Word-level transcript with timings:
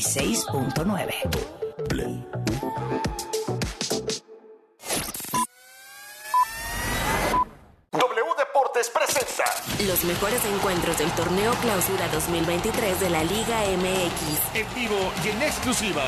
96.9. 0.00 1.12
W 7.92 8.34
Deportes 8.38 8.88
presenta 8.88 9.44
Los 9.86 10.04
mejores 10.04 10.42
encuentros 10.46 10.96
del 10.96 11.10
torneo 11.10 11.52
Clausura 11.60 12.08
2023 12.08 12.98
de 13.00 13.10
la 13.10 13.22
Liga 13.24 13.60
MX. 13.76 14.56
en 14.56 14.74
vivo 14.74 15.12
y 15.22 15.28
en 15.28 15.42
exclusiva. 15.42 16.04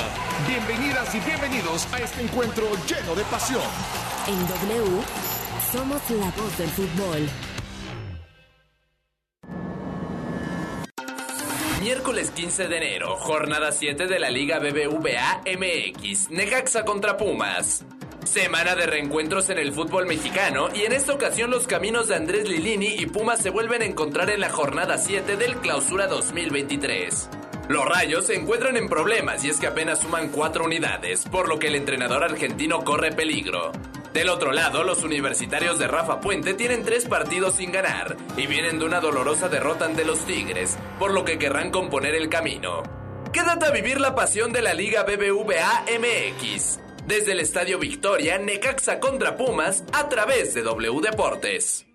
Bienvenidas 0.49 1.15
y 1.15 1.21
bienvenidos 1.21 1.87
a 1.93 1.99
este 1.99 2.23
encuentro 2.23 2.65
lleno 2.87 3.15
de 3.15 3.25
pasión. 3.25 3.63
En 4.27 4.41
W, 4.49 5.03
somos 5.71 6.01
la 6.11 6.31
voz 6.31 6.57
del 6.57 6.71
fútbol. 6.71 7.29
Miércoles 12.13 12.37
15 12.37 12.69
de 12.69 12.77
enero, 12.77 13.17
jornada 13.17 13.73
7 13.73 14.07
de 14.07 14.19
la 14.19 14.29
Liga 14.29 14.59
BBVA 14.59 15.45
MX, 15.47 16.29
Necaxa 16.29 16.85
contra 16.85 17.17
Pumas. 17.17 17.87
Semana 18.25 18.75
de 18.75 18.85
reencuentros 18.85 19.49
en 19.49 19.57
el 19.57 19.73
fútbol 19.73 20.07
mexicano 20.07 20.69
y 20.75 20.83
en 20.83 20.93
esta 20.93 21.15
ocasión 21.15 21.51
los 21.51 21.67
caminos 21.67 22.09
de 22.09 22.17
Andrés 22.17 22.47
Lilini 22.47 22.97
y 22.99 23.07
Pumas 23.07 23.41
se 23.41 23.49
vuelven 23.49 23.81
a 23.81 23.87
encontrar 23.87 24.29
en 24.29 24.41
la 24.41 24.51
jornada 24.51 24.99
7 24.99 25.39
del 25.39 25.57
Clausura 25.57 26.07
2023. 26.07 27.31
Los 27.71 27.87
Rayos 27.87 28.27
se 28.27 28.35
encuentran 28.35 28.77
en 28.77 28.91
problemas 28.91 29.43
y 29.45 29.49
es 29.49 29.59
que 29.59 29.69
apenas 29.69 30.01
suman 30.01 30.29
4 30.29 30.67
unidades, 30.67 31.25
por 31.31 31.49
lo 31.49 31.59
que 31.59 31.69
el 31.69 31.77
entrenador 31.77 32.25
argentino 32.25 32.85
corre 32.85 33.13
peligro. 33.13 33.73
Del 34.13 34.29
otro 34.29 34.53
lado, 34.53 34.85
los 34.85 35.05
universitarios 35.05 35.79
de 35.79 35.89
Rafa 35.89 36.21
Puente 36.21 36.53
tienen 36.53 36.85
tres 36.85 37.07
partidos 37.07 37.55
sin 37.55 37.73
ganar 37.73 38.17
y 38.37 38.47
vienen 38.47 38.79
de 38.79 38.85
una 38.85 39.01
dolorosa 39.01 39.49
derrota 39.49 39.87
ante 39.87 40.05
los 40.05 40.27
Tigres, 40.27 40.77
por 40.99 41.13
lo 41.13 41.25
que 41.25 41.39
querrán 41.39 41.71
componer 41.71 42.15
el 42.15 42.29
camino. 42.29 42.83
Quédate 43.33 43.65
a 43.65 43.71
vivir 43.71 44.01
la 44.01 44.15
pasión 44.15 44.53
de 44.53 44.61
la 44.61 44.75
Liga 44.75 45.05
BBVA 45.05 45.87
MX. 45.99 46.81
Desde 47.07 47.33
el 47.33 47.41
Estadio 47.41 47.79
Victoria, 47.79 48.37
Necaxa 48.37 49.01
contra 49.01 49.37
Pumas 49.37 49.83
a 49.95 50.09
través 50.11 50.53
de 50.53 50.63
W 50.63 51.01
Deportes. 51.01 51.87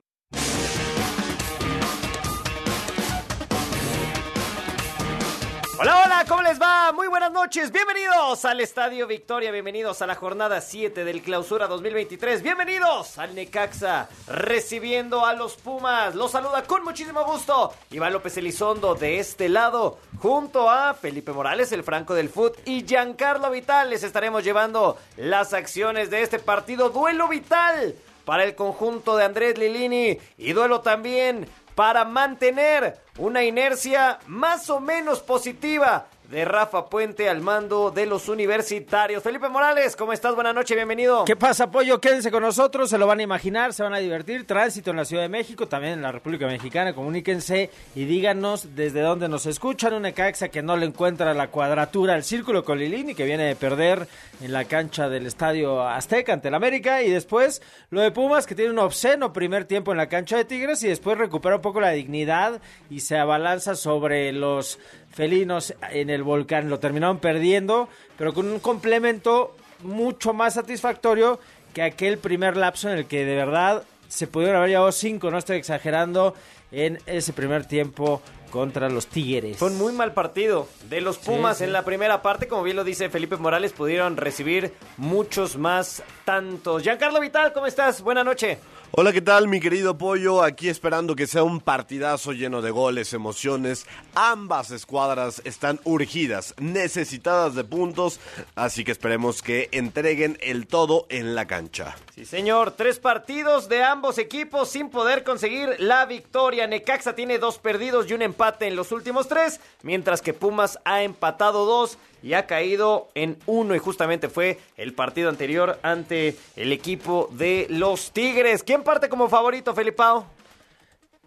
Hola, 5.80 6.03
hola, 6.03 6.25
¿cómo 6.28 6.42
les 6.42 6.59
va? 6.59 6.92
Muy 6.92 7.08
buenas 7.08 7.31
noches, 7.31 7.72
bienvenidos 7.72 8.45
al 8.45 8.61
Estadio 8.61 9.06
Victoria, 9.06 9.52
bienvenidos 9.52 10.02
a 10.02 10.08
la 10.08 10.16
jornada 10.16 10.59
7 10.59 11.06
del 11.06 11.22
Clausura 11.22 11.67
2023, 11.67 12.42
bienvenidos 12.42 13.20
al 13.20 13.36
Necaxa, 13.36 14.09
recibiendo 14.25 15.23
a 15.23 15.33
los 15.33 15.55
Pumas, 15.55 16.16
los 16.16 16.31
saluda 16.31 16.64
con 16.64 16.83
muchísimo 16.83 17.23
gusto 17.25 17.75
Iván 17.92 18.11
López 18.11 18.36
Elizondo 18.38 18.95
de 18.95 19.20
este 19.20 19.50
lado, 19.50 20.00
junto 20.20 20.67
a 20.67 20.95
Felipe 20.95 21.31
Morales, 21.31 21.72
el 21.72 21.83
Franco 21.83 22.16
del 22.16 22.30
Foot 22.30 22.58
y 22.66 22.83
Giancarlo 22.83 23.52
Vital, 23.52 23.92
les 23.92 24.02
estaremos 24.02 24.44
llevando 24.44 24.98
las 25.16 25.53
acciones 25.53 26.09
de 26.09 26.23
este 26.23 26.39
partido, 26.39 26.89
duelo 26.89 27.28
vital 27.28 27.94
para 28.25 28.45
el 28.45 28.55
conjunto 28.55 29.16
de 29.16 29.25
Andrés 29.25 29.59
Lilini 29.59 30.17
y 30.39 30.53
duelo 30.53 30.81
también 30.81 31.48
para 31.78 32.06
mantener 32.06 32.97
una 33.20 33.44
inercia 33.44 34.17
más 34.25 34.67
o 34.72 34.80
menos 34.80 35.20
positiva 35.20 36.08
de 36.30 36.44
Rafa 36.44 36.89
Puente 36.89 37.30
al 37.30 37.42
mando 37.42 37.89
de 37.89 38.06
los 38.06 38.28
universitarios. 38.28 39.23
Felipe 39.23 39.47
Morales, 39.47 39.95
¿cómo 39.95 40.11
estás? 40.11 40.36
Buenas 40.36 40.53
noches, 40.53 40.75
bienvenido. 40.75 41.23
¿Qué 41.23 41.38
pasa, 41.38 41.72
Pollo? 41.72 42.02
Quédense 42.02 42.31
con 42.31 42.44
nosotros, 42.44 42.89
se 42.89 42.97
lo 42.97 43.08
van 43.08 43.20
a 43.20 43.23
imaginar, 43.23 43.73
se 43.73 43.81
van 43.81 43.94
a 43.94 44.00
divertir. 44.00 44.45
Tránsito 44.45 44.92
en 44.92 44.98
la 44.98 45.05
Ciudad 45.05 45.23
de 45.23 45.30
México, 45.30 45.67
también 45.67 45.94
en 45.94 46.02
la 46.02 46.11
República 46.11 46.45
Mexicana. 46.45 46.94
Comuníquense 46.94 47.70
y 47.95 48.05
díganos 48.05 48.75
desde 48.75 49.02
dónde 49.02 49.30
nos 49.30 49.45
escuchan. 49.45 49.94
Una 49.94 50.09
Necaxa 50.09 50.50
que 50.50 50.61
no 50.61 50.75
le 50.75 50.86
encuentra 50.86 51.33
la 51.33 51.48
cuadratura 51.48 52.16
al 52.16 52.23
círculo 52.23 52.66
con 52.66 52.78
Lilini, 52.78 53.16
que 53.16 53.23
viene 53.23 53.45
de 53.45 53.55
perder 53.55 54.08
en 54.42 54.52
la 54.52 54.66
cancha 54.66 55.08
del 55.08 55.28
Estadio 55.28 55.81
Azteca 55.81 56.33
ante 56.33 56.50
el 56.50 56.55
América. 56.55 57.03
Y 57.03 57.09
después 57.09 57.61
lo 57.89 58.02
de 58.02 58.11
Pumas, 58.11 58.45
que 58.45 58.55
tiene 58.55 58.72
un 58.72 58.80
obsceno 58.80 59.31
primer 59.31 59.64
tiempo 59.64 59.92
en 59.92 59.98
la 59.98 60.10
cancha 60.10 60.36
de 60.36 60.43
Tigres 60.43 60.83
y 60.83 60.89
después 60.89 61.17
recupera 61.17 61.55
un 61.55 61.61
poco 61.61 61.80
la 61.80 61.92
dignidad 61.92 62.61
y 62.89 62.99
se 62.99 63.17
abalanza 63.17 63.76
sobre 63.76 64.33
los 64.33 64.77
felinos 65.11 65.73
en 65.91 66.09
el 66.09 66.23
volcán. 66.23 66.69
Lo 66.69 66.79
terminaron 66.79 67.19
perdiendo, 67.19 67.89
pero 68.17 68.33
con 68.33 68.47
un 68.47 68.59
complemento 68.59 69.55
mucho 69.83 70.33
más 70.33 70.55
satisfactorio 70.55 71.39
que 71.73 71.83
aquel 71.83 72.17
primer 72.17 72.57
lapso 72.57 72.89
en 72.89 72.97
el 72.97 73.05
que 73.05 73.25
de 73.25 73.35
verdad 73.35 73.83
se 74.07 74.27
pudieron 74.27 74.57
haber 74.57 74.69
llevado 74.69 74.91
cinco, 74.91 75.29
no 75.29 75.37
estoy 75.37 75.57
exagerando, 75.57 76.33
en 76.71 76.99
ese 77.05 77.33
primer 77.33 77.65
tiempo 77.65 78.21
contra 78.49 78.89
los 78.89 79.07
Tigres. 79.07 79.57
Fue 79.57 79.69
un 79.69 79.77
muy 79.77 79.93
mal 79.93 80.13
partido 80.13 80.67
de 80.89 81.01
los 81.01 81.17
Pumas 81.17 81.57
sí. 81.57 81.65
en 81.65 81.73
la 81.73 81.83
primera 81.83 82.21
parte, 82.21 82.47
como 82.47 82.63
bien 82.63 82.75
lo 82.75 82.83
dice 82.83 83.09
Felipe 83.09 83.37
Morales, 83.37 83.73
pudieron 83.73 84.17
recibir 84.17 84.73
muchos 84.97 85.57
más 85.57 86.03
tantos. 86.25 86.83
Giancarlo 86.83 87.19
Vital, 87.19 87.53
¿cómo 87.53 87.67
estás? 87.67 88.01
Buenas 88.01 88.25
noches. 88.25 88.57
Hola, 88.92 89.11
¿qué 89.11 89.21
tal, 89.21 89.49
mi 89.49 89.59
querido 89.59 89.98
Pollo? 89.98 90.42
Aquí 90.42 90.70
esperando 90.70 91.14
que 91.15 91.27
sea 91.27 91.43
un 91.43 91.59
partidazo 91.59 92.31
lleno 92.31 92.61
de 92.61 92.71
goles, 92.71 93.14
emociones. 93.14 93.86
Ambas 94.15 94.71
escuadras 94.71 95.42
están 95.43 95.80
urgidas, 95.83 96.55
necesitadas 96.58 97.53
de 97.53 97.65
puntos, 97.65 98.20
así 98.55 98.86
que 98.86 98.93
esperemos 98.93 99.42
que 99.42 99.67
entreguen 99.73 100.37
el 100.42 100.67
todo 100.67 101.05
en 101.09 101.36
la 101.36 101.45
cancha. 101.45 101.98
Sí, 102.15 102.25
señor. 102.25 102.71
Tres 102.71 102.98
partidos 102.98 103.67
de 103.67 103.83
ambos 103.83 104.17
equipos 104.17 104.70
sin 104.70 104.89
poder 104.89 105.25
conseguir 105.25 105.75
la 105.80 106.05
victoria. 106.05 106.65
Necaxa 106.65 107.14
tiene 107.14 107.39
dos 107.39 107.59
perdidos 107.59 108.09
y 108.09 108.14
un 108.14 108.21
empate 108.21 108.67
en 108.67 108.77
los 108.77 108.93
últimos 108.93 109.27
tres, 109.27 109.59
mientras 109.83 110.21
que 110.21 110.33
Pumas 110.33 110.80
ha 110.86 111.04
empatado 111.04 111.65
dos 111.65 111.98
y 112.27 112.33
ha 112.33 112.45
caído 112.45 113.08
en 113.15 113.38
uno. 113.45 113.73
Y 113.73 113.80
justamente 113.80 114.27
fue 114.27 114.60
el 114.76 114.93
partido 114.93 115.30
anterior 115.30 115.80
ante 115.82 116.36
el 116.58 116.73
equipo 116.73 117.30
de 117.32 117.67
los 117.70 118.11
Tigres. 118.11 118.64
¿Quién 118.64 118.83
parte 118.83 119.08
como 119.08 119.30
favorito, 119.30 119.73
Felipao? 119.73 120.26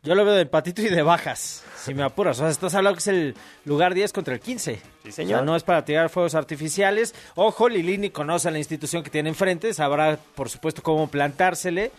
Yo 0.03 0.15
lo 0.15 0.27
veo 0.27 0.34
de 0.34 0.43
empatito 0.43 0.83
y 0.83 0.91
de 0.91 1.03
bajas, 1.03 1.65
si 1.77 1.94
me 1.94 2.03
apuras. 2.03 2.39
O 2.39 2.43
sea, 2.43 2.50
estás 2.50 2.75
hablando 2.75 2.97
que 2.97 3.00
es 3.00 3.09
el 3.09 3.34
lugar 3.65 3.94
10 3.94 4.12
contra 4.12 4.34
el 4.34 4.41
15. 4.41 4.81
Sí, 5.05 5.12
señor. 5.12 5.37
O 5.37 5.39
sea, 5.39 5.44
no 5.47 5.56
es 5.56 5.62
para 5.62 5.84
tirar 5.87 6.10
fuegos 6.10 6.34
artificiales. 6.34 7.15
Ojo, 7.34 7.69
Lilini 7.69 8.10
conoce 8.10 8.49
a 8.49 8.50
la 8.50 8.59
institución 8.59 9.03
que 9.03 9.10
tiene 9.10 9.31
enfrente, 9.31 9.72
sabrá, 9.72 10.19
por 10.34 10.50
supuesto, 10.50 10.83
cómo 10.83 11.09
plantársele. 11.09 11.93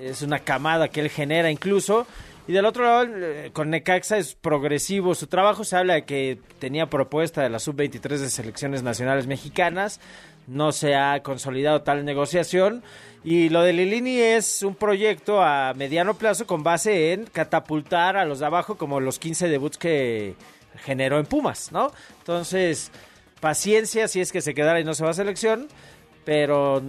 Es 0.00 0.22
una 0.22 0.38
camada 0.38 0.88
que 0.88 1.00
él 1.00 1.10
genera 1.10 1.50
incluso. 1.50 2.06
Y 2.48 2.52
del 2.52 2.64
otro 2.64 2.84
lado, 2.84 3.04
eh, 3.04 3.50
con 3.52 3.70
Necaxa 3.70 4.18
es 4.18 4.34
progresivo 4.34 5.14
su 5.14 5.26
trabajo. 5.26 5.64
Se 5.64 5.76
habla 5.76 5.94
de 5.94 6.04
que 6.04 6.38
tenía 6.58 6.90
propuesta 6.90 7.42
de 7.42 7.50
la 7.50 7.58
sub-23 7.58 8.18
de 8.18 8.30
selecciones 8.30 8.82
nacionales 8.82 9.26
mexicanas. 9.26 10.00
No 10.46 10.72
se 10.72 10.96
ha 10.96 11.22
consolidado 11.22 11.82
tal 11.82 12.04
negociación. 12.04 12.82
Y 13.22 13.50
lo 13.50 13.62
de 13.62 13.74
Lilini 13.74 14.18
es 14.18 14.62
un 14.62 14.74
proyecto 14.74 15.42
a 15.42 15.74
mediano 15.74 16.14
plazo 16.14 16.46
con 16.46 16.62
base 16.62 17.12
en 17.12 17.26
catapultar 17.26 18.16
a 18.16 18.24
los 18.24 18.38
de 18.40 18.46
abajo 18.46 18.76
como 18.76 18.98
los 18.98 19.18
15 19.18 19.48
debuts 19.48 19.76
que 19.76 20.34
generó 20.84 21.18
en 21.18 21.26
Pumas, 21.26 21.70
¿no? 21.70 21.92
Entonces, 22.18 22.90
paciencia 23.40 24.08
si 24.08 24.20
es 24.20 24.32
que 24.32 24.40
se 24.40 24.54
quedara 24.54 24.80
y 24.80 24.84
no 24.84 24.94
se 24.94 25.04
va 25.04 25.10
a 25.10 25.14
selección, 25.14 25.68
pero 26.24 26.82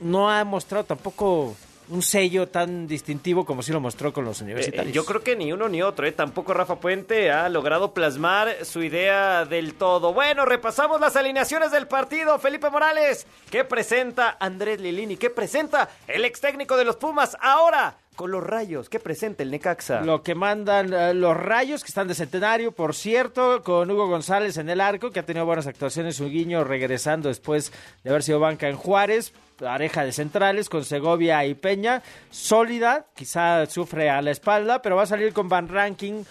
no 0.00 0.30
ha 0.30 0.44
mostrado 0.44 0.84
tampoco 0.84 1.56
un 1.88 2.02
sello 2.02 2.48
tan 2.48 2.86
distintivo 2.86 3.44
como 3.44 3.62
sí 3.62 3.72
lo 3.72 3.80
mostró 3.80 4.12
con 4.12 4.24
los 4.24 4.40
Eh, 4.40 4.44
universitarios. 4.44 4.94
yo 4.94 5.04
creo 5.04 5.22
que 5.22 5.36
ni 5.36 5.52
uno 5.52 5.68
ni 5.68 5.82
otro, 5.82 6.06
¿eh? 6.06 6.12
Tampoco 6.12 6.54
Rafa 6.54 6.76
Puente 6.80 7.30
ha 7.30 7.48
logrado 7.48 7.92
plasmar 7.92 8.64
su 8.64 8.82
idea 8.82 9.44
del 9.44 9.74
todo. 9.74 10.12
Bueno, 10.14 10.44
repasamos 10.44 11.00
las 11.00 11.16
alineaciones 11.16 11.70
del 11.72 11.86
partido. 11.86 12.38
Felipe 12.38 12.70
Morales, 12.70 13.26
¿qué 13.50 13.64
presenta 13.64 14.36
Andrés 14.40 14.80
Lilini? 14.80 15.16
¿Qué 15.16 15.30
presenta 15.30 15.88
el 16.08 16.24
ex 16.24 16.40
técnico 16.40 16.76
de 16.76 16.84
los 16.84 16.96
Pumas 16.96 17.36
ahora? 17.40 17.96
Con 18.16 18.30
los 18.30 18.44
rayos, 18.44 18.88
¿qué 18.88 19.00
presenta 19.00 19.42
el 19.42 19.50
Necaxa? 19.50 20.00
Lo 20.02 20.22
que 20.22 20.36
mandan 20.36 20.92
eh, 20.94 21.14
los 21.14 21.36
rayos, 21.36 21.82
que 21.82 21.88
están 21.88 22.06
de 22.06 22.14
centenario, 22.14 22.70
por 22.70 22.94
cierto, 22.94 23.62
con 23.64 23.90
Hugo 23.90 24.06
González 24.06 24.56
en 24.56 24.70
el 24.70 24.80
arco, 24.80 25.10
que 25.10 25.18
ha 25.18 25.24
tenido 25.26 25.44
buenas 25.44 25.66
actuaciones, 25.66 26.14
su 26.14 26.28
guiño 26.28 26.62
regresando 26.62 27.28
después 27.28 27.72
de 28.04 28.10
haber 28.10 28.22
sido 28.22 28.38
banca 28.38 28.68
en 28.68 28.76
Juárez, 28.76 29.32
pareja 29.58 30.04
de 30.04 30.12
centrales 30.12 30.68
con 30.68 30.84
Segovia 30.84 31.44
y 31.44 31.54
Peña, 31.54 32.02
sólida, 32.30 33.06
quizá 33.14 33.66
sufre 33.66 34.10
a 34.10 34.22
la 34.22 34.30
espalda, 34.30 34.82
pero 34.82 34.96
va 34.96 35.02
a 35.02 35.06
salir 35.06 35.32
con 35.32 35.48
Van 35.48 35.68
Ranking 35.68 36.24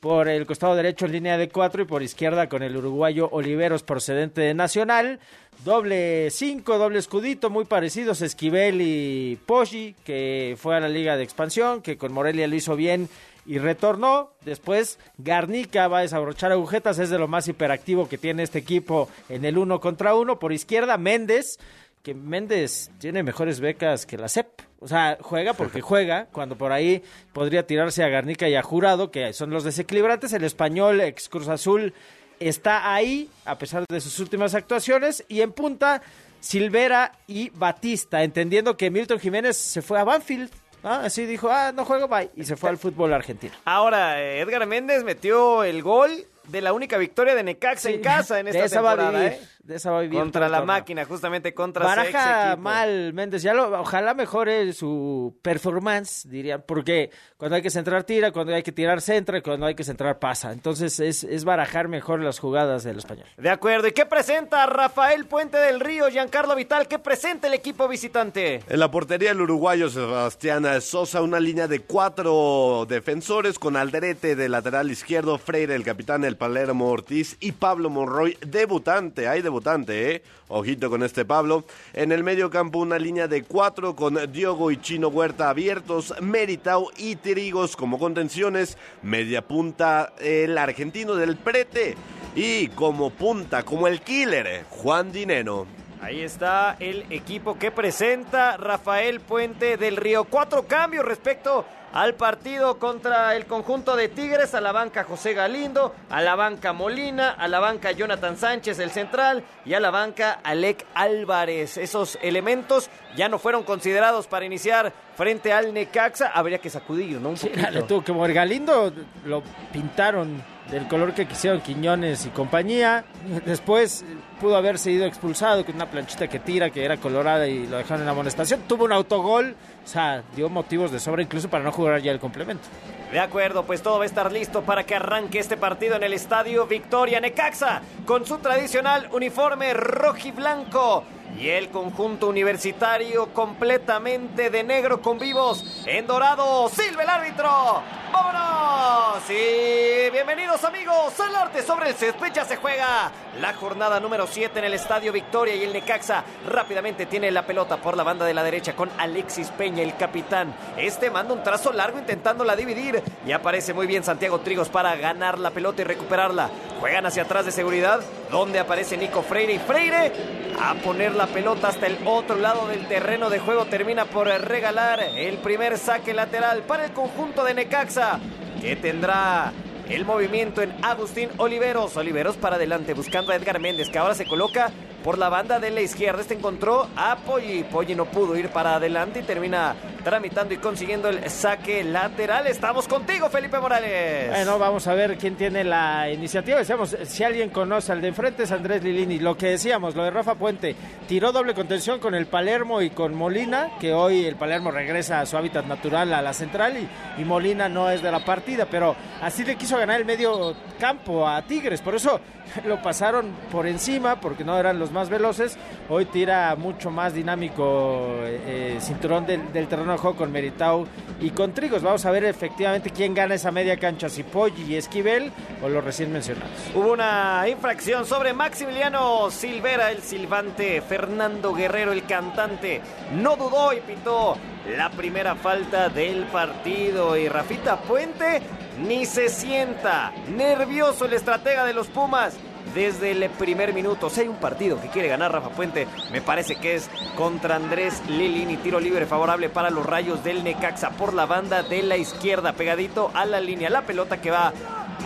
por 0.00 0.28
el 0.28 0.46
costado 0.46 0.74
derecho 0.74 1.04
en 1.04 1.12
línea 1.12 1.36
de 1.36 1.50
cuatro 1.50 1.82
y 1.82 1.84
por 1.84 2.02
izquierda 2.02 2.48
con 2.48 2.62
el 2.62 2.76
uruguayo 2.76 3.28
Oliveros 3.32 3.82
procedente 3.82 4.40
de 4.40 4.54
Nacional. 4.54 5.20
Doble 5.62 6.30
cinco, 6.30 6.78
doble 6.78 6.98
escudito, 6.98 7.50
muy 7.50 7.66
parecidos 7.66 8.22
Esquivel 8.22 8.80
y 8.80 9.38
Poggi, 9.44 9.94
que 10.04 10.56
fue 10.58 10.74
a 10.74 10.80
la 10.80 10.88
Liga 10.88 11.18
de 11.18 11.22
Expansión, 11.22 11.82
que 11.82 11.98
con 11.98 12.14
Morelia 12.14 12.48
lo 12.48 12.56
hizo 12.56 12.76
bien 12.76 13.10
y 13.44 13.58
retornó. 13.58 14.30
Después 14.42 14.98
Garnica 15.18 15.86
va 15.88 15.98
a 15.98 16.02
desabrochar 16.02 16.50
agujetas, 16.50 16.98
es 16.98 17.10
de 17.10 17.18
lo 17.18 17.28
más 17.28 17.46
hiperactivo 17.46 18.08
que 18.08 18.16
tiene 18.16 18.42
este 18.42 18.58
equipo 18.58 19.10
en 19.28 19.44
el 19.44 19.58
uno 19.58 19.80
contra 19.80 20.14
uno. 20.14 20.38
Por 20.38 20.54
izquierda 20.54 20.96
Méndez, 20.96 21.58
que 22.02 22.14
Méndez 22.14 22.90
tiene 22.98 23.22
mejores 23.22 23.60
becas 23.60 24.06
que 24.06 24.16
la 24.16 24.28
CEP. 24.28 24.48
O 24.80 24.88
sea, 24.88 25.18
juega 25.20 25.52
porque 25.52 25.80
juega, 25.82 26.26
cuando 26.32 26.56
por 26.56 26.72
ahí 26.72 27.02
podría 27.32 27.66
tirarse 27.66 28.02
a 28.02 28.08
Garnica 28.08 28.48
y 28.48 28.54
a 28.54 28.62
Jurado, 28.62 29.10
que 29.10 29.32
son 29.32 29.50
los 29.50 29.64
desequilibrantes. 29.64 30.32
El 30.32 30.44
español, 30.44 31.00
ex 31.00 31.28
Cruz 31.28 31.48
Azul, 31.48 31.92
está 32.38 32.94
ahí, 32.94 33.28
a 33.44 33.58
pesar 33.58 33.84
de 33.88 34.00
sus 34.00 34.18
últimas 34.18 34.54
actuaciones, 34.54 35.24
y 35.28 35.42
en 35.42 35.52
punta, 35.52 36.02
Silvera 36.40 37.12
y 37.26 37.50
Batista, 37.50 38.22
entendiendo 38.22 38.76
que 38.76 38.90
Milton 38.90 39.20
Jiménez 39.20 39.56
se 39.56 39.82
fue 39.82 39.98
a 39.98 40.04
Banfield. 40.04 40.50
¿no? 40.82 40.90
Así 40.90 41.26
dijo, 41.26 41.50
ah, 41.50 41.72
no 41.72 41.84
juego, 41.84 42.08
bye. 42.08 42.30
Y 42.34 42.44
se 42.44 42.56
fue 42.56 42.70
al 42.70 42.78
fútbol 42.78 43.12
argentino. 43.12 43.52
Ahora, 43.66 44.22
eh, 44.22 44.40
Edgar 44.40 44.66
Méndez 44.66 45.04
metió 45.04 45.62
el 45.62 45.82
gol 45.82 46.26
de 46.48 46.60
la 46.62 46.72
única 46.72 46.96
victoria 46.96 47.34
de 47.34 47.42
Necaxa 47.42 47.90
en 47.90 48.00
casa 48.00 48.40
en 48.40 48.48
esta 48.48 48.68
temporada, 48.68 49.26
¿eh? 49.26 49.40
De 49.62 49.76
esa 49.76 49.90
va 49.90 49.98
a 49.98 50.02
vivir 50.02 50.18
Contra 50.18 50.48
la 50.48 50.62
máquina, 50.62 51.04
justamente 51.04 51.54
contra 51.54 51.84
Baraja 51.84 52.56
mal 52.56 53.12
Méndez, 53.12 53.42
ya 53.42 53.54
lo, 53.54 53.80
ojalá 53.80 54.14
mejore 54.14 54.72
su 54.72 55.38
performance, 55.42 56.28
dirían, 56.28 56.64
porque 56.66 57.10
cuando 57.36 57.56
hay 57.56 57.62
que 57.62 57.70
centrar 57.70 58.04
tira, 58.04 58.32
cuando 58.32 58.54
hay 58.54 58.62
que 58.62 58.72
tirar 58.72 59.00
centra, 59.00 59.38
y 59.38 59.42
cuando 59.42 59.66
hay 59.66 59.74
que 59.74 59.84
centrar 59.84 60.18
pasa. 60.18 60.52
Entonces 60.52 60.98
es, 61.00 61.24
es 61.24 61.44
barajar 61.44 61.88
mejor 61.88 62.20
las 62.20 62.38
jugadas 62.38 62.84
del 62.84 62.98
español. 62.98 63.26
De 63.36 63.50
acuerdo. 63.50 63.88
¿Y 63.88 63.92
qué 63.92 64.06
presenta 64.06 64.66
Rafael 64.66 65.26
Puente 65.26 65.58
del 65.58 65.80
Río, 65.80 66.08
Giancarlo 66.08 66.54
Vital? 66.56 66.88
¿Qué 66.88 66.98
presenta 66.98 67.46
el 67.46 67.54
equipo 67.54 67.88
visitante? 67.88 68.62
En 68.68 68.80
la 68.80 68.90
portería 68.90 69.30
el 69.32 69.40
uruguayo 69.40 69.88
Sebastián 69.90 70.66
Sosa, 70.80 71.22
una 71.22 71.40
línea 71.40 71.68
de 71.68 71.80
cuatro 71.80 72.86
defensores 72.88 73.58
con 73.58 73.76
Alderete 73.76 74.36
de 74.36 74.48
lateral 74.48 74.90
izquierdo, 74.90 75.38
Freire, 75.38 75.74
el 75.74 75.84
capitán, 75.84 76.24
el 76.24 76.36
Palermo 76.36 76.88
Ortiz 76.88 77.36
y 77.40 77.52
Pablo 77.52 77.90
Monroy, 77.90 78.36
debutante, 78.40 79.28
hay 79.28 79.42
debutante, 79.50 80.14
¿eh? 80.14 80.22
Ojito 80.48 80.88
con 80.88 81.02
este 81.02 81.24
Pablo. 81.24 81.64
En 81.92 82.12
el 82.12 82.22
medio 82.22 82.50
campo 82.50 82.78
una 82.78 82.98
línea 82.98 83.26
de 83.26 83.42
cuatro 83.42 83.96
con 83.96 84.32
Diogo 84.32 84.70
y 84.70 84.76
Chino 84.76 85.08
Huerta 85.08 85.50
abiertos, 85.50 86.14
Meritao 86.20 86.90
y 86.96 87.16
Trigos 87.16 87.76
como 87.76 87.98
contenciones, 87.98 88.78
media 89.02 89.42
punta 89.42 90.12
el 90.20 90.56
argentino 90.56 91.16
del 91.16 91.36
Prete 91.36 91.96
y 92.36 92.68
como 92.68 93.10
punta, 93.10 93.64
como 93.64 93.88
el 93.88 94.00
killer, 94.02 94.64
Juan 94.70 95.10
Dineno. 95.10 95.66
Ahí 96.00 96.20
está 96.20 96.76
el 96.80 97.04
equipo 97.10 97.58
que 97.58 97.70
presenta 97.70 98.56
Rafael 98.56 99.20
Puente 99.20 99.76
del 99.76 99.96
Río. 99.96 100.24
Cuatro 100.24 100.66
cambios 100.66 101.04
respecto 101.04 101.66
al 101.92 102.14
partido 102.14 102.78
contra 102.78 103.34
el 103.36 103.46
conjunto 103.46 103.96
de 103.96 104.08
Tigres. 104.08 104.54
A 104.54 104.60
la 104.60 104.72
banca 104.72 105.04
José 105.04 105.34
Galindo, 105.34 105.94
a 106.10 106.20
la 106.22 106.34
banca 106.36 106.72
Molina, 106.72 107.30
a 107.30 107.48
la 107.48 107.60
banca 107.60 107.92
Jonathan 107.92 108.36
Sánchez, 108.36 108.78
el 108.78 108.90
central, 108.90 109.42
y 109.64 109.74
a 109.74 109.80
la 109.80 109.90
banca 109.90 110.40
Alec 110.42 110.86
Álvarez. 110.94 111.76
Esos 111.76 112.18
elementos 112.22 112.90
ya 113.16 113.28
no 113.28 113.38
fueron 113.38 113.62
considerados 113.64 114.26
para 114.26 114.44
iniciar 114.44 114.92
frente 115.16 115.52
al 115.52 115.72
Necaxa. 115.74 116.28
Habría 116.28 116.58
que 116.58 116.70
sacudir, 116.70 117.20
¿no? 117.20 117.30
Un 117.30 117.36
Sí, 117.36 117.48
poquito. 117.48 117.70
le 117.70 117.82
tuvo 117.82 118.04
que 118.04 118.12
mover. 118.12 118.32
Galindo 118.34 118.92
lo 119.24 119.42
pintaron 119.72 120.42
del 120.70 120.86
color 120.86 121.12
que 121.14 121.26
quisieron 121.26 121.60
Quiñones 121.60 122.26
y 122.26 122.28
compañía. 122.30 123.04
Después 123.44 124.04
pudo 124.40 124.56
haberse 124.56 124.90
ido 124.92 125.04
expulsado 125.04 125.64
con 125.66 125.74
una 125.74 125.86
planchita 125.90 126.28
que 126.28 126.38
tira, 126.38 126.70
que 126.70 126.84
era 126.84 126.96
colorada 126.96 127.46
y 127.48 127.66
lo 127.66 127.76
dejaron 127.78 128.00
en 128.00 128.06
la 128.06 128.12
amonestación. 128.12 128.60
Tuvo 128.68 128.84
un 128.84 128.92
autogol, 128.92 129.56
o 129.84 129.88
sea, 129.88 130.22
dio 130.36 130.48
motivos 130.48 130.90
de 130.92 131.00
sobra 131.00 131.22
incluso 131.22 131.48
para 131.48 131.64
no 131.64 131.72
jugar 131.72 132.00
ya 132.00 132.12
el 132.12 132.20
complemento. 132.20 132.68
De 133.12 133.18
acuerdo, 133.18 133.64
pues 133.64 133.82
todo 133.82 133.98
va 133.98 134.04
a 134.04 134.06
estar 134.06 134.30
listo 134.30 134.62
para 134.62 134.84
que 134.84 134.94
arranque 134.94 135.40
este 135.40 135.56
partido 135.56 135.96
en 135.96 136.04
el 136.04 136.12
estadio 136.12 136.66
Victoria 136.66 137.20
Necaxa 137.20 137.82
con 138.06 138.24
su 138.24 138.38
tradicional 138.38 139.08
uniforme 139.12 139.74
rojiblanco 139.74 141.04
y 141.40 141.48
el 141.48 141.70
conjunto 141.70 142.28
universitario 142.28 143.32
completamente 143.32 144.50
de 144.50 144.62
negro 144.62 145.00
con 145.00 145.18
vivos 145.18 145.64
en 145.86 146.06
dorado. 146.06 146.68
¡Silva 146.68 147.02
el 147.02 147.08
árbitro! 147.08 147.82
¡Vámonos! 148.12 149.30
Y 149.30 150.10
bienvenidos 150.10 150.62
amigos 150.64 151.18
al 151.18 151.34
arte 151.34 151.62
sobre 151.62 151.88
el 151.88 151.94
césped. 151.94 152.32
Ya 152.34 152.44
se 152.44 152.56
juega 152.56 153.10
la 153.40 153.54
jornada 153.54 154.00
número 154.00 154.26
7 154.26 154.58
en 154.58 154.66
el 154.66 154.74
estadio 154.74 155.12
Victoria 155.12 155.54
y 155.54 155.64
el 155.64 155.72
Necaxa 155.72 156.24
rápidamente 156.46 157.06
tiene 157.06 157.30
la 157.30 157.46
pelota 157.46 157.78
por 157.78 157.96
la 157.96 158.02
banda 158.02 158.26
de 158.26 158.34
la 158.34 158.42
derecha 158.42 158.76
con 158.76 158.90
Alexis 158.98 159.48
Peña, 159.48 159.82
el 159.82 159.96
capitán. 159.96 160.54
Este 160.76 161.10
manda 161.10 161.32
un 161.32 161.42
trazo 161.42 161.72
largo 161.72 161.98
intentándola 161.98 162.54
dividir 162.54 163.02
y 163.24 163.32
aparece 163.32 163.72
muy 163.72 163.86
bien 163.86 164.04
Santiago 164.04 164.40
Trigos 164.40 164.68
para 164.68 164.94
ganar 164.96 165.38
la 165.38 165.52
pelota 165.52 165.80
y 165.80 165.84
recuperarla. 165.84 166.50
Juegan 166.80 167.06
hacia 167.06 167.22
atrás 167.22 167.46
de 167.46 167.52
seguridad, 167.52 168.00
donde 168.30 168.58
aparece 168.58 168.96
Nico 168.96 169.22
Freire 169.22 169.54
y 169.54 169.58
Freire 169.58 170.12
a 170.60 170.74
poner 170.74 171.14
la 171.14 171.26
pelota 171.30 171.68
hasta 171.68 171.86
el 171.86 171.98
otro 172.04 172.36
lado 172.36 172.68
del 172.68 172.86
terreno 172.86 173.30
de 173.30 173.38
juego. 173.38 173.66
Termina 173.66 174.04
por 174.04 174.26
regalar 174.26 175.00
el 175.00 175.38
primer 175.38 175.78
saque 175.78 176.12
lateral 176.12 176.62
para 176.62 176.84
el 176.84 176.92
conjunto 176.92 177.44
de 177.44 177.54
Necaxa, 177.54 178.18
que 178.60 178.76
tendrá 178.76 179.52
el 179.88 180.04
movimiento 180.04 180.62
en 180.62 180.72
Agustín 180.84 181.30
Oliveros. 181.36 181.96
Oliveros 181.96 182.36
para 182.36 182.56
adelante 182.56 182.94
buscando 182.94 183.32
a 183.32 183.36
Edgar 183.36 183.60
Méndez, 183.60 183.88
que 183.90 183.98
ahora 183.98 184.14
se 184.14 184.26
coloca 184.26 184.70
por 185.02 185.18
la 185.18 185.28
banda 185.28 185.58
de 185.58 185.70
la 185.70 185.80
izquierda. 185.80 186.20
Este 186.22 186.34
encontró 186.34 186.88
a 186.96 187.16
Poggi. 187.16 187.64
Poggi 187.64 187.94
no 187.94 188.06
pudo 188.06 188.36
ir 188.36 188.48
para 188.50 188.76
adelante 188.76 189.20
y 189.20 189.22
termina 189.22 189.74
tramitando 190.04 190.54
y 190.54 190.58
consiguiendo 190.58 191.08
el 191.08 191.28
saque 191.30 191.84
lateral. 191.84 192.46
Estamos 192.46 192.88
contigo, 192.88 193.28
Felipe 193.28 193.58
Morales. 193.58 194.30
Bueno, 194.30 194.58
vamos 194.58 194.86
a 194.86 194.94
ver 194.94 195.16
quién 195.18 195.36
tiene 195.36 195.64
la 195.64 196.10
iniciativa. 196.10 196.58
Decíamos, 196.58 196.96
si 197.04 197.24
alguien 197.24 197.50
conoce 197.50 197.92
al 197.92 198.00
de 198.00 198.08
enfrente 198.08 198.44
es 198.44 198.52
Andrés 198.52 198.82
Lilini. 198.82 199.18
Lo 199.18 199.36
que 199.36 199.48
decíamos, 199.48 199.94
lo 199.94 200.04
de 200.04 200.10
Rafa 200.10 200.34
Puente, 200.34 200.74
tiró 201.08 201.32
doble 201.32 201.54
contención 201.54 201.98
con 201.98 202.14
el 202.14 202.26
Palermo 202.26 202.80
y 202.82 202.90
con 202.90 203.14
Molina, 203.14 203.70
que 203.80 203.92
hoy 203.92 204.24
el 204.24 204.36
Palermo 204.36 204.70
regresa 204.70 205.20
a 205.20 205.26
su 205.26 205.36
hábitat 205.36 205.66
natural 205.66 206.12
a 206.14 206.22
la 206.22 206.32
central 206.32 206.76
y, 206.76 207.20
y 207.20 207.24
Molina 207.24 207.68
no 207.68 207.90
es 207.90 208.02
de 208.02 208.10
la 208.10 208.24
partida, 208.24 208.66
pero 208.70 208.96
así 209.20 209.44
le 209.44 209.56
quiso 209.56 209.76
ganar 209.76 210.00
el 210.00 210.06
medio 210.06 210.54
campo 210.78 211.28
a 211.28 211.42
Tigres. 211.42 211.80
Por 211.80 211.94
eso 211.94 212.20
lo 212.64 212.80
pasaron 212.82 213.30
por 213.50 213.66
encima, 213.66 214.20
porque 214.20 214.44
no 214.44 214.58
eran 214.58 214.78
los 214.78 214.89
más 214.92 215.08
veloces. 215.08 215.56
Hoy 215.88 216.04
tira 216.06 216.54
mucho 216.56 216.90
más 216.90 217.14
dinámico 217.14 218.08
eh, 218.22 218.76
eh, 218.76 218.78
cinturón 218.80 219.26
del, 219.26 219.68
terreno 219.68 219.92
de 219.92 219.98
juego 219.98 220.16
con 220.16 220.32
Meritau 220.32 220.86
y 221.20 221.30
con 221.30 221.52
Trigos. 221.52 221.82
Vamos 221.82 222.04
a 222.06 222.10
ver 222.10 222.24
efectivamente 222.24 222.90
quién 222.90 223.14
gana 223.14 223.34
esa 223.34 223.50
media 223.50 223.76
cancha, 223.76 224.08
si 224.08 224.22
Poggi 224.22 224.64
y 224.64 224.76
Esquivel 224.76 225.32
o 225.62 225.68
los 225.68 225.84
recién 225.84 226.12
mencionados. 226.12 226.50
Hubo 226.74 226.92
una 226.92 227.46
infracción 227.48 228.06
sobre 228.06 228.32
Maximiliano 228.32 229.30
Silvera, 229.30 229.90
el 229.90 230.02
silbante, 230.02 230.80
Fernando 230.80 231.54
Guerrero, 231.54 231.92
el 231.92 232.04
cantante. 232.04 232.80
No 233.14 233.36
dudó 233.36 233.72
y 233.72 233.80
pitó 233.80 234.36
la 234.76 234.90
primera 234.90 235.34
falta 235.34 235.88
del 235.88 236.24
partido. 236.24 237.16
Y 237.16 237.28
Rafita 237.28 237.80
Puente 237.80 238.42
ni 238.86 239.06
se 239.06 239.28
sienta. 239.28 240.12
Nervioso 240.28 241.04
el 241.04 241.14
estratega 241.14 241.64
de 241.64 241.74
los 241.74 241.88
Pumas. 241.88 242.36
Desde 242.74 243.10
el 243.10 243.28
primer 243.30 243.74
minuto, 243.74 244.08
si 244.10 244.20
hay 244.20 244.28
un 244.28 244.36
partido 244.36 244.80
que 244.80 244.88
quiere 244.88 245.08
ganar 245.08 245.32
Rafa 245.32 245.50
Puente, 245.50 245.88
me 246.12 246.20
parece 246.20 246.56
que 246.56 246.76
es 246.76 246.88
contra 247.16 247.56
Andrés 247.56 248.00
Lilini. 248.08 248.58
Tiro 248.58 248.78
libre 248.78 249.06
favorable 249.06 249.48
para 249.48 249.70
los 249.70 249.84
rayos 249.84 250.22
del 250.22 250.44
Necaxa 250.44 250.90
por 250.90 251.12
la 251.14 251.26
banda 251.26 251.62
de 251.64 251.82
la 251.82 251.96
izquierda, 251.96 252.52
pegadito 252.52 253.10
a 253.14 253.24
la 253.24 253.40
línea. 253.40 253.70
La 253.70 253.82
pelota 253.82 254.20
que 254.20 254.30
va 254.30 254.52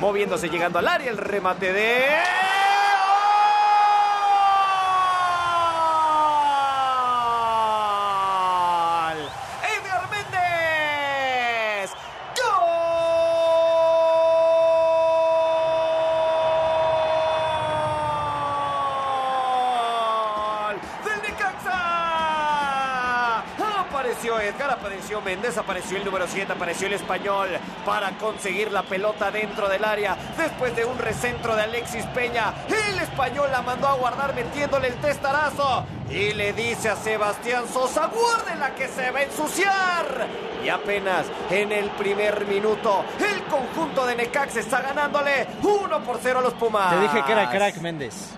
moviéndose, 0.00 0.50
llegando 0.50 0.78
al 0.78 0.88
área. 0.88 1.10
El 1.10 1.16
remate 1.16 1.72
de. 1.72 2.04
¡Gol! 9.04 9.18
¡Edgar 9.62 10.10
Méndez! 10.10 11.90
¡Gol! 20.36 20.76
¡Del 21.04 21.22
Necaxa! 21.22 21.78
Apareció 23.80 24.40
Edgar, 24.40 24.70
apareció 24.94 25.20
Méndez, 25.22 25.58
apareció 25.58 25.96
el 25.96 26.04
número 26.04 26.24
7, 26.28 26.52
apareció 26.52 26.86
el 26.86 26.92
español 26.92 27.48
para 27.84 28.10
conseguir 28.12 28.70
la 28.70 28.84
pelota 28.84 29.28
dentro 29.32 29.68
del 29.68 29.84
área. 29.84 30.16
Después 30.38 30.76
de 30.76 30.84
un 30.84 30.96
recentro 30.98 31.56
de 31.56 31.62
Alexis 31.62 32.04
Peña, 32.06 32.54
el 32.68 33.00
español 33.00 33.48
la 33.50 33.60
mandó 33.60 33.88
a 33.88 33.94
guardar 33.94 34.36
metiéndole 34.36 34.88
el 34.88 34.94
testarazo. 34.96 35.84
Y 36.08 36.32
le 36.34 36.52
dice 36.52 36.90
a 36.90 36.96
Sebastián 36.96 37.64
Sosa, 37.66 38.06
guárdela 38.06 38.76
que 38.76 38.86
se 38.86 39.10
va 39.10 39.18
a 39.18 39.22
ensuciar. 39.24 40.28
Y 40.64 40.68
apenas 40.68 41.26
en 41.50 41.72
el 41.72 41.90
primer 41.90 42.46
minuto, 42.46 43.04
el 43.18 43.42
conjunto 43.44 44.06
de 44.06 44.14
Necaxa 44.14 44.60
está 44.60 44.80
ganándole 44.80 45.48
1 45.60 46.04
por 46.04 46.20
0 46.22 46.38
a 46.38 46.42
los 46.42 46.54
Pumas. 46.54 46.94
Te 46.94 47.00
dije 47.00 47.24
que 47.26 47.32
era 47.32 47.50
crack 47.50 47.78
Méndez. 47.78 48.30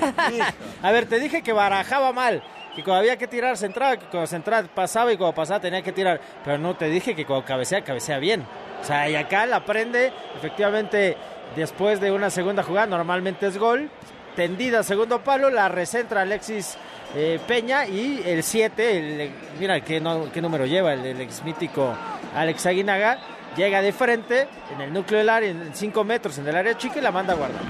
a 0.82 0.90
ver, 0.90 1.06
te 1.06 1.20
dije 1.20 1.42
que 1.42 1.52
barajaba 1.52 2.14
mal. 2.14 2.42
Que 2.78 2.84
cuando 2.84 3.00
había 3.00 3.16
que 3.16 3.26
tirar 3.26 3.56
centraba, 3.56 3.96
que 3.96 4.06
cuando 4.06 4.28
centraba 4.28 4.68
pasaba 4.72 5.12
y 5.12 5.16
cuando 5.16 5.34
pasaba 5.34 5.58
tenía 5.58 5.82
que 5.82 5.90
tirar. 5.90 6.20
Pero 6.44 6.58
no 6.58 6.76
te 6.76 6.88
dije 6.88 7.12
que 7.12 7.26
cuando 7.26 7.44
cabecea, 7.44 7.82
cabecea 7.82 8.20
bien. 8.20 8.46
O 8.80 8.84
sea, 8.84 9.10
y 9.10 9.16
acá 9.16 9.46
la 9.46 9.64
prende, 9.64 10.12
efectivamente, 10.36 11.16
después 11.56 12.00
de 12.00 12.12
una 12.12 12.30
segunda 12.30 12.62
jugada, 12.62 12.86
normalmente 12.86 13.48
es 13.48 13.58
gol. 13.58 13.90
Tendida, 14.36 14.84
segundo 14.84 15.24
palo, 15.24 15.50
la 15.50 15.68
recentra 15.68 16.20
Alexis 16.20 16.78
eh, 17.16 17.40
Peña 17.48 17.84
y 17.84 18.22
el 18.24 18.44
7, 18.44 19.32
mira 19.58 19.80
qué 19.80 20.00
número 20.00 20.64
lleva, 20.64 20.92
el, 20.92 21.04
el 21.04 21.20
ex 21.20 21.42
mítico 21.42 21.92
Alex 22.36 22.64
Aguinaga, 22.64 23.18
llega 23.56 23.82
de 23.82 23.92
frente 23.92 24.46
en 24.72 24.82
el 24.82 24.92
núcleo 24.92 25.18
del 25.18 25.30
área, 25.30 25.50
en 25.50 25.74
5 25.74 26.04
metros 26.04 26.38
en 26.38 26.46
el 26.46 26.54
área 26.54 26.78
chica 26.78 27.00
y 27.00 27.02
la 27.02 27.10
manda 27.10 27.32
a 27.32 27.36
guardar. 27.36 27.62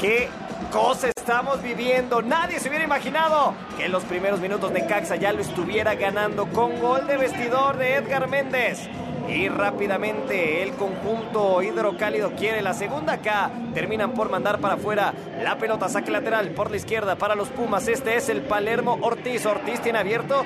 ¿Qué 0.00 0.28
cosa 0.70 1.08
estamos 1.08 1.60
viviendo? 1.62 2.22
Nadie 2.22 2.60
se 2.60 2.68
hubiera 2.68 2.84
imaginado 2.84 3.54
que 3.76 3.86
en 3.86 3.92
los 3.92 4.04
primeros 4.04 4.40
minutos 4.40 4.72
de 4.72 4.86
Caxa 4.86 5.16
ya 5.16 5.32
lo 5.32 5.40
estuviera 5.40 5.94
ganando 5.94 6.46
con 6.46 6.80
gol 6.80 7.06
de 7.06 7.16
vestidor 7.16 7.76
de 7.76 7.96
Edgar 7.96 8.28
Méndez. 8.28 8.88
Y 9.28 9.48
rápidamente 9.48 10.62
el 10.62 10.72
conjunto 10.74 11.62
hidrocálido 11.62 12.32
quiere 12.36 12.62
la 12.62 12.74
segunda 12.74 13.14
acá. 13.14 13.50
Terminan 13.74 14.12
por 14.12 14.30
mandar 14.30 14.60
para 14.60 14.74
afuera 14.74 15.12
la 15.42 15.58
pelota, 15.58 15.88
saque 15.88 16.10
lateral 16.10 16.50
por 16.50 16.70
la 16.70 16.76
izquierda 16.76 17.16
para 17.16 17.34
los 17.34 17.48
Pumas. 17.48 17.86
Este 17.88 18.16
es 18.16 18.28
el 18.28 18.42
Palermo 18.42 18.98
Ortiz. 19.02 19.46
Ortiz 19.46 19.80
tiene 19.80 19.98
abierto 19.98 20.44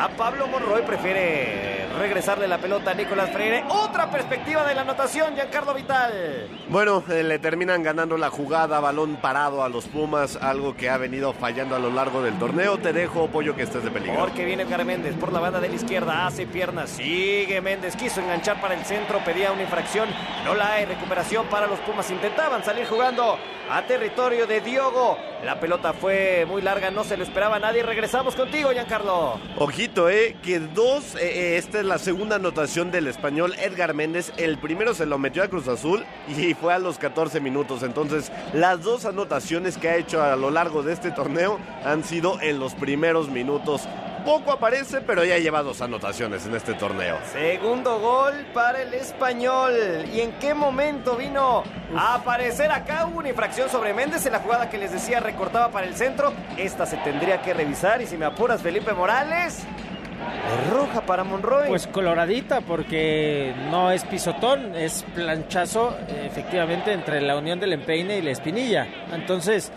a 0.00 0.08
Pablo 0.08 0.46
Monroy. 0.46 0.82
Prefiere 0.82 1.86
regresarle 1.98 2.48
la 2.48 2.58
pelota 2.58 2.92
a 2.92 2.94
Nicolás 2.94 3.30
Freire. 3.30 3.64
Otra 3.68 4.10
perspectiva 4.10 4.66
de 4.66 4.74
la 4.74 4.82
anotación, 4.82 5.34
Giancarlo 5.34 5.74
Vital. 5.74 6.48
Bueno, 6.68 7.04
eh, 7.10 7.22
le 7.22 7.38
terminan 7.38 7.82
ganando 7.82 8.16
la 8.16 8.30
jugada, 8.30 8.80
balón 8.80 9.16
parado 9.16 9.62
a 9.62 9.68
los 9.68 9.86
Pumas, 9.86 10.36
algo 10.36 10.74
que 10.74 10.88
ha 10.88 10.96
venido 10.96 11.32
fallando 11.34 11.76
a 11.76 11.78
lo 11.78 11.90
largo 11.90 12.22
del 12.22 12.38
torneo. 12.38 12.78
Te 12.78 12.92
dejo, 12.92 13.28
Pollo, 13.28 13.54
que 13.54 13.62
estés 13.62 13.84
de 13.84 13.90
peligro. 13.90 14.18
Porque 14.18 14.44
viene 14.44 14.62
Edgar 14.62 14.84
Méndez 14.84 15.14
por 15.16 15.32
la 15.32 15.40
banda 15.40 15.60
de 15.60 15.68
la 15.68 15.74
izquierda, 15.74 16.26
hace 16.26 16.46
piernas, 16.46 16.90
sigue 16.90 17.60
Méndez, 17.60 17.96
quiso 17.96 18.20
enganchar 18.20 18.60
para 18.60 18.74
el 18.74 18.84
centro, 18.84 19.18
pedía 19.24 19.52
una 19.52 19.62
infracción, 19.62 20.08
no 20.44 20.54
la 20.54 20.72
hay, 20.72 20.86
recuperación 20.86 21.46
para 21.46 21.66
los 21.66 21.78
Pumas, 21.80 22.10
intentaban 22.10 22.64
salir 22.64 22.86
jugando 22.86 23.36
a 23.70 23.82
territorio 23.82 24.46
de 24.46 24.60
Diogo. 24.60 25.16
La 25.44 25.58
pelota 25.58 25.92
fue 25.92 26.44
muy 26.46 26.60
larga, 26.60 26.90
no 26.90 27.02
se 27.04 27.16
lo 27.16 27.22
esperaba 27.22 27.58
nadie. 27.58 27.82
Regresamos 27.82 28.34
contigo, 28.34 28.70
Giancarlo. 28.72 29.40
Ojito, 29.56 29.89
eh, 29.96 30.36
que 30.42 30.60
dos, 30.60 31.16
eh, 31.16 31.18
eh, 31.22 31.56
esta 31.56 31.80
es 31.80 31.84
la 31.84 31.98
segunda 31.98 32.36
anotación 32.36 32.90
del 32.90 33.08
español 33.08 33.54
Edgar 33.58 33.92
Méndez. 33.92 34.32
El 34.36 34.58
primero 34.58 34.94
se 34.94 35.04
lo 35.04 35.18
metió 35.18 35.42
a 35.42 35.48
Cruz 35.48 35.68
Azul 35.68 36.04
y 36.28 36.54
fue 36.54 36.72
a 36.72 36.78
los 36.78 36.98
14 36.98 37.40
minutos. 37.40 37.82
Entonces, 37.82 38.30
las 38.52 38.82
dos 38.82 39.04
anotaciones 39.04 39.76
que 39.76 39.88
ha 39.88 39.96
hecho 39.96 40.22
a 40.22 40.36
lo 40.36 40.50
largo 40.50 40.82
de 40.82 40.92
este 40.92 41.10
torneo 41.10 41.58
han 41.84 42.04
sido 42.04 42.40
en 42.40 42.60
los 42.60 42.74
primeros 42.74 43.28
minutos. 43.28 43.82
Poco 44.24 44.52
aparece, 44.52 45.00
pero 45.00 45.24
ya 45.24 45.38
lleva 45.38 45.62
dos 45.62 45.80
anotaciones 45.80 46.46
en 46.46 46.54
este 46.54 46.74
torneo. 46.74 47.18
Segundo 47.32 47.98
gol 47.98 48.46
para 48.52 48.82
el 48.82 48.94
español. 48.94 49.74
¿Y 50.12 50.20
en 50.20 50.32
qué 50.32 50.54
momento 50.54 51.16
vino 51.16 51.62
a 51.96 52.14
aparecer 52.14 52.70
acá? 52.70 53.06
Hubo 53.06 53.18
una 53.18 53.30
infracción 53.30 53.68
sobre 53.68 53.94
Méndez 53.94 54.26
en 54.26 54.32
la 54.32 54.40
jugada 54.40 54.70
que 54.70 54.78
les 54.78 54.92
decía 54.92 55.20
recortaba 55.20 55.70
para 55.70 55.86
el 55.86 55.94
centro. 55.94 56.32
Esta 56.56 56.86
se 56.86 56.96
tendría 56.98 57.42
que 57.42 57.54
revisar. 57.54 58.02
Y 58.02 58.06
si 58.06 58.16
me 58.16 58.26
apuras, 58.26 58.62
Felipe 58.62 58.92
Morales. 58.92 59.58
Es 59.60 60.70
roja 60.70 61.00
para 61.00 61.24
Monroy. 61.24 61.68
Pues 61.68 61.86
coloradita 61.86 62.60
porque 62.60 63.54
no 63.70 63.90
es 63.90 64.04
pisotón, 64.04 64.74
es 64.76 65.04
planchazo 65.14 65.96
efectivamente 66.08 66.92
entre 66.92 67.22
la 67.22 67.36
unión 67.36 67.58
del 67.58 67.72
empeine 67.72 68.18
y 68.18 68.22
la 68.22 68.30
espinilla. 68.30 68.86
Entonces, 69.12 69.72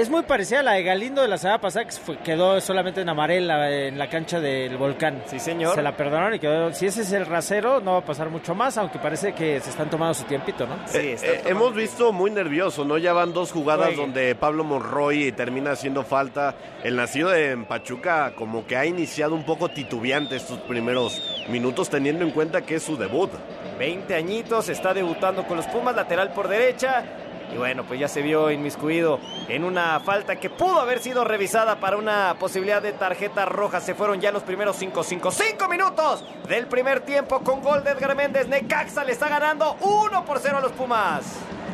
es 0.00 0.10
muy 0.10 0.22
parecida 0.22 0.60
a 0.60 0.62
la 0.62 0.72
de 0.72 0.82
Galindo 0.82 1.22
de 1.22 1.28
la 1.28 1.38
semana 1.38 1.60
pasada, 1.60 1.84
que 1.84 1.92
fue- 1.92 2.18
quedó 2.18 2.60
solamente 2.60 3.00
en 3.00 3.08
amarela 3.08 3.70
en 3.70 3.98
la 3.98 4.08
cancha 4.08 4.40
del 4.40 4.76
volcán. 4.76 5.22
Sí, 5.26 5.38
señor. 5.38 5.74
Se 5.74 5.82
la 5.82 5.96
perdonaron 5.96 6.34
y 6.34 6.38
quedó. 6.38 6.72
Si 6.72 6.86
ese 6.86 7.02
es 7.02 7.12
el 7.12 7.26
rasero, 7.26 7.80
no 7.80 7.92
va 7.92 7.98
a 7.98 8.04
pasar 8.04 8.30
mucho 8.30 8.54
más, 8.54 8.76
aunque 8.78 8.98
parece 8.98 9.32
que 9.32 9.60
se 9.60 9.70
están 9.70 9.90
tomando 9.90 10.14
su 10.14 10.24
tiempito, 10.24 10.66
¿no? 10.66 10.76
Sí, 10.86 10.98
Eh, 10.98 11.16
eh, 11.22 11.42
hemos 11.46 11.74
visto 11.74 12.12
muy 12.12 12.30
nervioso, 12.30 12.84
¿no? 12.84 12.98
Ya 12.98 13.12
van 13.12 13.32
dos 13.32 13.52
jugadas 13.52 13.94
donde 13.96 14.34
Pablo 14.34 14.64
Monroy 14.64 15.32
termina 15.32 15.72
haciendo 15.72 16.02
falta. 16.04 16.54
El 16.82 16.96
nacido 16.96 17.30
de 17.30 17.56
Pachuca 17.58 18.32
como 18.34 18.66
que 18.66 18.76
ha 18.76 18.86
iniciado 18.86 19.34
un 19.34 19.44
poco 19.44 19.68
titubeante 19.68 20.36
estos 20.36 20.58
primeros 20.60 21.22
minutos, 21.48 21.90
teniendo 21.90 22.24
en 22.24 22.30
cuenta 22.30 22.62
que 22.62 22.76
es 22.76 22.82
su 22.82 22.96
debut. 22.96 23.30
20 23.78 24.14
añitos, 24.14 24.68
está 24.68 24.92
debutando 24.94 25.46
con 25.46 25.56
los 25.56 25.66
Pumas, 25.66 25.94
lateral 25.94 26.32
por 26.32 26.48
derecha. 26.48 27.04
Y 27.52 27.56
bueno, 27.56 27.84
pues 27.84 27.98
ya 27.98 28.08
se 28.08 28.22
vio 28.22 28.50
inmiscuido 28.50 29.18
en 29.48 29.64
una 29.64 29.98
falta 30.00 30.36
que 30.36 30.50
pudo 30.50 30.80
haber 30.80 31.00
sido 31.00 31.24
revisada 31.24 31.80
para 31.80 31.96
una 31.96 32.36
posibilidad 32.38 32.80
de 32.80 32.92
tarjeta 32.92 33.44
roja. 33.44 33.80
Se 33.80 33.94
fueron 33.94 34.20
ya 34.20 34.30
los 34.30 34.42
primeros 34.42 34.76
5, 34.76 35.02
5, 35.02 35.30
5 35.30 35.68
minutos 35.68 36.24
del 36.48 36.66
primer 36.66 37.00
tiempo 37.00 37.40
con 37.40 37.60
gol 37.60 37.82
de 37.82 37.90
Edgar 37.90 38.14
Méndez. 38.14 38.46
Necaxa 38.48 39.04
le 39.04 39.12
está 39.12 39.28
ganando 39.28 39.76
1 39.80 40.24
por 40.24 40.38
0 40.38 40.58
a 40.58 40.60
los 40.60 40.72
Pumas. 40.72 41.24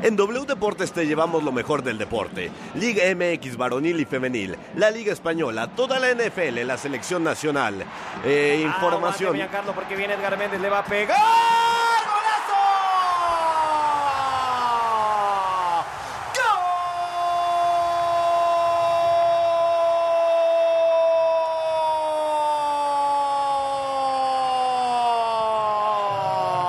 En 0.03 0.15
W 0.15 0.45
Deportes 0.47 0.93
te 0.93 1.07
llevamos 1.07 1.43
lo 1.43 1.53
mejor 1.53 1.83
del 1.83 1.97
deporte. 1.97 2.51
Liga 2.75 3.03
MX 3.15 3.57
varonil 3.57 3.99
y 4.01 4.05
femenil, 4.05 4.57
la 4.75 4.91
Liga 4.91 5.11
Española, 5.13 5.69
toda 5.69 5.99
la 5.99 6.11
NFL, 6.13 6.67
la 6.67 6.77
selección 6.77 7.25
nacional. 7.25 7.83
Eh, 8.25 8.61
información. 8.63 9.35
Aguante, 9.35 9.53
Carlos, 9.57 9.75
porque 9.75 9.97
viene 9.97 10.15
Edgar 10.15 10.37
Méndez, 10.37 10.61
le 10.61 10.69
va 10.69 10.81
a 10.81 10.85
pegar. 10.85 11.17
¡Golazo! 11.17 12.55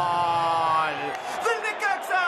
¡Gol! 0.08 0.96
¡Del 1.46 1.60
Necaxa! 1.64 2.24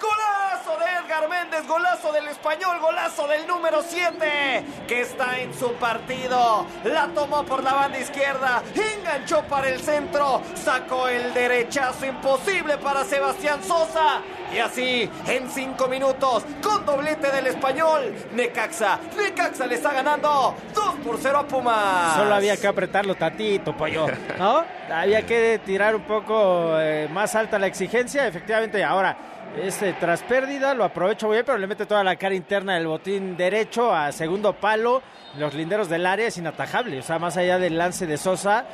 ¡Golazo 0.00 0.78
de 0.78 0.86
Edgar 0.86 1.28
Méndez! 1.28 1.66
¡Golazo 1.66 2.12
del 2.12 2.28
español! 2.28 2.78
¡Golazo 2.80 3.26
del 3.26 3.46
número 3.46 3.82
7! 3.82 4.64
Que 4.86 5.00
está 5.02 5.38
en 5.40 5.47
su 5.58 5.72
partido. 5.74 6.66
La 6.84 7.08
tomó 7.08 7.44
por 7.44 7.62
la 7.62 7.74
banda 7.74 7.98
izquierda. 7.98 8.62
Enganchó 8.74 9.42
para 9.44 9.68
el 9.68 9.80
centro. 9.80 10.42
Sacó 10.54 11.08
el 11.08 11.34
derechazo 11.34 12.06
imposible 12.06 12.78
para 12.78 13.04
Sebastián 13.04 13.62
Sosa. 13.64 14.22
Y 14.54 14.58
así, 14.58 15.08
en 15.26 15.50
cinco 15.50 15.88
minutos, 15.88 16.44
con 16.62 16.84
doblete 16.86 17.30
del 17.30 17.48
español, 17.48 18.14
Necaxa, 18.34 18.98
Necaxa 19.16 19.66
le 19.66 19.74
está 19.74 19.92
ganando 19.92 20.54
2 20.74 20.94
por 21.04 21.18
0 21.18 21.38
a 21.38 21.46
Pumas. 21.46 22.16
Solo 22.16 22.34
había 22.34 22.56
que 22.56 22.66
apretarlo 22.66 23.14
tatito, 23.14 23.76
pollo, 23.76 24.06
¿no? 24.38 24.64
Había 24.90 25.22
que 25.26 25.60
tirar 25.64 25.94
un 25.94 26.02
poco 26.02 26.78
eh, 26.80 27.08
más 27.12 27.34
alta 27.34 27.58
la 27.58 27.66
exigencia, 27.66 28.26
efectivamente. 28.26 28.82
Ahora, 28.82 29.16
este 29.62 29.92
tras 29.94 30.22
pérdida 30.22 30.74
lo 30.74 30.84
aprovecho 30.84 31.26
muy 31.26 31.36
bien, 31.36 31.44
pero 31.44 31.58
le 31.58 31.66
mete 31.66 31.86
toda 31.86 32.02
la 32.04 32.16
cara 32.16 32.34
interna 32.34 32.74
del 32.74 32.86
botín 32.86 33.36
derecho 33.36 33.94
a 33.94 34.12
segundo 34.12 34.54
palo. 34.54 35.02
Los 35.36 35.54
linderos 35.54 35.88
del 35.88 36.06
área 36.06 36.26
es 36.26 36.38
inatajable, 36.38 36.98
o 36.98 37.02
sea, 37.02 37.18
más 37.18 37.36
allá 37.36 37.58
del 37.58 37.76
lance 37.76 38.06
de 38.06 38.16
Sosa, 38.16 38.64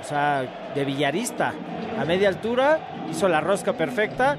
o 0.00 0.04
sea, 0.04 0.72
de 0.74 0.84
villarista, 0.84 1.52
a 1.98 2.04
media 2.04 2.28
altura, 2.28 2.80
hizo 3.10 3.28
la 3.28 3.40
rosca 3.40 3.74
perfecta. 3.74 4.36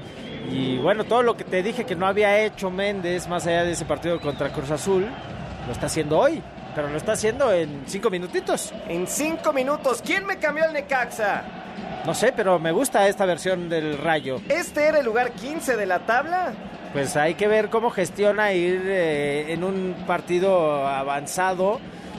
Y 0.50 0.78
bueno, 0.78 1.04
todo 1.04 1.22
lo 1.22 1.36
que 1.36 1.44
te 1.44 1.62
dije 1.62 1.84
que 1.84 1.94
no 1.94 2.06
había 2.06 2.40
hecho 2.40 2.70
Méndez, 2.70 3.28
más 3.28 3.46
allá 3.46 3.64
de 3.64 3.72
ese 3.72 3.84
partido 3.84 4.20
contra 4.20 4.52
Cruz 4.52 4.70
Azul, 4.70 5.06
lo 5.66 5.72
está 5.72 5.86
haciendo 5.86 6.18
hoy. 6.18 6.42
Pero 6.74 6.88
lo 6.88 6.96
está 6.96 7.12
haciendo 7.12 7.52
en 7.52 7.82
cinco 7.86 8.08
minutitos. 8.08 8.72
En 8.88 9.06
cinco 9.06 9.52
minutos, 9.52 10.02
¿quién 10.04 10.24
me 10.24 10.38
cambió 10.38 10.64
el 10.64 10.72
Necaxa? 10.72 11.42
No 12.06 12.14
sé, 12.14 12.32
pero 12.34 12.58
me 12.58 12.72
gusta 12.72 13.06
esta 13.08 13.26
versión 13.26 13.68
del 13.68 13.98
Rayo. 13.98 14.40
¿Este 14.48 14.86
era 14.86 14.98
el 14.98 15.04
lugar 15.04 15.32
15 15.32 15.76
de 15.76 15.86
la 15.86 16.00
tabla? 16.00 16.52
Pues 16.92 17.16
hay 17.16 17.34
que 17.34 17.46
ver 17.46 17.68
cómo 17.68 17.90
gestiona 17.90 18.52
ir 18.52 18.82
eh, 18.86 19.52
en 19.52 19.64
un 19.64 19.94
partido 20.06 20.86
avanzado 20.86 21.78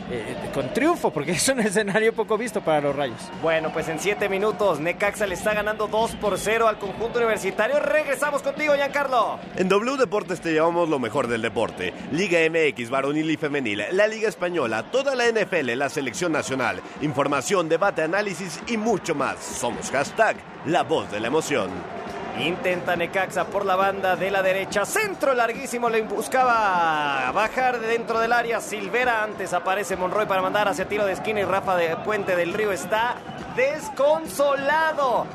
eh, 0.10 0.36
con 0.54 0.74
triunfo, 0.74 1.12
porque 1.12 1.32
es 1.34 1.48
un 1.50 1.60
escenario 1.60 2.14
poco 2.14 2.38
visto 2.38 2.62
para 2.62 2.82
los 2.82 2.96
Rayos. 2.96 3.20
Bueno, 3.42 3.72
pues 3.72 3.88
en 3.90 4.00
siete 4.00 4.30
minutos, 4.30 4.80
Necaxa 4.80 5.26
le 5.26 5.36
está 5.36 5.54
ganando 5.54 5.88
2 5.88 6.16
por 6.16 6.38
0 6.38 6.68
al 6.68 6.78
conjunto 6.78 7.20
universitario. 7.20 7.80
Regresamos 7.80 8.42
contigo, 8.42 8.74
Giancarlo. 8.76 9.40
En 9.56 9.70
W 9.70 9.98
Deportes 9.98 10.42
te 10.42 10.52
llevamos 10.52 10.90
lo 10.90 11.00
mejor 11.00 11.28
del 11.28 11.42
deporte. 11.42 11.94
Liga 12.12 12.40
MX, 12.50 12.90
varonil 12.90 13.30
y 13.32 13.38
femenil, 13.38 13.84
la 13.92 14.08
Liga 14.08 14.30
Española, 14.30 14.84
toda 14.92 15.16
la 15.16 15.26
NFL, 15.30 15.78
la 15.78 15.90
selección 15.90 16.32
nacional. 16.32 16.82
Información, 17.02 17.70
debate, 17.70 18.02
análisis 18.02 18.62
y 18.68 18.78
mucho 18.78 19.16
más. 19.16 19.40
Somos 19.40 19.90
hashtag 19.92 20.36
La 20.66 20.84
Voz 20.84 21.12
de 21.12 21.20
la 21.20 21.28
Emoción. 21.28 22.03
Intenta 22.40 22.96
Necaxa 22.96 23.46
por 23.46 23.66
la 23.66 23.76
banda 23.76 24.16
de 24.16 24.32
la 24.32 24.42
derecha. 24.42 24.86
Centro 24.86 25.34
larguísimo. 25.34 25.90
Le 25.90 26.02
buscaba 26.02 27.32
bajar 27.32 27.80
de 27.80 27.88
dentro 27.88 28.20
del 28.20 28.34
área. 28.34 28.60
Silvera 28.60 29.24
antes 29.24 29.54
aparece 29.54 29.96
Monroy 29.96 30.26
para 30.26 30.42
mandar 30.42 30.68
hacia 30.68 30.88
tiro 30.88 31.06
de 31.06 31.14
esquina. 31.14 31.42
Y 31.42 31.44
Rafa 31.44 31.76
de 31.76 31.96
Puente 31.98 32.36
del 32.36 32.54
Río 32.54 32.72
está 32.72 33.16
desconsolado. 33.56 35.28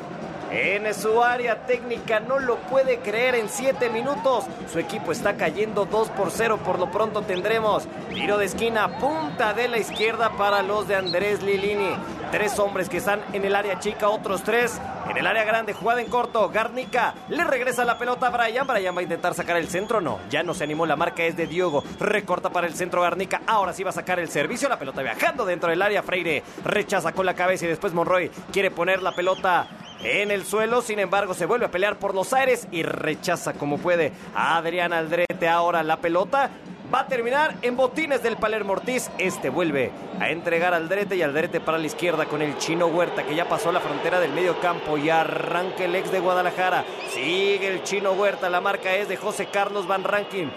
En 0.51 0.95
su 0.95 1.23
área 1.23 1.67
técnica 1.67 2.21
no 2.21 2.39
lo 2.39 2.57
puede 2.57 3.01
creer 3.01 3.35
en 3.35 3.51
7 3.51 3.91
minutos. 3.91 4.45
Su 4.73 4.79
equipo 4.79 5.13
está 5.13 5.37
cayendo 5.37 5.85
2 5.85 6.09
por 6.11 6.31
0. 6.31 6.59
Por 6.65 6.79
lo 6.79 6.91
pronto 6.91 7.23
tendremos 7.23 7.87
tiro 8.15 8.39
de 8.39 8.47
esquina, 8.47 8.99
punta 8.99 9.53
de 9.53 9.69
la 9.69 9.79
izquierda 9.79 10.31
para 10.39 10.63
los 10.63 10.89
de 10.89 10.97
Andrés 10.97 11.43
Lilini. 11.43 11.95
Tres 12.31 12.59
hombres 12.59 12.89
que 12.89 12.99
están 12.99 13.21
en 13.33 13.45
el 13.45 13.55
área 13.55 13.79
chica, 13.79 14.09
otros 14.09 14.43
tres 14.43 14.79
en 15.09 15.17
el 15.17 15.27
área 15.27 15.45
grande. 15.45 15.73
Jugada 15.73 16.01
en 16.01 16.09
corto. 16.09 16.49
Garnica 16.51 17.15
le 17.29 17.45
regresa 17.45 17.85
la 17.85 17.99
pelota 17.99 18.27
a 18.27 18.31
Brian. 18.31 18.67
Brian 18.67 18.95
va 18.95 19.01
a 19.01 19.03
intentar 19.03 19.35
sacar 19.35 19.57
el 19.57 19.69
centro. 19.69 20.01
No, 20.01 20.19
ya 20.31 20.43
no 20.43 20.55
se 20.55 20.65
animó. 20.65 20.87
La 20.87 20.97
marca 20.97 21.25
es 21.25 21.37
de 21.37 21.47
Diogo. 21.47 21.85
Recorta 22.01 22.51
para 22.51 22.67
el 22.67 22.75
centro 22.75 23.03
Garnica. 23.03 23.43
Ahora 23.47 23.73
sí 23.73 23.83
va 23.83 23.91
a 23.91 23.95
sacar 23.95 24.19
el 24.19 24.29
servicio. 24.29 24.69
La 24.69 24.79
pelota 24.79 25.03
viajando 25.03 25.45
dentro 25.45 25.71
del 25.71 25.81
área. 25.83 26.03
Freire 26.03 26.43
rechaza 26.65 27.13
con 27.13 27.27
la 27.27 27.35
cabeza 27.35 27.65
y 27.65 27.69
después 27.69 27.93
Monroy 27.93 28.31
quiere 28.53 28.71
poner 28.71 29.03
la 29.03 29.13
pelota 29.13 29.67
en 30.03 30.31
el 30.31 30.45
suelo. 30.45 30.83
Sin 30.83 30.99
embargo, 30.99 31.35
se 31.35 31.47
vuelve 31.47 31.67
a 31.67 31.71
pelear 31.71 31.99
por 31.99 32.15
los 32.15 32.33
aires 32.33 32.69
y 32.71 32.83
rechaza 32.83 33.55
como 33.55 33.79
puede 33.79 34.13
a 34.35 34.57
Adrián 34.57 34.93
Aldrete 34.93 35.49
ahora 35.49 35.83
la 35.83 35.99
pelota. 35.99 36.51
Va 36.93 37.01
a 37.01 37.07
terminar 37.07 37.55
en 37.61 37.77
botines 37.77 38.23
del 38.23 38.39
Palermo 38.39 38.73
Ortiz. 38.73 39.11
Este 39.19 39.51
vuelve 39.51 39.93
a 40.21 40.31
entregar 40.31 40.73
al 40.73 40.89
Drete 40.89 41.17
y 41.17 41.23
al 41.23 41.35
Drete 41.35 41.61
para 41.61 41.77
la 41.77 41.85
izquierda 41.85 42.25
con 42.25 42.41
el 42.41 42.57
Chino 42.57 42.87
Huerta 42.87 43.25
que 43.25 43.35
ya 43.35 43.47
pasó 43.47 43.71
la 43.73 43.81
frontera 43.81 44.21
del 44.21 44.33
medio 44.33 44.59
campo 44.61 44.97
y 44.97 45.11
arranca 45.11 45.85
el 45.85 45.95
ex 45.95 46.11
de 46.11 46.21
Guadalajara. 46.21 46.85
Sigue 47.11 47.69
el 47.69 47.83
Chino 47.83 48.13
Huerta. 48.13 48.49
La 48.49 48.63
marca 48.63 48.95
es 48.95 49.07
de 49.07 49.19
José 49.19 49.49
Carlos 49.53 49.87
Van 49.87 50.03
Rankin. 50.03 50.51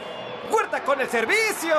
Huerta 0.51 0.83
con 0.83 0.99
el 0.99 1.07
servicio, 1.07 1.73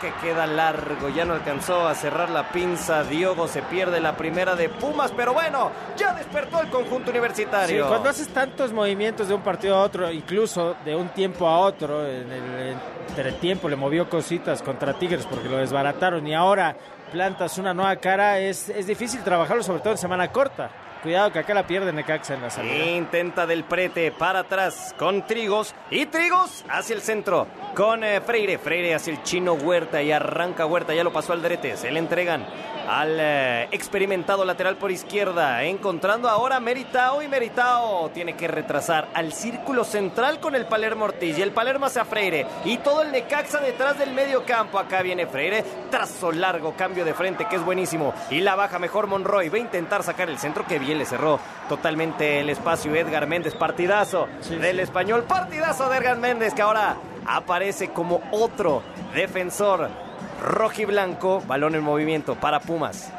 que 0.00 0.12
queda 0.20 0.46
largo, 0.46 1.08
ya 1.08 1.24
no 1.24 1.34
alcanzó 1.34 1.88
a 1.88 1.94
cerrar 1.94 2.30
la 2.30 2.50
pinza, 2.50 3.04
Diogo 3.04 3.48
se 3.48 3.62
pierde 3.62 4.00
la 4.00 4.16
primera 4.16 4.54
de 4.54 4.68
Pumas, 4.68 5.12
pero 5.16 5.32
bueno, 5.32 5.70
ya 5.96 6.12
despertó 6.12 6.60
el 6.60 6.68
conjunto 6.68 7.10
universitario. 7.10 7.88
cuando 7.88 8.10
haces 8.10 8.28
tantos 8.28 8.72
movimientos 8.72 9.28
de 9.28 9.34
un 9.34 9.42
partido 9.42 9.76
a 9.76 9.82
otro, 9.82 10.10
incluso 10.10 10.76
de 10.84 10.94
un 10.94 11.08
tiempo 11.08 11.46
a 11.48 11.58
otro, 11.60 12.06
en 12.06 12.30
el 12.30 12.76
entretiempo 13.08 13.68
le 13.68 13.76
movió 13.76 14.08
cositas 14.08 14.62
contra 14.62 14.94
Tigres 14.94 15.26
porque 15.26 15.48
lo 15.48 15.56
desbarataron 15.56 16.26
y 16.26 16.34
ahora 16.34 16.76
plantas 17.12 17.58
una 17.58 17.72
nueva 17.72 17.96
cara, 17.96 18.38
es, 18.38 18.68
es 18.68 18.86
difícil 18.86 19.22
trabajarlo, 19.22 19.62
sobre 19.62 19.80
todo 19.80 19.92
en 19.92 19.98
semana 19.98 20.28
corta. 20.30 20.70
Cuidado 21.02 21.32
que 21.32 21.40
acá 21.40 21.52
la 21.52 21.66
pierde 21.66 21.92
Necaxa 21.92 22.34
en 22.34 22.42
la 22.42 22.50
salida. 22.50 22.86
Intenta 22.86 23.44
del 23.44 23.64
prete 23.64 24.12
para 24.12 24.40
atrás 24.40 24.94
con 24.96 25.26
Trigos 25.26 25.74
y 25.90 26.06
Trigos 26.06 26.64
hacia 26.68 26.94
el 26.94 27.02
centro 27.02 27.48
con 27.74 28.04
eh, 28.04 28.20
Freire. 28.20 28.58
Freire 28.58 28.94
hacia 28.94 29.12
el 29.12 29.22
chino 29.24 29.54
Huerta 29.54 30.00
y 30.00 30.12
arranca 30.12 30.64
Huerta. 30.64 30.94
Ya 30.94 31.02
lo 31.02 31.12
pasó 31.12 31.32
al 31.32 31.42
Drete. 31.42 31.76
Se 31.76 31.90
le 31.90 31.98
entregan 31.98 32.46
al 32.92 33.16
eh, 33.18 33.68
experimentado 33.70 34.44
lateral 34.44 34.76
por 34.76 34.90
izquierda. 34.90 35.62
Encontrando 35.64 36.28
ahora 36.28 36.56
a 36.56 36.60
Meritao 36.60 37.22
y 37.22 37.28
Meritao 37.28 38.10
tiene 38.10 38.34
que 38.34 38.48
retrasar 38.48 39.08
al 39.14 39.32
círculo 39.32 39.82
central 39.82 40.40
con 40.40 40.54
el 40.54 40.66
Palermo 40.66 41.06
Ortiz. 41.06 41.38
Y 41.38 41.42
el 41.42 41.52
Palermo 41.52 41.86
hacia 41.86 42.04
Freire. 42.04 42.46
Y 42.66 42.76
todo 42.78 43.00
el 43.00 43.10
Necaxa 43.10 43.60
detrás 43.60 43.98
del 43.98 44.12
medio 44.12 44.44
campo. 44.44 44.78
Acá 44.78 45.00
viene 45.00 45.26
Freire. 45.26 45.64
Trazo 45.90 46.32
largo, 46.32 46.74
cambio 46.76 47.06
de 47.06 47.14
frente 47.14 47.46
que 47.46 47.56
es 47.56 47.64
buenísimo. 47.64 48.12
Y 48.30 48.40
la 48.40 48.56
baja 48.56 48.78
mejor 48.78 49.06
Monroy. 49.06 49.48
Va 49.48 49.56
a 49.56 49.60
intentar 49.60 50.02
sacar 50.02 50.28
el 50.28 50.38
centro 50.38 50.66
que 50.66 50.78
bien 50.78 50.98
le 50.98 51.06
cerró 51.06 51.40
totalmente 51.70 52.40
el 52.40 52.50
espacio 52.50 52.94
Edgar 52.94 53.26
Méndez. 53.26 53.54
Partidazo 53.54 54.28
del 54.50 54.80
español. 54.80 55.24
Partidazo 55.24 55.88
de 55.88 55.96
Edgar 55.96 56.18
Méndez 56.18 56.52
que 56.52 56.60
ahora 56.60 56.96
aparece 57.24 57.88
como 57.88 58.20
otro 58.32 58.82
defensor 59.14 60.11
rojiblanco. 60.42 61.42
Balón 61.46 61.74
en 61.74 61.82
movimiento 61.82 62.34
para 62.34 62.60
Pumas. 62.60 63.12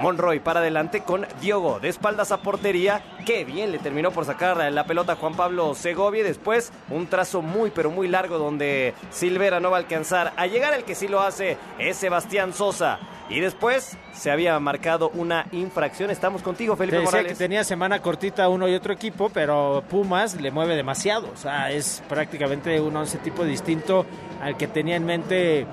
Monroy 0.00 0.38
para 0.38 0.60
adelante 0.60 1.00
con 1.00 1.26
Diogo 1.40 1.80
de 1.80 1.88
espaldas 1.88 2.30
a 2.30 2.38
portería. 2.38 3.02
Qué 3.26 3.44
bien 3.44 3.72
le 3.72 3.78
terminó 3.78 4.10
por 4.12 4.24
sacar 4.24 4.72
la 4.72 4.84
pelota 4.84 5.12
a 5.12 5.16
Juan 5.16 5.34
Pablo 5.34 5.74
Segovia. 5.74 6.22
Después 6.22 6.72
un 6.88 7.08
trazo 7.08 7.42
muy 7.42 7.70
pero 7.70 7.90
muy 7.90 8.08
largo 8.08 8.38
donde 8.38 8.94
Silvera 9.10 9.60
no 9.60 9.70
va 9.70 9.78
a 9.78 9.80
alcanzar 9.80 10.32
a 10.36 10.46
llegar. 10.46 10.74
El 10.74 10.84
que 10.84 10.94
sí 10.94 11.08
lo 11.08 11.20
hace 11.20 11.56
es 11.78 11.96
Sebastián 11.96 12.52
Sosa. 12.52 12.98
Y 13.30 13.40
después 13.40 13.98
se 14.12 14.30
había 14.30 14.58
marcado 14.58 15.10
una 15.10 15.46
infracción. 15.52 16.10
Estamos 16.10 16.42
contigo, 16.42 16.76
Felipe 16.76 17.00
Morales. 17.00 17.32
que 17.32 17.38
tenía 17.38 17.62
semana 17.62 18.00
cortita 18.00 18.48
uno 18.48 18.68
y 18.68 18.74
otro 18.74 18.94
equipo, 18.94 19.28
pero 19.28 19.84
Pumas 19.90 20.40
le 20.40 20.50
mueve 20.50 20.76
demasiado. 20.76 21.28
O 21.30 21.36
sea, 21.36 21.70
es 21.70 22.02
prácticamente 22.08 22.80
un 22.80 22.96
once 22.96 23.18
tipo 23.18 23.44
distinto 23.44 24.06
al 24.40 24.56
que 24.56 24.66
tenía 24.66 24.96
en 24.96 25.04
mente 25.04 25.66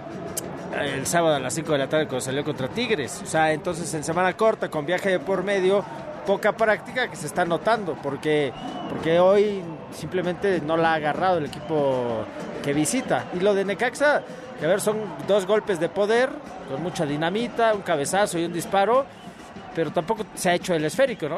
el 0.82 1.06
sábado 1.06 1.36
a 1.36 1.40
las 1.40 1.54
5 1.54 1.72
de 1.72 1.78
la 1.78 1.88
tarde 1.88 2.06
cuando 2.06 2.22
salió 2.22 2.44
contra 2.44 2.68
Tigres. 2.68 3.22
O 3.24 3.26
sea, 3.26 3.52
entonces 3.52 3.94
en 3.94 4.04
semana 4.04 4.36
corta, 4.36 4.70
con 4.70 4.86
viaje 4.86 5.10
de 5.10 5.20
por 5.20 5.44
medio, 5.44 5.84
poca 6.26 6.54
práctica 6.54 7.10
que 7.10 7.16
se 7.16 7.28
está 7.28 7.46
notando, 7.46 7.98
porque, 8.02 8.52
porque 8.90 9.20
hoy 9.20 9.62
simplemente 9.94 10.62
no 10.62 10.78
la 10.78 10.92
ha 10.92 10.96
agarrado 10.96 11.38
el 11.38 11.46
equipo 11.46 12.26
que 12.64 12.74
visita. 12.74 13.26
Y 13.34 13.40
lo 13.40 13.54
de 13.54 13.66
Necaxa, 13.66 14.24
que 14.60 14.66
a 14.66 14.70
ver, 14.70 14.82
son 14.82 14.98
dos 15.28 15.46
golpes 15.46 15.80
de 15.80 15.90
poder, 15.90 16.30
con 16.70 16.82
mucha 16.82 17.06
dinamita, 17.06 17.74
un 17.74 17.82
cabezazo 17.82 18.40
y 18.40 18.46
un 18.46 18.54
disparo. 18.54 19.06
Pero 19.76 19.92
tampoco 19.92 20.26
se 20.36 20.50
ha 20.50 20.56
hecho 20.56 20.74
el 20.74 20.86
esférico, 20.86 21.28
¿no? 21.28 21.38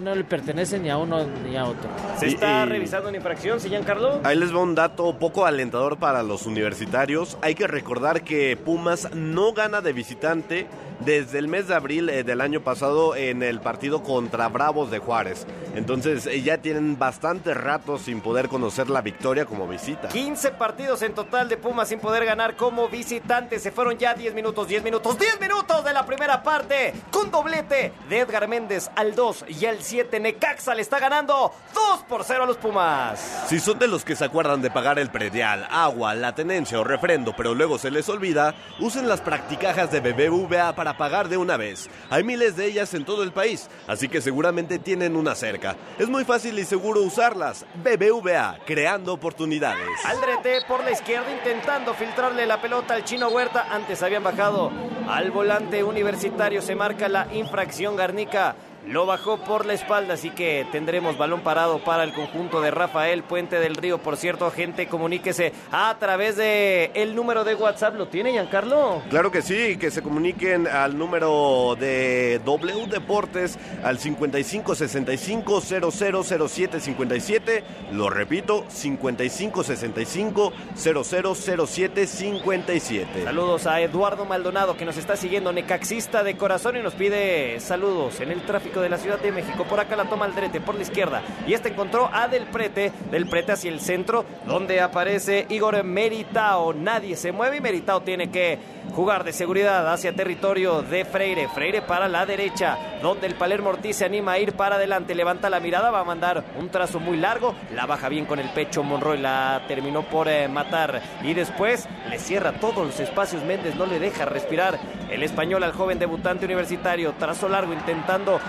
No 0.00 0.14
le 0.14 0.24
pertenece 0.24 0.78
ni 0.80 0.90
a 0.90 0.96
uno 0.98 1.24
ni 1.48 1.56
a 1.56 1.64
otro. 1.64 1.88
Se 2.18 2.26
está 2.26 2.64
y- 2.66 2.68
revisando 2.68 3.08
una 3.08 3.16
infracción, 3.18 3.60
¿sí, 3.60 3.68
Giancarlo? 3.68 4.20
Ahí 4.24 4.36
les 4.36 4.52
va 4.52 4.58
un 4.60 4.74
dato 4.74 5.16
poco 5.18 5.46
alentador 5.46 5.96
para 5.96 6.22
los 6.24 6.46
universitarios. 6.46 7.38
Hay 7.42 7.54
que 7.54 7.66
recordar 7.68 8.22
que 8.22 8.56
Pumas 8.56 9.08
no 9.14 9.52
gana 9.52 9.80
de 9.80 9.92
visitante 9.92 10.66
desde 11.00 11.38
el 11.38 11.48
mes 11.48 11.68
de 11.68 11.74
abril 11.74 12.08
eh, 12.08 12.24
del 12.24 12.40
año 12.40 12.60
pasado 12.60 13.16
en 13.16 13.42
el 13.42 13.60
partido 13.60 14.02
contra 14.02 14.48
Bravos 14.48 14.90
de 14.90 14.98
Juárez. 14.98 15.46
Entonces 15.74 16.26
eh, 16.26 16.42
ya 16.42 16.58
tienen 16.58 16.98
bastante 16.98 17.54
rato 17.54 17.98
sin 17.98 18.20
poder 18.20 18.48
conocer 18.48 18.88
la 18.88 19.02
victoria 19.02 19.44
como 19.44 19.68
visita. 19.68 20.08
15 20.08 20.52
partidos 20.52 21.02
en 21.02 21.14
total 21.14 21.48
de 21.48 21.56
Pumas 21.56 21.88
sin 21.88 22.00
poder 22.00 22.24
ganar 22.24 22.56
como 22.56 22.88
visitante. 22.88 23.58
Se 23.58 23.72
fueron 23.72 23.98
ya 23.98 24.14
10 24.14 24.34
minutos, 24.34 24.68
10 24.68 24.82
minutos, 24.82 25.18
10 25.18 25.40
minutos 25.40 25.84
de 25.84 25.92
la 25.92 26.06
primera 26.06 26.42
parte. 26.42 26.94
Con 27.10 27.30
doblete 27.30 27.92
de 28.08 28.18
Edgar 28.18 28.48
Méndez 28.48 28.90
al 28.96 29.14
2 29.14 29.46
y 29.48 29.66
al 29.66 29.82
7. 29.82 30.20
Necaxa 30.20 30.74
le 30.74 30.82
está 30.82 30.98
ganando 30.98 31.52
2 31.74 32.02
por 32.08 32.24
0 32.24 32.44
a 32.44 32.46
los 32.46 32.56
Pumas. 32.56 33.44
Si 33.48 33.60
son 33.60 33.78
de 33.78 33.88
los 33.88 34.04
que 34.04 34.16
se 34.16 34.24
acuerdan 34.24 34.62
de 34.62 34.70
pagar 34.70 34.98
el 34.98 35.10
predial, 35.10 35.66
agua, 35.70 36.14
la 36.14 36.34
tenencia 36.34 36.80
o 36.80 36.84
refrendo, 36.84 37.34
pero 37.36 37.54
luego 37.54 37.78
se 37.78 37.90
les 37.90 38.08
olvida, 38.08 38.54
usen 38.80 39.08
las 39.08 39.20
practicajas 39.20 39.90
de 39.90 40.00
BBVA 40.00 40.74
para 40.74 40.85
pagar 40.94 41.28
de 41.28 41.36
una 41.36 41.56
vez. 41.56 41.88
Hay 42.10 42.24
miles 42.24 42.56
de 42.56 42.66
ellas 42.66 42.92
en 42.94 43.04
todo 43.04 43.22
el 43.22 43.32
país, 43.32 43.68
así 43.86 44.08
que 44.08 44.20
seguramente 44.20 44.78
tienen 44.78 45.16
una 45.16 45.34
cerca. 45.34 45.76
Es 45.98 46.08
muy 46.08 46.24
fácil 46.24 46.58
y 46.58 46.64
seguro 46.64 47.02
usarlas. 47.02 47.64
BBVA, 47.82 48.58
creando 48.66 49.12
oportunidades. 49.12 49.88
Aldrete 50.04 50.66
por 50.66 50.84
la 50.84 50.92
izquierda 50.92 51.32
intentando 51.32 51.94
filtrarle 51.94 52.46
la 52.46 52.60
pelota 52.60 52.94
al 52.94 53.04
chino 53.04 53.28
Huerta. 53.28 53.66
Antes 53.70 54.02
habían 54.02 54.22
bajado 54.22 54.70
al 55.08 55.30
volante 55.30 55.82
universitario. 55.82 56.62
Se 56.62 56.74
marca 56.74 57.08
la 57.08 57.28
infracción 57.34 57.96
Garnica. 57.96 58.56
Lo 58.86 59.04
bajó 59.04 59.38
por 59.38 59.66
la 59.66 59.72
espalda, 59.72 60.14
así 60.14 60.30
que 60.30 60.64
tendremos 60.70 61.18
balón 61.18 61.40
parado 61.40 61.80
para 61.82 62.04
el 62.04 62.12
conjunto 62.12 62.60
de 62.60 62.70
Rafael 62.70 63.24
Puente 63.24 63.58
del 63.58 63.74
Río. 63.74 63.98
Por 63.98 64.16
cierto, 64.16 64.48
gente, 64.52 64.86
comuníquese 64.86 65.52
a 65.72 65.96
través 65.98 66.36
de 66.36 66.92
el 66.94 67.16
número 67.16 67.42
de 67.42 67.56
WhatsApp. 67.56 67.96
¿Lo 67.96 68.06
tiene, 68.06 68.30
Giancarlo? 68.30 69.02
Claro 69.10 69.32
que 69.32 69.42
sí, 69.42 69.76
que 69.76 69.90
se 69.90 70.02
comuniquen 70.02 70.68
al 70.68 70.96
número 70.96 71.76
de 71.80 72.40
W 72.44 72.86
Deportes 72.86 73.58
al 73.82 73.98
55 73.98 74.76
65 74.76 75.60
0007 75.60 76.78
57. 76.78 77.64
Lo 77.90 78.08
repito, 78.08 78.64
55 78.68 79.64
65 79.64 80.52
0007 80.76 82.06
57. 82.06 83.24
Saludos 83.24 83.66
a 83.66 83.80
Eduardo 83.80 84.24
Maldonado 84.26 84.76
que 84.76 84.84
nos 84.84 84.96
está 84.96 85.16
siguiendo, 85.16 85.52
necaxista 85.52 86.22
de 86.22 86.36
corazón 86.36 86.76
y 86.76 86.82
nos 86.82 86.94
pide 86.94 87.58
saludos 87.58 88.20
en 88.20 88.30
el 88.30 88.42
tráfico 88.42 88.75
de 88.80 88.88
la 88.88 88.98
Ciudad 88.98 89.18
de 89.18 89.32
México. 89.32 89.64
Por 89.64 89.80
acá 89.80 89.96
la 89.96 90.04
toma 90.04 90.24
Aldrete 90.24 90.60
por 90.60 90.74
la 90.74 90.82
izquierda 90.82 91.22
y 91.46 91.54
este 91.54 91.70
encontró 91.70 92.10
a 92.12 92.28
Del 92.28 92.46
Prete, 92.46 92.92
Del 93.10 93.26
Prete 93.26 93.52
hacia 93.52 93.70
el 93.70 93.80
centro 93.80 94.24
donde 94.46 94.80
aparece 94.80 95.46
Igor 95.48 95.82
Meritao. 95.84 96.72
Nadie 96.72 97.16
se 97.16 97.32
mueve 97.32 97.56
y 97.56 97.60
Meritao 97.60 98.02
tiene 98.02 98.30
que 98.30 98.58
jugar 98.94 99.24
de 99.24 99.32
seguridad 99.32 99.92
hacia 99.92 100.14
territorio 100.14 100.82
de 100.82 101.04
Freire. 101.04 101.48
Freire 101.48 101.82
para 101.82 102.08
la 102.08 102.24
derecha 102.26 102.78
donde 103.02 103.26
el 103.26 103.34
Palermo 103.34 103.70
Ortiz 103.70 103.96
se 103.96 104.04
anima 104.04 104.32
a 104.32 104.38
ir 104.38 104.52
para 104.52 104.76
adelante, 104.76 105.14
levanta 105.14 105.50
la 105.50 105.60
mirada, 105.60 105.90
va 105.90 106.00
a 106.00 106.04
mandar 106.04 106.44
un 106.58 106.70
trazo 106.70 107.00
muy 107.00 107.16
largo, 107.16 107.54
la 107.74 107.86
baja 107.86 108.08
bien 108.08 108.24
con 108.24 108.38
el 108.38 108.48
pecho 108.50 108.82
Monroy, 108.82 109.18
la 109.18 109.62
terminó 109.68 110.02
por 110.02 110.28
eh, 110.28 110.48
matar 110.48 111.02
y 111.22 111.34
después 111.34 111.88
le 112.08 112.18
cierra 112.18 112.52
todos 112.52 112.86
los 112.86 112.98
espacios 113.00 113.44
Méndez, 113.44 113.74
no 113.76 113.86
le 113.86 113.98
deja 113.98 114.24
respirar 114.24 114.78
el 115.10 115.22
español 115.22 115.62
al 115.62 115.72
joven 115.72 115.98
debutante 115.98 116.44
universitario, 116.44 117.14
trazo 117.18 117.48
largo 117.48 117.72
intentando 117.72 118.40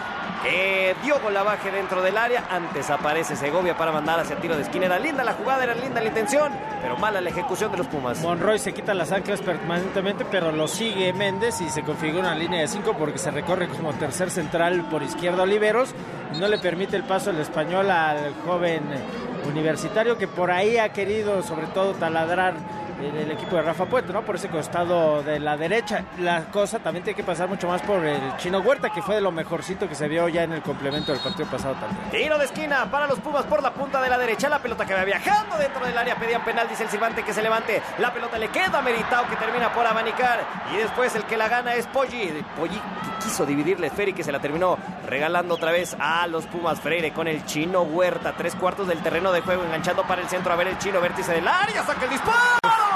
que 0.44 0.96
Diogo 1.04 1.30
la 1.30 1.44
baje 1.44 1.72
dentro 1.72 2.02
del 2.02 2.18
área, 2.18 2.46
antes 2.50 2.90
aparece 2.90 3.36
Segovia 3.36 3.78
para 3.78 3.92
mandar 3.92 4.20
hacia 4.20 4.38
tiro 4.38 4.56
de 4.56 4.64
esquina, 4.64 4.86
era 4.86 5.00
linda 5.00 5.24
la 5.24 5.34
jugada, 5.34 5.64
era 5.64 5.76
linda 5.76 6.02
la 6.02 6.08
intención, 6.08 6.52
pero 6.82 6.98
mala 6.98 7.22
la 7.22 7.30
ejecución 7.30 7.72
de 7.72 7.78
los 7.78 7.88
Pumas. 7.88 8.22
Monroy 8.22 8.60
se 8.60 8.74
quita 8.74 8.94
las 8.94 9.12
anclas 9.12 9.42
permanentemente, 9.42 10.26
pero 10.30 10.52
lo 10.52 10.68
sigue 10.68 11.14
Méndez 11.14 11.62
y 11.62 11.70
se 11.70 11.84
configura 11.84 12.28
una 12.28 12.36
línea 12.36 12.62
de 12.62 12.68
5 12.68 12.96
porque 12.98 13.18
se 13.18 13.32
recorre 13.32 13.68
como 13.68 13.94
tercer 13.94 14.30
central 14.30 14.88
por 14.90 15.04
izquierda 15.04 15.44
Oliveros. 15.44 15.94
No 16.40 16.48
le 16.48 16.58
permite 16.58 16.96
el 16.96 17.04
paso 17.04 17.30
el 17.32 17.40
español 17.40 17.90
al 17.90 18.34
joven 18.46 18.84
universitario 19.48 20.18
que 20.18 20.28
por 20.28 20.52
ahí 20.52 20.78
ha 20.78 20.90
querido 20.90 21.42
sobre 21.42 21.68
todo 21.68 21.94
taladrar 21.94 22.56
el, 23.02 23.32
equipo 23.32 23.56
de 23.56 23.62
Rafa 23.62 23.86
Puente, 23.86 24.12
¿no? 24.12 24.24
Por 24.24 24.36
ese 24.36 24.50
costado 24.50 25.24
de 25.24 25.40
la 25.40 25.58
derecha. 25.58 26.04
La 26.20 26.46
cosa 26.46 26.80
también 26.80 27.04
tiene 27.04 27.16
que 27.16 27.24
pasar 27.24 27.48
mucho 27.48 27.68
más 27.68 27.82
por 27.82 28.04
el 28.06 28.36
Chino 28.38 28.60
Huerta, 28.60 28.90
que 28.90 29.02
fue 29.02 29.16
de 29.16 29.22
lo 29.22 29.32
mejorcito 29.32 29.88
que 29.88 29.96
se 29.96 30.08
vio 30.08 30.28
ya 30.30 30.44
en 30.44 30.54
el 30.54 30.62
complemento 30.62 31.12
del 31.12 31.22
partido 31.22 31.50
pasado 31.50 31.76
también. 31.76 32.10
Tiro 32.10 32.38
de 32.38 32.46
esquina 32.46 32.90
para 32.90 33.08
los 33.08 33.20
Pumas 33.20 33.46
por 33.46 33.62
la 33.62 33.72
punta 33.72 34.02
de 34.02 34.10
la 34.10 34.18
derecha. 34.18 34.50
La 34.50 34.60
pelota 34.60 34.86
que 34.86 34.94
va 34.94 35.04
viajando 35.04 35.58
dentro 35.58 35.86
del 35.86 35.98
área. 35.98 36.16
Pedían 36.16 36.44
penal, 36.44 36.68
dice 36.68 36.84
el 36.84 36.90
silbante 36.90 37.24
que 37.24 37.34
se 37.34 37.42
levante. 37.42 37.82
La 38.00 38.14
pelota 38.14 38.38
le 38.38 38.50
queda 38.50 38.80
a 38.80 38.82
Meritao 38.82 39.28
que 39.28 39.36
termina 39.36 39.72
por 39.74 39.86
abanicar. 39.86 40.40
Y 40.74 40.78
después 40.78 41.16
el 41.16 41.24
que 41.24 41.38
la 41.38 41.48
gana 41.48 41.76
es 41.76 41.88
Poggi. 41.88 42.44
Poggi 42.56 42.80
quiso 43.24 43.46
dividir 43.46 43.80
la 43.80 43.88
esfera 43.88 44.12
y 44.12 44.14
que 44.14 44.24
se 44.24 44.32
la 44.32 44.40
terminó 44.40 44.78
regalando 45.06 45.56
otra 45.56 45.72
vez 45.72 45.96
a 46.00 46.28
los 46.28 46.46
Pumas 46.48 46.80
Freire 46.80 47.12
con 47.12 47.28
el 47.28 47.46
chino 47.46 47.82
Huerta. 47.82 48.34
Tres 48.38 48.56
cuartos 48.56 48.88
del 48.88 49.00
terreno 49.00 49.32
de 49.32 49.42
juego 49.42 49.64
enganchando 49.64 50.04
para 50.04 50.22
el 50.22 50.30
centro. 50.30 50.54
A 50.54 50.56
ver 50.56 50.68
el 50.68 50.78
chino 50.78 51.02
vértice 51.02 51.34
del 51.34 51.48
área. 51.48 51.84
Saca 51.84 52.06
el 52.06 52.10
disparo. 52.12 52.87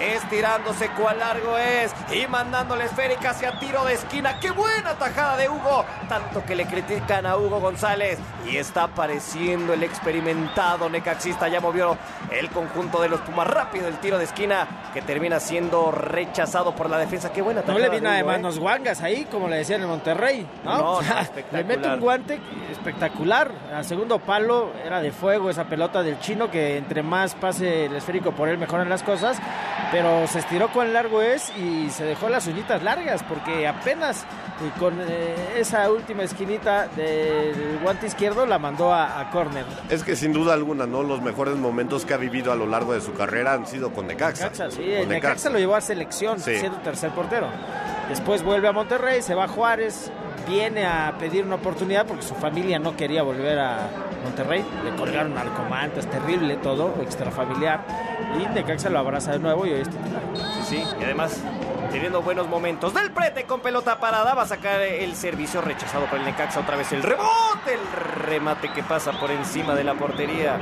Estirándose 0.00 0.90
cuál 0.90 1.18
largo 1.18 1.56
es. 1.56 1.94
Y 2.12 2.26
mandando 2.26 2.76
la 2.76 2.84
esférica 2.84 3.30
hacia 3.30 3.58
tiro 3.58 3.84
de 3.84 3.94
esquina. 3.94 4.38
¡Qué 4.40 4.50
buena 4.50 4.94
tajada 4.94 5.36
de 5.36 5.48
Hugo! 5.48 5.84
Tanto 6.08 6.44
que 6.44 6.54
le 6.54 6.66
critican 6.66 7.26
a 7.26 7.36
Hugo 7.36 7.60
González. 7.60 8.18
Y 8.46 8.56
está 8.56 8.84
apareciendo 8.84 9.72
el 9.72 9.82
experimentado 9.82 10.88
necaxista. 10.88 11.48
Ya 11.48 11.60
movió 11.60 11.96
el 12.30 12.50
conjunto 12.50 13.00
de 13.00 13.08
los 13.08 13.20
Pumas 13.20 13.46
rápido 13.46 13.88
el 13.88 13.98
tiro 13.98 14.18
de 14.18 14.24
esquina. 14.24 14.66
Que 14.92 15.02
termina 15.02 15.40
siendo 15.40 15.90
rechazado 15.90 16.74
por 16.74 16.90
la 16.90 16.98
defensa. 16.98 17.32
¡Qué 17.32 17.42
buena 17.42 17.60
No 17.60 17.66
tajada! 17.66 17.84
le 17.84 17.90
de 17.90 17.96
vi 17.96 18.02
nada 18.02 18.16
de 18.16 18.20
¿eh? 18.20 18.24
manos 18.24 18.58
guangas 18.58 19.02
ahí, 19.02 19.26
como 19.30 19.48
le 19.48 19.56
decían 19.56 19.82
en 19.82 19.88
Monterrey, 19.88 20.46
¿no? 20.64 20.76
No, 20.76 21.02
no, 21.02 21.08
le 21.52 21.64
mete 21.64 21.88
un 21.88 22.00
guante 22.00 22.38
espectacular. 22.70 23.50
Al 23.74 23.84
segundo 23.84 24.18
palo 24.18 24.70
era 24.84 25.00
de 25.00 25.10
fuego 25.12 25.50
esa 25.50 25.64
pelota 25.64 26.02
del 26.02 26.18
chino, 26.20 26.50
que 26.50 26.76
entre 26.76 27.02
más 27.02 27.34
pase 27.34 27.86
el 27.86 27.96
esférico 27.96 28.32
por 28.32 28.48
él 28.48 28.58
mejoran 28.58 28.88
las 28.88 29.02
cosas. 29.02 29.38
Pero 29.92 30.26
se 30.26 30.40
estiró 30.40 30.68
cuán 30.72 30.92
largo 30.92 31.22
es 31.22 31.52
y 31.56 31.88
se 31.90 32.04
dejó 32.04 32.28
las 32.28 32.46
uñitas 32.48 32.82
largas, 32.82 33.22
porque 33.22 33.68
apenas 33.68 34.22
eh, 34.22 34.70
con 34.80 34.94
eh, 35.00 35.34
esa 35.58 35.88
última 35.92 36.24
esquinita 36.24 36.88
del 36.88 37.78
guante 37.82 38.06
izquierdo 38.08 38.46
la 38.46 38.58
mandó 38.58 38.92
a, 38.92 39.20
a 39.20 39.30
córner. 39.30 39.64
Es 39.88 40.02
que 40.02 40.16
sin 40.16 40.32
duda 40.32 40.54
alguna, 40.54 40.86
¿no? 40.86 41.04
Los 41.04 41.22
mejores 41.22 41.54
momentos 41.56 42.04
que 42.04 42.14
ha 42.14 42.16
vivido 42.16 42.50
a 42.50 42.56
lo 42.56 42.66
largo 42.66 42.94
de 42.94 43.00
su 43.00 43.12
carrera 43.14 43.52
han 43.52 43.66
sido 43.66 43.92
con 43.92 44.08
Necaxa. 44.08 44.44
Necaxa, 44.50 44.70
sí, 44.72 44.94
Con 44.98 45.08
Necaxa 45.08 45.50
lo 45.50 45.58
llevó 45.58 45.76
a 45.76 45.80
selección 45.80 46.40
Sí. 46.40 46.56
siendo 46.58 46.78
tercer 46.78 47.10
portero. 47.12 47.46
Después 48.08 48.42
vuelve 48.42 48.66
a 48.68 48.72
Monterrey, 48.72 49.22
se 49.22 49.34
va 49.36 49.44
a 49.44 49.48
Juárez, 49.48 50.10
viene 50.46 50.86
a 50.86 51.14
pedir 51.18 51.44
una 51.44 51.56
oportunidad 51.56 52.06
porque 52.06 52.22
su 52.22 52.34
familia 52.34 52.78
no 52.78 52.96
quería 52.96 53.22
volver 53.22 53.58
a 53.58 53.88
Monterrey. 54.24 54.64
Le 54.84 54.94
colgaron 54.96 55.34
narcomantas, 55.34 56.06
terrible 56.06 56.56
todo, 56.56 56.94
extrafamiliar. 57.02 57.84
Y 58.40 58.54
Necaxa 58.54 58.90
lo 58.90 58.98
abraza 58.98 59.32
de 59.32 59.38
nuevo 59.38 59.66
y 59.66 59.72
hoy 59.72 59.80
es 59.80 59.90
titular. 59.90 60.22
Sí, 60.34 60.76
sí, 60.76 60.84
y 61.00 61.04
además 61.04 61.42
teniendo 61.90 62.22
buenos 62.22 62.48
momentos. 62.48 62.92
Del 62.94 63.10
prete 63.10 63.44
con 63.44 63.60
pelota 63.60 63.98
parada 63.98 64.34
va 64.34 64.42
a 64.42 64.46
sacar 64.46 64.80
el 64.80 65.14
servicio 65.14 65.60
rechazado 65.60 66.06
por 66.06 66.18
el 66.18 66.24
Necaxa. 66.24 66.60
Otra 66.60 66.76
vez 66.76 66.92
el 66.92 67.02
rebote, 67.02 67.74
el 67.74 68.24
remate 68.26 68.72
que 68.72 68.82
pasa 68.82 69.12
por 69.12 69.30
encima 69.30 69.74
de 69.74 69.84
la 69.84 69.94
portería 69.94 70.58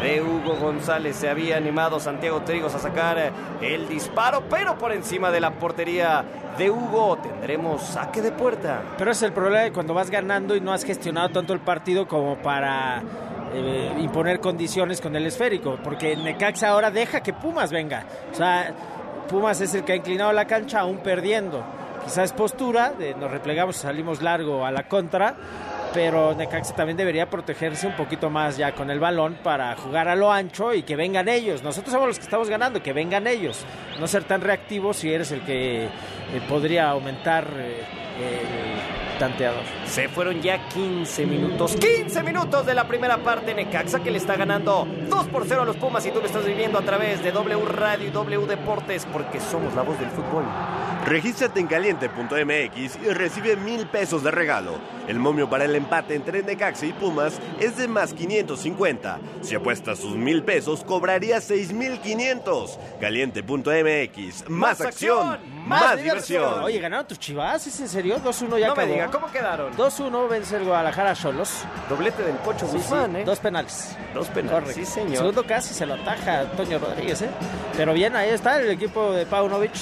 de 0.00 0.22
Hugo 0.22 0.56
González. 0.56 1.16
Se 1.16 1.28
había 1.28 1.56
animado 1.56 2.00
Santiago 2.00 2.42
Trigos 2.42 2.74
a 2.74 2.78
sacar 2.78 3.32
el 3.60 3.88
disparo, 3.88 4.44
pero 4.48 4.76
por 4.76 4.92
encima 4.92 5.30
de 5.30 5.40
la 5.40 5.52
portería 5.52 6.24
de 6.56 6.70
Hugo 6.70 7.18
tendremos 7.18 7.82
saque 7.82 8.22
de 8.22 8.32
puerta. 8.32 8.82
Pero 8.98 9.10
es 9.10 9.22
el 9.22 9.32
problema 9.32 9.64
de 9.64 9.72
cuando 9.72 9.94
vas 9.94 10.10
ganando 10.10 10.56
y 10.56 10.60
no 10.60 10.72
has 10.72 10.84
gestionado 10.84 11.30
tanto 11.30 11.52
el 11.52 11.60
partido 11.60 12.06
como 12.06 12.36
para 12.36 13.02
eh, 13.54 13.92
imponer 13.98 14.40
condiciones 14.40 15.00
con 15.00 15.16
el 15.16 15.26
esférico. 15.26 15.78
Porque 15.82 16.16
Necaxa 16.16 16.68
ahora 16.68 16.90
deja 16.90 17.20
que 17.20 17.32
Pumas 17.32 17.70
venga. 17.70 18.04
O 18.32 18.34
sea, 18.34 18.72
Pumas 19.28 19.60
es 19.60 19.74
el 19.74 19.84
que 19.84 19.92
ha 19.92 19.96
inclinado 19.96 20.32
la 20.32 20.46
cancha 20.46 20.80
aún 20.80 20.98
perdiendo. 20.98 21.62
Quizás 22.04 22.32
postura, 22.32 22.92
de 22.92 23.14
nos 23.14 23.30
replegamos 23.30 23.76
salimos 23.76 24.22
largo 24.22 24.64
a 24.64 24.70
la 24.70 24.84
contra. 24.84 25.34
Pero 25.96 26.34
Necaxa 26.34 26.74
también 26.74 26.98
debería 26.98 27.30
protegerse 27.30 27.86
un 27.86 27.94
poquito 27.94 28.28
más 28.28 28.58
ya 28.58 28.72
con 28.72 28.90
el 28.90 29.00
balón 29.00 29.38
para 29.42 29.74
jugar 29.76 30.08
a 30.08 30.14
lo 30.14 30.30
ancho 30.30 30.74
y 30.74 30.82
que 30.82 30.94
vengan 30.94 31.26
ellos. 31.26 31.62
Nosotros 31.62 31.90
somos 31.90 32.08
los 32.08 32.18
que 32.18 32.24
estamos 32.24 32.50
ganando, 32.50 32.82
que 32.82 32.92
vengan 32.92 33.26
ellos. 33.26 33.64
No 33.98 34.06
ser 34.06 34.24
tan 34.24 34.42
reactivos 34.42 34.98
si 34.98 35.10
eres 35.10 35.32
el 35.32 35.40
que 35.40 35.84
eh, 35.84 35.88
podría 36.50 36.90
aumentar 36.90 37.48
eh, 37.56 37.82
el 38.18 38.95
tanteador. 39.18 39.62
Se 39.86 40.08
fueron 40.08 40.40
ya 40.42 40.68
15 40.68 41.26
minutos. 41.26 41.76
15 41.76 42.22
minutos 42.22 42.66
de 42.66 42.74
la 42.74 42.86
primera 42.86 43.18
parte. 43.18 43.54
Necaxa 43.54 44.00
que 44.00 44.10
le 44.10 44.18
está 44.18 44.36
ganando 44.36 44.86
2 45.08 45.26
por 45.28 45.46
0 45.46 45.62
a 45.62 45.64
los 45.64 45.76
Pumas 45.76 46.04
y 46.06 46.10
tú 46.10 46.20
lo 46.20 46.26
estás 46.26 46.44
viviendo 46.44 46.78
a 46.78 46.82
través 46.82 47.22
de 47.22 47.32
W 47.32 47.64
Radio 47.66 48.08
y 48.08 48.10
W 48.10 48.46
Deportes 48.46 49.06
porque 49.12 49.40
somos 49.40 49.74
la 49.74 49.82
voz 49.82 49.98
del 49.98 50.10
fútbol. 50.10 50.44
Regístrate 51.06 51.60
en 51.60 51.68
caliente.mx 51.68 52.98
y 53.04 53.08
recibe 53.12 53.56
mil 53.56 53.86
pesos 53.86 54.24
de 54.24 54.30
regalo. 54.30 54.72
El 55.06 55.20
momio 55.20 55.48
para 55.48 55.64
el 55.64 55.74
empate 55.76 56.16
entre 56.16 56.42
Necaxa 56.42 56.86
y 56.86 56.92
Pumas 56.92 57.40
es 57.60 57.76
de 57.76 57.86
más 57.86 58.12
550. 58.12 59.20
Si 59.42 59.54
apuestas 59.54 60.00
sus 60.00 60.16
mil 60.16 60.42
pesos, 60.42 60.82
cobrarías 60.82 61.44
6500. 61.44 62.78
Caliente.mx. 63.00 64.48
Más, 64.48 64.78
Más 64.78 64.80
acción, 64.80 65.28
acción, 65.28 65.55
más, 65.66 65.96
diversión. 65.96 66.62
Oye, 66.62 66.78
¿ganaron 66.78 67.06
tus 67.06 67.18
chivas? 67.18 67.66
¿Es 67.66 67.80
en 67.80 67.88
serio? 67.88 68.18
2-1 68.22 68.58
ya 68.58 68.68
no 68.68 68.76
me 68.76 68.86
diga, 68.86 69.10
¿cómo 69.10 69.30
quedaron? 69.30 69.76
2-1 69.76 70.28
vence 70.28 70.56
el 70.56 70.64
Guadalajara 70.64 71.10
a 71.10 71.14
Cholos. 71.14 71.64
Doblete 71.88 72.22
del 72.22 72.36
Pocho 72.36 72.66
Sí, 72.66 72.72
sí, 72.72 72.78
Guzmán, 72.78 73.16
¿eh? 73.16 73.24
Dos 73.24 73.38
penales. 73.40 73.96
Dos 74.14 74.28
penales, 74.28 74.60
Correcto. 74.60 74.80
sí, 74.80 74.86
señor. 74.86 75.16
Segundo 75.18 75.44
casi 75.46 75.74
se 75.74 75.86
lo 75.86 75.94
ataja 75.94 76.40
Antonio 76.40 76.78
Rodríguez, 76.78 77.22
¿eh? 77.22 77.30
Pero 77.76 77.92
bien, 77.92 78.16
ahí 78.16 78.30
está 78.30 78.60
el 78.60 78.70
equipo 78.70 79.12
de 79.12 79.26
Paunovic 79.26 79.72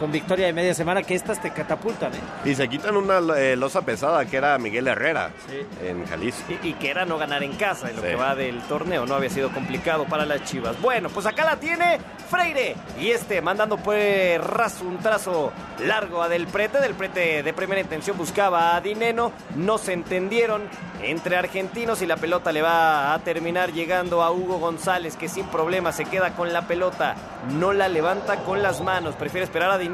con 0.00 0.10
victoria 0.10 0.46
de 0.46 0.52
media 0.54 0.72
semana 0.74 1.02
que 1.02 1.14
estas 1.14 1.40
te 1.42 1.50
catapultan, 1.52 2.12
¿eh? 2.14 2.18
Y 2.46 2.54
se 2.54 2.66
quitan 2.68 2.96
una 2.96 3.18
eh, 3.38 3.54
losa 3.54 3.82
pesada 3.82 4.24
que 4.24 4.38
era 4.38 4.56
Miguel 4.58 4.88
Herrera 4.88 5.30
Sí. 5.46 5.60
en 5.86 6.06
Jalisco. 6.06 6.52
Y, 6.62 6.68
y 6.70 6.72
que 6.74 6.90
era 6.90 7.04
no 7.04 7.18
ganar 7.18 7.42
en 7.42 7.52
casa 7.52 7.90
en 7.90 7.96
lo 7.96 8.02
Sí. 8.02 8.08
que 8.08 8.14
va 8.16 8.34
del 8.34 8.60
torneo, 8.62 9.04
no 9.06 9.14
había 9.14 9.28
sido 9.30 9.50
complicado 9.52 10.06
para 10.06 10.24
las 10.24 10.42
Chivas. 10.44 10.80
Bueno, 10.80 11.10
pues 11.10 11.26
acá 11.26 11.44
la 11.44 11.56
tiene 11.56 11.98
Freire 12.30 12.74
y 12.98 13.10
este 13.10 13.42
mandando 13.42 13.76
pues 13.76 14.42
raso 14.42 14.84
un 14.86 14.98
trazo 14.98 15.52
largo 15.84 16.22
a 16.22 16.28
Del 16.30 16.46
Prete. 16.46 16.78
Del 16.80 16.94
Prete 16.94 17.42
de 17.42 17.52
primera 17.52 17.80
intención 17.80 18.16
buscaba 18.16 18.74
a 18.76 18.80
Dineno, 18.80 19.32
no 19.56 19.76
se 19.76 19.92
entendieron 19.92 20.62
entre 21.02 21.36
argentinos 21.36 22.00
y 22.02 22.06
la 22.06 22.16
pelota 22.16 22.52
le 22.52 22.62
va 22.62 23.12
a 23.14 23.18
terminar 23.20 23.72
llegando 23.72 24.22
a 24.22 24.30
Hugo 24.30 24.58
González 24.58 25.16
que 25.16 25.28
sin 25.28 25.46
problema 25.46 25.92
se 25.92 26.04
queda 26.04 26.30
con 26.34 26.52
la 26.52 26.66
pelota, 26.66 27.16
no 27.58 27.72
la 27.72 27.88
levanta 27.88 28.36
con 28.44 28.62
las 28.62 28.80
manos, 28.80 29.14
prefiere 29.16 29.44
esperar 29.44 29.70
a 29.70 29.78
Dineno, 29.78 29.89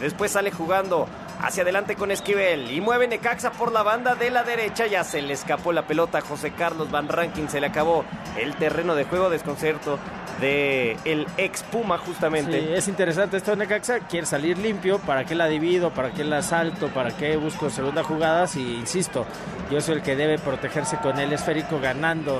después 0.00 0.32
sale 0.32 0.50
jugando 0.50 1.06
Hacia 1.40 1.62
adelante 1.62 1.94
con 1.94 2.10
Esquivel 2.10 2.68
y 2.72 2.80
mueve 2.80 3.06
Necaxa 3.06 3.52
por 3.52 3.70
la 3.70 3.84
banda 3.84 4.16
de 4.16 4.28
la 4.28 4.42
derecha. 4.42 4.86
Ya 4.88 5.04
se 5.04 5.22
le 5.22 5.34
escapó 5.34 5.72
la 5.72 5.86
pelota 5.86 6.18
a 6.18 6.20
José 6.20 6.50
Carlos 6.50 6.90
Van 6.90 7.08
Rankin. 7.08 7.48
Se 7.48 7.60
le 7.60 7.68
acabó 7.68 8.04
el 8.36 8.56
terreno 8.56 8.96
de 8.96 9.04
juego 9.04 9.30
desconcerto 9.30 10.00
de 10.40 10.96
el 11.04 11.28
ex 11.36 11.62
Puma 11.62 11.96
justamente. 11.98 12.76
Es 12.76 12.88
interesante 12.88 13.36
esto 13.36 13.52
de 13.52 13.58
Necaxa, 13.58 14.00
quiere 14.00 14.26
salir 14.26 14.58
limpio, 14.58 14.98
¿para 14.98 15.24
qué 15.24 15.36
la 15.36 15.46
divido? 15.46 15.90
¿Para 15.90 16.10
qué 16.10 16.24
la 16.24 16.42
salto? 16.42 16.88
¿Para 16.88 17.16
qué 17.16 17.36
busco 17.36 17.70
segunda 17.70 18.02
jugadas? 18.02 18.56
Y 18.56 18.74
insisto, 18.74 19.24
yo 19.70 19.80
soy 19.80 19.96
el 19.96 20.02
que 20.02 20.16
debe 20.16 20.38
protegerse 20.38 20.96
con 20.98 21.20
el 21.20 21.32
esférico 21.32 21.78
ganando 21.80 22.38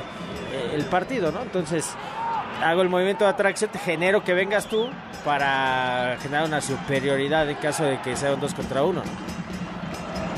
eh, 0.52 0.72
el 0.74 0.84
partido, 0.86 1.30
¿no? 1.30 1.42
Entonces, 1.42 1.94
hago 2.62 2.82
el 2.82 2.88
movimiento 2.88 3.24
de 3.24 3.30
atracción, 3.30 3.70
te 3.70 3.78
genero 3.78 4.24
que 4.24 4.34
vengas 4.34 4.66
tú 4.66 4.88
para 5.24 6.16
generar 6.20 6.46
una 6.46 6.60
superioridad 6.60 7.48
en 7.48 7.56
caso 7.56 7.84
de 7.84 8.00
que 8.00 8.16
sea 8.16 8.34
un 8.34 8.40
2 8.40 8.54
contra 8.54 8.82
1. 8.82 9.02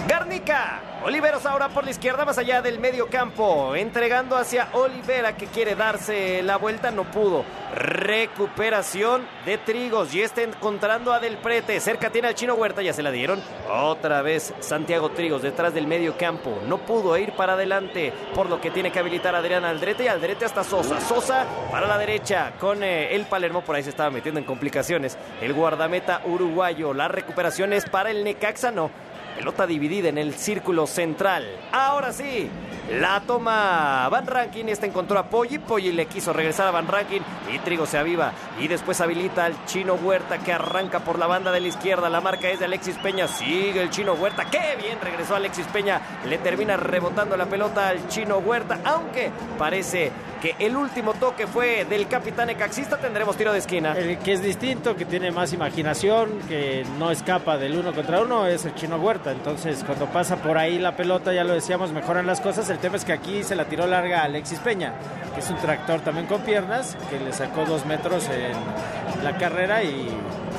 Garnica. 0.09 0.81
Oliveros 1.03 1.47
ahora 1.47 1.71
por 1.71 1.85
la 1.85 1.93
izquierda, 1.93 2.27
más 2.27 2.37
allá 2.37 2.61
del 2.61 2.79
medio 2.79 3.07
campo, 3.07 3.75
entregando 3.75 4.37
hacia 4.37 4.69
Olivera 4.75 5.35
que 5.35 5.47
quiere 5.47 5.75
darse 5.75 6.43
la 6.43 6.59
vuelta, 6.59 6.91
no 6.91 7.05
pudo. 7.05 7.43
Recuperación 7.75 9.27
de 9.47 9.57
Trigos 9.57 10.15
y 10.15 10.21
está 10.21 10.43
encontrando 10.43 11.15
a 11.15 11.19
Del 11.19 11.39
Prete. 11.39 11.81
Cerca 11.81 12.11
tiene 12.11 12.29
al 12.29 12.35
Chino 12.35 12.55
Huerta, 12.55 12.83
ya 12.83 12.93
se 12.93 13.03
la 13.03 13.11
dieron. 13.11 13.41
Otra 13.73 14.21
vez 14.21 14.53
Santiago 14.61 15.09
Trigos 15.13 15.41
detrás 15.41 15.73
del 15.73 15.87
medio 15.87 16.19
campo. 16.19 16.59
No 16.67 16.77
pudo 16.77 17.17
ir 17.17 17.33
para 17.33 17.55
adelante, 17.55 18.13
por 18.35 18.51
lo 18.51 18.61
que 18.61 18.71
tiene 18.71 18.93
que 18.93 18.99
habilitar 18.99 19.35
a 19.35 19.39
Adrián 19.39 19.65
Aldrete 19.65 20.05
y 20.05 20.09
Aldrete 20.09 20.45
hasta 20.45 20.65
Sosa. 20.65 21.01
Sosa 21.01 21.47
para 21.71 21.87
la 21.87 21.97
derecha 21.97 22.53
con 22.61 22.83
eh, 22.83 23.15
el 23.15 23.25
Palermo, 23.25 23.63
por 23.63 23.75
ahí 23.75 23.83
se 23.83 23.91
estaba 23.91 24.11
metiendo 24.11 24.39
en 24.39 24.45
complicaciones. 24.45 25.17
El 25.41 25.55
guardameta 25.55 26.21
uruguayo, 26.27 26.93
la 26.93 27.09
recuperación 27.09 27.73
es 27.73 27.89
para 27.89 28.11
el 28.11 28.23
Necaxa, 28.23 28.71
no. 28.71 28.91
Pelota 29.37 29.67
dividida 29.67 30.09
en 30.09 30.19
el 30.19 30.35
círculo 30.35 30.87
central. 30.87 31.45
Ahora 31.73 32.13
sí, 32.13 32.49
La 32.91 33.21
toma 33.21 34.09
Van 34.09 34.27
Rankin. 34.27 34.69
Este 34.69 34.87
encontró 34.87 35.19
a 35.19 35.25
Poggi. 35.29 35.59
Poggi 35.59 35.93
le 35.93 36.07
quiso 36.07 36.33
regresar 36.33 36.67
a 36.67 36.71
Van 36.73 36.89
Rankin. 36.89 37.23
Y 37.55 37.59
Trigo 37.61 37.87
se 37.87 37.99
aviva. 37.99 38.33
Y 38.59 38.67
después 38.67 39.01
habilita 39.01 39.45
al 39.45 39.65
Chino 39.67 39.95
Huerta 39.95 40.39
que 40.39 40.53
arranca 40.53 41.01
por 41.01 41.19
la 41.19 41.29
banda 41.29 41.53
de 41.53 41.61
la 41.61 41.69
izquierda. 41.69 42.09
La 42.09 42.21
marca 42.21 42.49
es 42.49 42.59
de 42.59 42.65
Alexis 42.65 42.97
Peña. 42.99 43.29
Sigue 43.29 43.81
el 43.81 43.91
Chino 43.91 44.15
Huerta. 44.15 44.47
¡Qué 44.51 44.77
bien! 44.77 44.99
Regresó 45.01 45.37
Alexis 45.37 45.67
Peña. 45.67 46.01
Le 46.27 46.39
termina 46.39 46.77
rebotando 46.77 47.37
la 47.37 47.47
pelota 47.47 47.89
al 47.89 48.09
Chino 48.09 48.39
Huerta. 48.39 48.81
Aunque 48.85 49.31
parece 49.57 50.11
que 50.43 50.57
el 50.59 50.75
último 50.75 51.15
toque 51.15 51.47
fue 51.47 51.85
del 51.85 52.09
capitán 52.09 52.51
ecaxista. 52.51 52.97
Tendremos 52.97 53.37
tiro 53.37 53.53
de 53.53 53.61
esquina. 53.61 53.93
El 53.93 54.19
que 54.19 54.33
es 54.33 54.43
distinto, 54.43 54.97
que 54.97 55.05
tiene 55.05 55.31
más 55.31 55.53
imaginación, 55.53 56.41
que 56.49 56.85
no 56.99 57.11
escapa 57.11 57.57
del 57.57 57.79
uno 57.79 57.93
contra 57.93 58.21
uno, 58.21 58.47
es 58.47 58.65
el 58.65 58.75
Chino 58.75 58.97
Huerta. 58.97 59.31
Entonces, 59.31 59.85
cuando 59.85 60.07
pasa 60.07 60.37
por 60.37 60.59
ahí 60.59 60.79
la 60.79 60.97
pelota, 60.97 61.33
ya 61.33 61.45
lo 61.45 61.53
decíamos, 61.53 61.93
mejoran 61.93 62.27
las 62.27 62.41
cosas. 62.41 62.80
Tema 62.81 62.97
es 62.97 63.05
que 63.05 63.13
aquí 63.13 63.45
se 63.45 63.55
la 63.55 63.67
tiró 63.67 63.87
larga 63.87 64.23
Alexis 64.23 64.59
Peña, 64.59 64.95
que 65.35 65.41
es 65.41 65.51
un 65.51 65.57
tractor 65.57 66.01
también 66.01 66.27
con 66.27 66.41
piernas, 66.43 66.97
que 67.11 67.21
le 67.21 67.33
sacó 67.33 67.65
dos 67.65 67.87
metros 67.87 68.29
en 68.29 69.25
la 69.25 69.37
carrera 69.37 69.83
y 69.83 70.09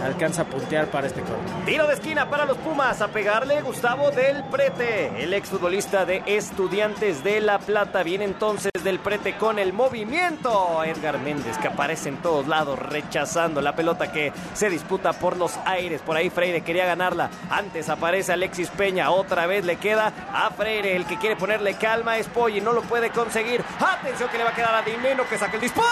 alcanza 0.03 0.43
a 0.43 0.45
puntear 0.45 0.87
para 0.87 1.07
este 1.07 1.21
corte. 1.21 1.51
Tiro 1.65 1.87
de 1.87 1.93
esquina 1.93 2.29
para 2.29 2.45
los 2.45 2.57
Pumas. 2.57 3.01
A 3.01 3.07
pegarle 3.07 3.61
Gustavo 3.61 4.11
del 4.11 4.43
Prete, 4.45 5.23
el 5.23 5.33
exfutbolista 5.33 6.05
de 6.05 6.23
Estudiantes 6.25 7.23
de 7.23 7.41
La 7.41 7.59
Plata. 7.59 8.03
Viene 8.03 8.25
entonces 8.25 8.71
del 8.83 8.99
Prete 8.99 9.37
con 9.37 9.59
el 9.59 9.73
movimiento. 9.73 10.83
Edgar 10.83 11.19
Méndez 11.19 11.57
que 11.57 11.67
aparece 11.67 12.09
en 12.09 12.17
todos 12.17 12.47
lados 12.47 12.77
rechazando 12.79 13.61
la 13.61 13.75
pelota 13.75 14.11
que 14.11 14.31
se 14.53 14.69
disputa 14.69 15.13
por 15.13 15.37
los 15.37 15.57
aires. 15.65 16.01
Por 16.01 16.17
ahí 16.17 16.29
Freire 16.29 16.61
quería 16.61 16.85
ganarla. 16.85 17.29
Antes 17.49 17.89
aparece 17.89 18.33
Alexis 18.33 18.69
Peña. 18.69 19.11
Otra 19.11 19.45
vez 19.47 19.65
le 19.65 19.77
queda 19.77 20.13
a 20.33 20.49
Freire. 20.51 20.95
El 20.95 21.05
que 21.05 21.17
quiere 21.17 21.35
ponerle 21.35 21.75
calma 21.75 22.17
es 22.17 22.27
Poggi. 22.27 22.61
No 22.61 22.73
lo 22.73 22.81
puede 22.81 23.09
conseguir. 23.09 23.63
Atención 23.79 24.29
que 24.29 24.37
le 24.37 24.43
va 24.43 24.51
a 24.51 24.55
quedar 24.55 24.75
a 24.75 24.81
Dineno 24.81 25.27
que 25.27 25.37
saca 25.37 25.55
el 25.55 25.61
disparo. 25.61 25.91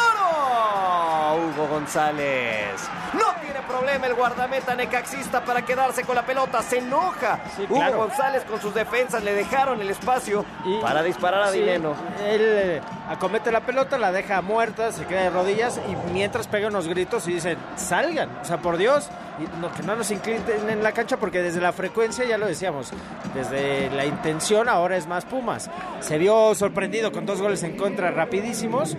Hugo 1.35 1.67
González. 1.67 2.81
No 3.13 3.33
tiene 3.41 3.61
problema 3.67 3.98
el 4.07 4.13
guardameta 4.15 4.75
necaxista 4.75 5.43
para 5.43 5.63
quedarse 5.63 6.03
con 6.03 6.15
la 6.15 6.23
pelota. 6.25 6.61
Se 6.61 6.77
enoja. 6.79 7.39
Sí, 7.55 7.63
Hugo 7.63 7.75
claro. 7.75 7.97
González 7.97 8.43
con 8.45 8.59
sus 8.61 8.73
defensas 8.73 9.23
le 9.23 9.33
dejaron 9.33 9.81
el 9.81 9.89
espacio 9.89 10.45
Y- 10.65 10.79
para 10.81 11.03
disparar 11.03 11.43
a 11.43 11.51
Sí, 11.51 11.59
Dineno. 11.59 11.93
Él 12.25 12.41
eh, 12.43 12.81
acomete 13.09 13.51
la 13.51 13.61
pelota, 13.61 13.97
la 13.97 14.11
deja 14.11 14.41
muerta, 14.41 14.91
se 14.91 15.05
queda 15.05 15.21
de 15.23 15.29
rodillas 15.29 15.79
y 15.89 16.11
mientras 16.13 16.47
pega 16.47 16.67
unos 16.67 16.87
gritos 16.87 17.27
y 17.27 17.33
dicen, 17.33 17.57
salgan, 17.75 18.29
o 18.41 18.45
sea, 18.45 18.57
por 18.57 18.77
Dios, 18.77 19.09
y 19.39 19.59
no, 19.61 19.71
que 19.71 19.83
no 19.83 19.95
nos 19.95 20.11
inclinen 20.11 20.43
en 20.69 20.83
la 20.83 20.91
cancha 20.91 21.17
porque 21.17 21.41
desde 21.41 21.61
la 21.61 21.71
frecuencia, 21.71 22.25
ya 22.25 22.37
lo 22.37 22.45
decíamos, 22.47 22.91
desde 23.33 23.89
la 23.91 24.05
intención 24.05 24.67
ahora 24.69 24.97
es 24.97 25.07
más 25.07 25.25
Pumas. 25.25 25.69
Se 26.01 26.17
vio 26.17 26.53
sorprendido 26.55 27.11
con 27.11 27.25
dos 27.25 27.41
goles 27.41 27.61
en 27.63 27.77
contra 27.77 28.11
rapidísimos, 28.11 28.95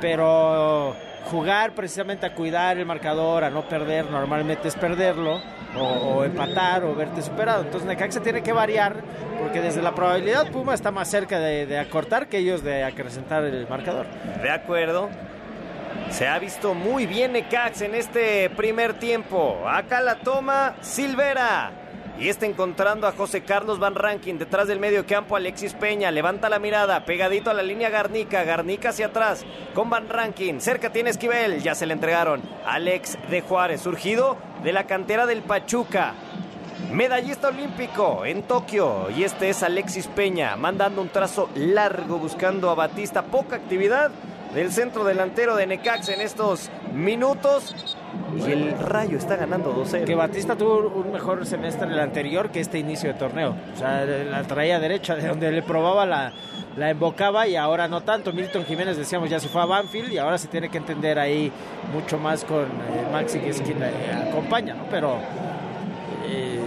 pero 0.00 0.94
jugar 1.30 1.74
precisamente 1.74 2.26
a 2.26 2.34
cuidar 2.34 2.78
el 2.78 2.86
marcador, 2.86 3.44
a 3.44 3.50
no 3.50 3.68
perder, 3.68 4.10
normalmente 4.10 4.68
es 4.68 4.74
perderlo, 4.74 5.40
o, 5.76 6.24
empatar, 6.24 6.84
o 6.84 6.94
verte 6.94 7.22
superado. 7.22 7.62
Entonces 7.62 7.86
Necaxa 7.86 8.20
tiene 8.20 8.42
que 8.42 8.52
variar, 8.52 8.96
porque 9.40 9.60
desde 9.60 9.82
la 9.82 9.94
probabilidad 9.94 10.50
Puma 10.50 10.74
está 10.74 10.90
más 10.90 11.08
cerca 11.08 11.38
de, 11.38 11.66
de 11.66 11.78
acortar 11.78 12.28
que 12.28 12.38
ellos 12.38 12.62
de 12.62 12.84
acrecentar 12.84 13.44
el 13.44 13.68
marcador. 13.68 14.06
De 14.42 14.50
acuerdo. 14.50 15.08
Se 16.10 16.26
ha 16.26 16.38
visto 16.38 16.74
muy 16.74 17.06
bien 17.06 17.32
Necax 17.32 17.82
en 17.82 17.94
este 17.94 18.48
primer 18.50 18.94
tiempo. 18.94 19.58
Acá 19.68 20.00
la 20.00 20.16
toma 20.16 20.76
Silvera. 20.80 21.87
Y 22.20 22.28
está 22.28 22.46
encontrando 22.46 23.06
a 23.06 23.12
José 23.12 23.42
Carlos 23.42 23.78
Van 23.78 23.94
Rankin 23.94 24.38
detrás 24.38 24.66
del 24.66 24.80
medio 24.80 25.06
campo. 25.06 25.36
Alexis 25.36 25.74
Peña 25.74 26.10
levanta 26.10 26.48
la 26.48 26.58
mirada, 26.58 27.04
pegadito 27.04 27.48
a 27.48 27.54
la 27.54 27.62
línea 27.62 27.90
Garnica. 27.90 28.42
Garnica 28.42 28.88
hacia 28.88 29.06
atrás 29.06 29.44
con 29.72 29.88
Van 29.88 30.08
Rankin. 30.08 30.60
Cerca 30.60 30.90
tiene 30.90 31.10
Esquivel, 31.10 31.62
ya 31.62 31.76
se 31.76 31.86
le 31.86 31.92
entregaron. 31.92 32.42
Alex 32.66 33.16
de 33.30 33.40
Juárez, 33.40 33.82
surgido 33.82 34.36
de 34.64 34.72
la 34.72 34.88
cantera 34.88 35.26
del 35.26 35.42
Pachuca. 35.42 36.14
Medallista 36.90 37.48
olímpico 37.48 38.24
en 38.24 38.42
Tokio. 38.42 39.10
Y 39.10 39.22
este 39.22 39.50
es 39.50 39.62
Alexis 39.62 40.08
Peña, 40.08 40.56
mandando 40.56 41.00
un 41.00 41.10
trazo 41.10 41.48
largo 41.54 42.18
buscando 42.18 42.68
a 42.70 42.74
Batista. 42.74 43.22
Poca 43.22 43.54
actividad 43.54 44.10
del 44.54 44.72
centro 44.72 45.04
delantero 45.04 45.54
de 45.54 45.68
Necax 45.68 46.08
en 46.08 46.20
estos 46.20 46.68
minutos. 46.92 47.96
Y 48.36 48.50
el 48.50 48.78
Rayo 48.78 49.18
está 49.18 49.36
ganando 49.36 49.74
2-0. 49.74 50.04
Que 50.04 50.14
Batista 50.14 50.56
tuvo 50.56 50.88
un 50.88 51.12
mejor 51.12 51.44
semestre 51.46 51.88
el 51.88 51.98
anterior 51.98 52.50
que 52.50 52.60
este 52.60 52.78
inicio 52.78 53.12
de 53.12 53.18
torneo. 53.18 53.54
O 53.74 53.78
sea, 53.78 54.04
la 54.04 54.42
traía 54.44 54.78
derecha, 54.78 55.16
de 55.16 55.26
donde 55.26 55.50
le 55.50 55.62
probaba 55.62 56.06
la, 56.06 56.32
la 56.76 56.90
embocaba 56.90 57.46
y 57.46 57.56
ahora 57.56 57.88
no 57.88 58.02
tanto. 58.02 58.32
Milton 58.32 58.64
Jiménez, 58.64 58.96
decíamos, 58.96 59.30
ya 59.30 59.40
se 59.40 59.48
fue 59.48 59.62
a 59.62 59.66
Banfield 59.66 60.12
y 60.12 60.18
ahora 60.18 60.38
se 60.38 60.48
tiene 60.48 60.68
que 60.68 60.78
entender 60.78 61.18
ahí 61.18 61.50
mucho 61.92 62.18
más 62.18 62.44
con 62.44 62.64
eh, 62.64 63.08
Maxi, 63.12 63.40
que 63.40 63.50
es 63.50 63.60
quien 63.60 63.80
le 63.80 63.88
acompaña, 64.30 64.74
¿no? 64.74 64.84
Pero 64.90 65.16
eh, 66.28 66.60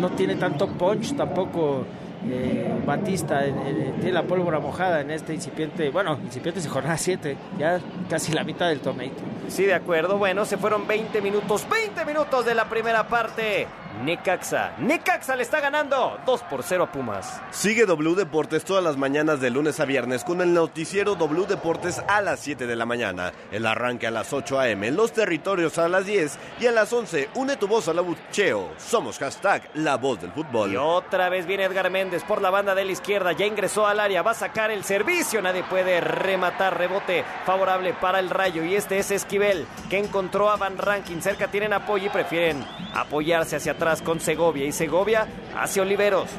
no 0.00 0.10
tiene 0.10 0.36
tanto 0.36 0.66
punch 0.68 1.16
tampoco. 1.16 1.84
Eh, 2.26 2.82
Batista 2.86 3.44
eh, 3.44 3.54
eh, 3.66 3.92
tiene 3.96 4.12
la 4.12 4.22
pólvora 4.22 4.58
mojada 4.60 5.00
en 5.00 5.10
este 5.10 5.34
incipiente, 5.34 5.90
bueno, 5.90 6.18
incipiente 6.22 6.60
es 6.60 6.68
jornada 6.68 6.96
7, 6.96 7.36
ya 7.58 7.80
casi 8.08 8.32
la 8.32 8.44
mitad 8.44 8.68
del 8.68 8.80
torneo. 8.80 9.10
Sí, 9.48 9.64
de 9.64 9.74
acuerdo. 9.74 10.18
Bueno, 10.18 10.44
se 10.44 10.56
fueron 10.56 10.86
20 10.86 11.20
minutos. 11.20 11.66
20 11.70 12.04
minutos 12.04 12.44
de 12.44 12.54
la 12.54 12.68
primera 12.68 13.06
parte. 13.08 13.66
Necaxa. 14.02 14.74
Necaxa 14.78 15.36
le 15.36 15.42
está 15.42 15.60
ganando 15.60 16.18
2 16.26 16.42
por 16.42 16.62
0 16.62 16.84
a 16.84 16.92
Pumas. 16.92 17.40
Sigue 17.50 17.86
W 17.86 18.14
Deportes 18.14 18.64
todas 18.64 18.82
las 18.82 18.96
mañanas 18.96 19.40
de 19.40 19.50
lunes 19.50 19.78
a 19.80 19.84
viernes 19.84 20.24
con 20.24 20.40
el 20.40 20.52
noticiero 20.52 21.14
W 21.14 21.46
Deportes 21.46 22.02
a 22.08 22.20
las 22.20 22.40
7 22.40 22.66
de 22.66 22.76
la 22.76 22.86
mañana, 22.86 23.32
el 23.52 23.66
arranque 23.66 24.06
a 24.06 24.10
las 24.10 24.32
8 24.32 24.58
a.m., 24.58 24.90
los 24.90 25.12
territorios 25.12 25.78
a 25.78 25.88
las 25.88 26.06
10 26.06 26.38
y 26.60 26.66
a 26.66 26.72
las 26.72 26.92
11 26.92 27.30
une 27.34 27.56
tu 27.56 27.68
voz 27.68 27.88
al 27.88 27.98
abucheo. 27.98 28.72
Somos 28.78 29.18
hashtag 29.18 29.70
la 29.74 29.96
voz 29.96 30.20
del 30.20 30.32
fútbol. 30.32 30.72
Y 30.72 30.76
otra 30.76 31.28
vez 31.28 31.46
viene 31.46 31.64
Edgar 31.64 31.90
Méndez 31.90 32.24
por 32.24 32.42
la 32.42 32.50
banda 32.50 32.74
de 32.74 32.84
la 32.84 32.92
izquierda. 32.92 33.32
Ya 33.32 33.46
ingresó 33.46 33.86
al 33.86 34.00
área. 34.00 34.22
Va 34.22 34.32
a 34.32 34.34
sacar 34.34 34.70
el 34.70 34.84
servicio. 34.84 35.40
Nadie 35.40 35.62
puede 35.64 36.00
rematar. 36.00 36.76
Rebote 36.78 37.24
favorable 37.46 37.94
para 37.94 38.18
el 38.18 38.30
rayo. 38.30 38.64
Y 38.64 38.74
este 38.74 38.98
es 38.98 39.10
Esquivel 39.10 39.66
que 39.88 39.98
encontró 39.98 40.50
a 40.50 40.56
Van 40.56 40.78
Rankin. 40.78 41.22
Cerca 41.22 41.48
tienen 41.48 41.72
apoyo 41.72 42.06
y 42.06 42.10
prefieren 42.10 42.64
apoyarse 42.94 43.56
hacia 43.56 43.72
atrás 43.72 43.83
con 44.02 44.18
Segovia. 44.20 44.64
Y 44.64 44.72
Segovia 44.72 45.26
hacia 45.56 45.82
Oliveros. 45.82 46.30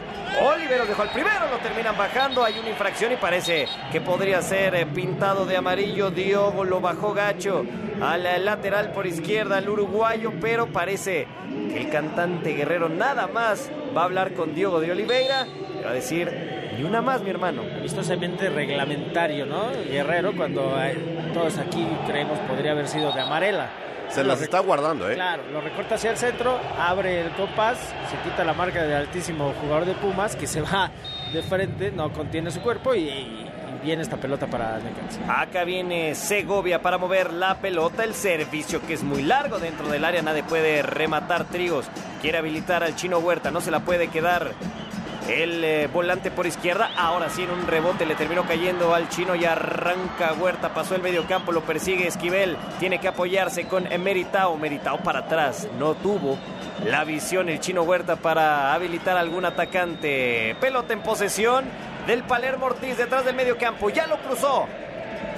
Oliveros 0.41 0.87
dejó 0.87 1.03
al 1.03 1.11
primero. 1.11 1.47
Lo 1.51 1.57
terminan 1.59 1.95
bajando. 1.97 2.43
Hay 2.43 2.57
una 2.57 2.69
infracción 2.69 3.11
y 3.11 3.15
parece 3.17 3.67
que 3.91 4.01
podría 4.01 4.41
ser 4.41 4.75
eh, 4.75 4.85
pintado 4.85 5.45
de 5.45 5.55
amarillo. 5.57 6.09
Diogo 6.09 6.63
lo 6.63 6.81
bajó 6.81 7.13
gacho 7.13 7.63
al 8.01 8.25
eh, 8.25 8.39
lateral 8.39 8.91
por 8.91 9.05
izquierda, 9.05 9.59
el 9.59 9.69
uruguayo. 9.69 10.33
Pero 10.41 10.67
parece 10.67 11.27
que 11.71 11.77
el 11.77 11.89
cantante 11.89 12.53
guerrero 12.53 12.89
nada 12.89 13.27
más 13.27 13.69
va 13.95 14.01
a 14.01 14.05
hablar 14.05 14.33
con 14.33 14.55
Diogo 14.55 14.79
de 14.79 14.91
Oliveira. 14.91 15.45
Va 15.85 15.91
a 15.91 15.93
decir, 15.93 16.31
ni 16.75 16.83
una 16.83 17.01
más, 17.01 17.21
mi 17.21 17.29
hermano. 17.29 17.61
vistosamente 17.81 18.49
reglamentario, 18.49 19.45
¿no? 19.45 19.69
Guerrero, 19.89 20.35
cuando 20.35 20.75
eh, 20.81 20.97
todos 21.33 21.59
aquí 21.59 21.87
creemos 22.07 22.39
podría 22.39 22.71
haber 22.71 22.87
sido 22.87 23.11
de 23.11 23.21
amarela. 23.21 23.69
Se 24.09 24.23
las 24.23 24.41
está 24.41 24.59
guardando, 24.59 25.09
¿eh? 25.09 25.15
Claro, 25.15 25.43
lo 25.51 25.61
recorta 25.61 25.95
hacia 25.95 26.11
el 26.11 26.17
centro, 26.17 26.59
abre 26.79 27.21
el 27.21 27.31
compás, 27.31 27.77
se 27.79 28.29
quita 28.29 28.43
la 28.43 28.53
marca 28.53 28.83
del 28.83 28.95
altísimo 28.95 29.53
jugador 29.61 29.85
de 29.85 29.93
Pumas 29.93 30.35
que 30.35 30.47
se 30.47 30.61
va 30.61 30.91
de 31.33 31.43
frente, 31.43 31.91
no 31.91 32.11
contiene 32.13 32.51
su 32.51 32.61
cuerpo 32.61 32.95
y, 32.95 33.09
y 33.09 33.51
viene 33.83 34.01
esta 34.01 34.17
pelota 34.17 34.47
para 34.47 34.79
Necaxa. 34.79 35.41
Acá 35.41 35.63
viene 35.63 36.15
Segovia 36.15 36.81
para 36.81 36.97
mover 36.97 37.33
la 37.33 37.57
pelota. 37.57 38.03
El 38.03 38.13
servicio 38.13 38.81
que 38.85 38.93
es 38.93 39.03
muy 39.03 39.21
largo 39.21 39.59
dentro 39.59 39.87
del 39.87 40.03
área. 40.03 40.21
Nadie 40.21 40.43
puede 40.43 40.81
rematar 40.81 41.45
Trigos. 41.45 41.85
Quiere 42.21 42.39
habilitar 42.39 42.83
al 42.83 42.95
chino 42.95 43.19
Huerta. 43.19 43.51
No 43.51 43.61
se 43.61 43.71
la 43.71 43.81
puede 43.81 44.07
quedar 44.07 44.51
el 45.27 45.63
eh, 45.63 45.87
volante 45.91 46.31
por 46.31 46.45
izquierda. 46.45 46.91
Ahora 46.97 47.29
sí 47.29 47.43
en 47.43 47.51
un 47.51 47.67
rebote 47.67 48.05
le 48.05 48.15
terminó 48.15 48.45
cayendo 48.45 48.93
al 48.93 49.09
chino 49.09 49.35
y 49.35 49.45
arranca 49.45 50.33
Huerta. 50.33 50.73
Pasó 50.73 50.95
el 50.95 51.01
medio 51.01 51.25
campo. 51.25 51.51
Lo 51.51 51.61
persigue 51.61 52.07
Esquivel. 52.07 52.57
Tiene 52.79 52.99
que 52.99 53.07
apoyarse 53.07 53.67
con 53.67 53.87
Meritao. 53.99 54.57
Meritao 54.57 54.97
para 54.99 55.19
atrás. 55.19 55.67
No 55.79 55.95
tuvo 55.95 56.37
la 56.85 57.03
visión 57.03 57.49
el 57.49 57.59
chino 57.59 57.83
Huerta 57.83 58.15
para 58.15 58.73
habilitar 58.73 59.17
algún 59.17 59.45
atacante. 59.45 60.55
Pelota 60.59 60.93
en 60.93 61.01
posesión 61.01 61.65
del 62.07 62.23
Palermo 62.23 62.67
Ortiz 62.67 62.97
detrás 62.97 63.25
del 63.25 63.35
medio 63.35 63.57
campo. 63.57 63.89
Ya 63.89 64.07
lo 64.07 64.17
cruzó 64.17 64.67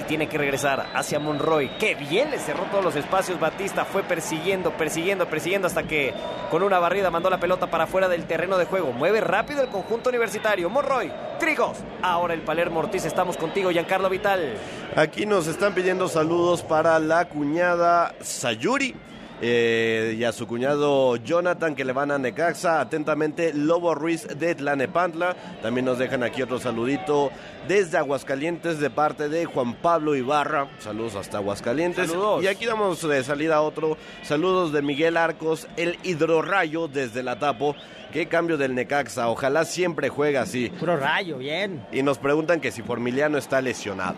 tiene 0.08 0.28
que 0.28 0.38
regresar 0.38 0.86
hacia 0.94 1.20
Monroy. 1.20 1.70
Qué 1.78 1.94
bien 1.94 2.32
le 2.32 2.38
cerró 2.38 2.64
todos 2.64 2.82
los 2.82 2.96
espacios. 2.96 3.38
Batista 3.38 3.84
fue 3.84 4.02
persiguiendo, 4.02 4.72
persiguiendo, 4.72 5.28
persiguiendo 5.28 5.68
hasta 5.68 5.84
que 5.84 6.12
con 6.50 6.64
una 6.64 6.80
barrida 6.80 7.10
mandó 7.10 7.30
la 7.30 7.38
pelota 7.38 7.70
para 7.70 7.86
fuera 7.86 8.08
del 8.08 8.24
terreno 8.24 8.58
de 8.58 8.64
juego. 8.64 8.92
Mueve 8.92 9.20
rápido 9.20 9.62
el 9.62 9.68
conjunto 9.68 10.08
universitario. 10.08 10.70
Monroy, 10.70 11.12
Trigos. 11.38 11.76
Ahora 12.02 12.34
el 12.34 12.40
Palermo 12.40 12.80
Ortiz. 12.80 13.04
Estamos 13.04 13.36
contigo, 13.36 13.70
Giancarlo 13.70 14.08
Vital. 14.08 14.56
Aquí 14.96 15.26
nos 15.26 15.46
están 15.46 15.74
pidiendo 15.74 16.08
saludos 16.08 16.62
para 16.62 16.98
la 16.98 17.26
cuñada 17.26 18.14
Sayuri. 18.20 18.96
Eh, 19.40 20.16
y 20.18 20.24
a 20.24 20.32
su 20.32 20.46
cuñado 20.46 21.16
Jonathan 21.16 21.74
que 21.74 21.84
le 21.84 21.92
van 21.92 22.10
a 22.10 22.18
Necaxa. 22.18 22.80
Atentamente, 22.80 23.52
Lobo 23.54 23.94
Ruiz 23.94 24.26
de 24.26 24.54
Tlanepantla. 24.54 25.36
También 25.62 25.84
nos 25.84 25.98
dejan 25.98 26.22
aquí 26.22 26.42
otro 26.42 26.58
saludito 26.58 27.30
desde 27.68 27.98
Aguascalientes 27.98 28.80
de 28.80 28.90
parte 28.90 29.28
de 29.28 29.44
Juan 29.44 29.74
Pablo 29.74 30.16
Ibarra. 30.16 30.68
Saludos 30.78 31.14
hasta 31.14 31.38
Aguascalientes. 31.38 32.10
Saludos. 32.10 32.42
Y 32.42 32.48
aquí 32.48 32.66
damos 32.66 33.06
de 33.06 33.22
salida 33.22 33.56
a 33.56 33.60
otro. 33.62 33.96
Saludos 34.22 34.72
de 34.72 34.82
Miguel 34.82 35.16
Arcos, 35.16 35.68
el 35.76 35.98
hidrorrayo 36.02 36.88
desde 36.88 37.22
la 37.22 37.38
Tapo. 37.38 37.76
Qué 38.12 38.26
cambio 38.26 38.56
del 38.56 38.74
Necaxa. 38.74 39.28
Ojalá 39.28 39.64
siempre 39.64 40.08
juegue 40.08 40.38
así. 40.38 40.70
Puro 40.80 40.96
rayo, 40.96 41.38
bien. 41.38 41.86
Y 41.92 42.02
nos 42.02 42.18
preguntan 42.18 42.60
que 42.60 42.72
si 42.72 42.82
Formiliano 42.82 43.36
está 43.36 43.60
lesionado. 43.60 44.16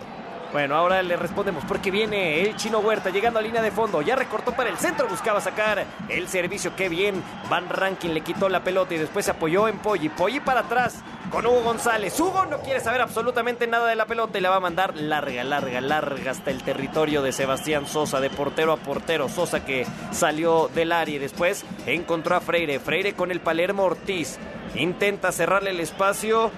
Bueno, 0.53 0.75
ahora 0.75 1.01
le 1.03 1.17
respondemos 1.17 1.65
porque 1.65 1.93
viene 1.93 2.43
el 2.43 2.57
chino 2.57 2.81
Huerta 2.81 3.11
llegando 3.11 3.39
a 3.39 3.43
línea 3.43 3.63
de 3.63 3.71
fondo. 3.71 4.03
Ya 4.03 4.17
recortó 4.17 4.53
para 4.53 4.69
el 4.69 4.79
centro, 4.79 5.07
buscaba 5.07 5.41
sacar 5.41 5.87
el 6.09 6.27
servicio. 6.27 6.75
Qué 6.75 6.89
bien. 6.89 7.23
Van 7.49 7.69
Rankin 7.69 8.13
le 8.13 8.23
quitó 8.23 8.49
la 8.49 8.65
pelota 8.65 8.95
y 8.95 8.99
después 8.99 9.25
se 9.25 9.31
apoyó 9.31 9.69
en 9.69 9.79
Poggi. 9.79 10.09
Poggi 10.09 10.41
para 10.41 10.61
atrás 10.61 11.03
con 11.31 11.47
Hugo 11.47 11.63
González. 11.63 12.19
Hugo 12.19 12.47
no 12.47 12.59
quiere 12.63 12.81
saber 12.81 13.01
absolutamente 13.01 13.69
nada 13.69 13.87
de 13.87 13.95
la 13.95 14.07
pelota 14.07 14.39
y 14.39 14.41
la 14.41 14.51
va 14.51 14.57
a 14.57 14.61
mandar 14.61 14.97
larga, 14.97 15.45
larga, 15.45 15.81
larga 15.81 16.33
hasta 16.33 16.51
el 16.51 16.65
territorio 16.65 17.23
de 17.23 17.31
Sebastián 17.31 17.87
Sosa, 17.87 18.19
de 18.19 18.31
portero 18.31 18.73
a 18.73 18.77
portero. 18.77 19.29
Sosa 19.29 19.65
que 19.65 19.87
salió 20.11 20.69
del 20.75 20.91
área 20.91 21.15
y 21.15 21.19
después 21.21 21.65
encontró 21.87 22.35
a 22.35 22.41
Freire. 22.41 22.81
Freire 22.81 23.15
con 23.15 23.31
el 23.31 23.41
Palermo 23.41 23.85
Ortiz. 23.85 24.37
Intenta 24.75 25.31
cerrarle 25.31 25.71
el 25.71 25.79
espacio. 25.79 26.51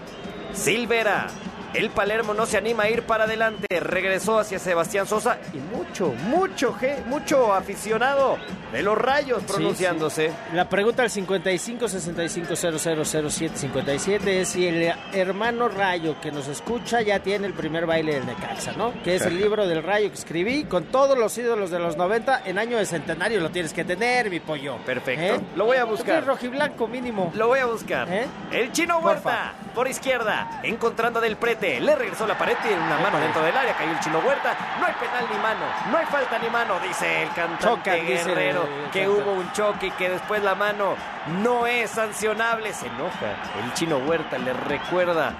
Silvera. 0.54 1.26
El 1.74 1.90
Palermo 1.90 2.34
no 2.34 2.44
se 2.46 2.58
anima 2.58 2.84
a 2.84 2.90
ir 2.90 3.02
para 3.02 3.24
adelante. 3.24 3.66
Regresó 3.80 4.38
hacia 4.38 4.58
Sebastián 4.58 5.06
Sosa 5.06 5.38
y 5.54 5.58
mucho, 5.58 6.08
mucho, 6.26 6.74
ge- 6.74 7.02
mucho 7.06 7.52
aficionado 7.54 8.36
de 8.72 8.82
los 8.82 8.96
rayos 8.98 9.42
pronunciándose. 9.44 10.30
La 10.52 10.68
pregunta 10.68 11.02
al 11.02 11.10
55 11.10 11.88
65 11.88 12.56
00 12.56 13.04
07 13.04 13.56
57 13.56 14.40
es 14.40 14.48
si 14.48 14.66
el 14.66 14.92
hermano 15.12 15.68
Rayo 15.68 16.20
que 16.20 16.30
nos 16.30 16.48
escucha 16.48 17.00
ya 17.02 17.20
tiene 17.20 17.46
el 17.46 17.54
primer 17.54 17.86
baile 17.86 18.14
del 18.14 18.26
Necaxa, 18.26 18.72
¿no? 18.72 18.92
Que 19.02 19.16
es 19.16 19.22
el 19.26 19.36
libro 19.40 19.66
del 19.66 19.82
Rayo 19.82 20.08
que 20.08 20.14
escribí 20.16 20.64
con 20.64 20.84
todos 20.84 21.16
los 21.18 21.36
ídolos 21.38 21.70
de 21.70 21.78
los 21.78 21.96
90 21.96 22.42
en 22.46 22.58
año 22.58 22.76
de 22.78 22.86
centenario 22.86 23.40
lo 23.40 23.50
tienes 23.50 23.72
que 23.72 23.84
tener, 23.84 24.28
mi 24.30 24.40
pollo. 24.40 24.76
Perfecto. 24.84 25.42
Lo 25.56 25.64
voy 25.66 25.78
a 25.78 25.84
buscar. 25.84 26.24
Rojiblanco 26.24 26.86
mínimo. 26.86 27.32
Lo 27.34 27.48
voy 27.48 27.60
a 27.60 27.66
buscar. 27.66 28.08
¿Eh? 28.12 28.26
El 28.50 28.72
chino 28.72 28.98
Huerta 28.98 29.54
por 29.74 29.88
izquierda, 29.88 30.60
encontrando 30.62 31.20
del 31.20 31.36
Le 31.62 31.94
regresó 31.96 32.26
la 32.26 32.36
pared 32.36 32.56
y 32.68 32.72
una 32.72 32.98
mano 32.98 33.18
dentro 33.18 33.42
del 33.42 33.56
área. 33.56 33.74
Cayó 33.74 33.90
el 33.92 34.00
chino 34.00 34.18
Huerta. 34.18 34.56
No 34.80 34.86
hay 34.86 34.92
penal 34.94 35.24
ni 35.30 35.38
mano. 35.38 35.60
No 35.90 35.98
hay 35.98 36.06
falta 36.06 36.38
ni 36.38 36.48
mano, 36.50 36.78
dice 36.80 37.22
el 37.22 37.28
cantante 37.30 37.64
Chocan, 37.64 38.00
dice 38.00 38.20
el- 38.22 38.28
Guerrero. 38.28 38.68
que 38.92 39.08
hubo 39.08 39.32
un 39.32 39.50
choque 39.52 39.86
y 39.86 39.90
que 39.92 40.08
después 40.10 40.42
la 40.42 40.54
mano 40.54 40.94
no 41.42 41.66
es 41.66 41.90
sancionable. 41.90 42.72
Se 42.72 42.86
enoja. 42.86 43.36
El 43.64 43.72
chino 43.74 43.98
Huerta 43.98 44.38
le 44.38 44.52
recuerda. 44.52 45.32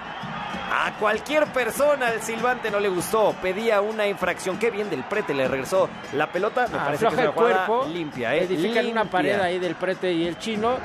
A 0.75 0.91
cualquier 0.93 1.45
persona 1.47 2.09
el 2.09 2.21
silbante 2.21 2.71
no 2.71 2.79
le 2.79 2.89
gustó, 2.89 3.35
pedía 3.41 3.79
una 3.81 4.07
infracción. 4.07 4.57
Qué 4.57 4.71
bien 4.71 4.89
del 4.89 5.03
prete 5.03 5.33
le 5.33 5.47
regresó 5.47 5.87
la 6.13 6.27
pelota. 6.27 6.67
Me 6.71 6.77
parece 6.79 7.05
que 7.07 7.13
es 7.13 7.21
una 7.21 7.31
cuerpo, 7.31 7.85
limpia, 7.91 8.33
¿eh? 8.35 8.43
edifican 8.45 8.87
una 8.87 9.05
pared 9.05 9.39
ahí 9.39 9.59
del 9.59 9.75
prete 9.75 10.11
y 10.11 10.25
el 10.27 10.37
chino, 10.39 10.77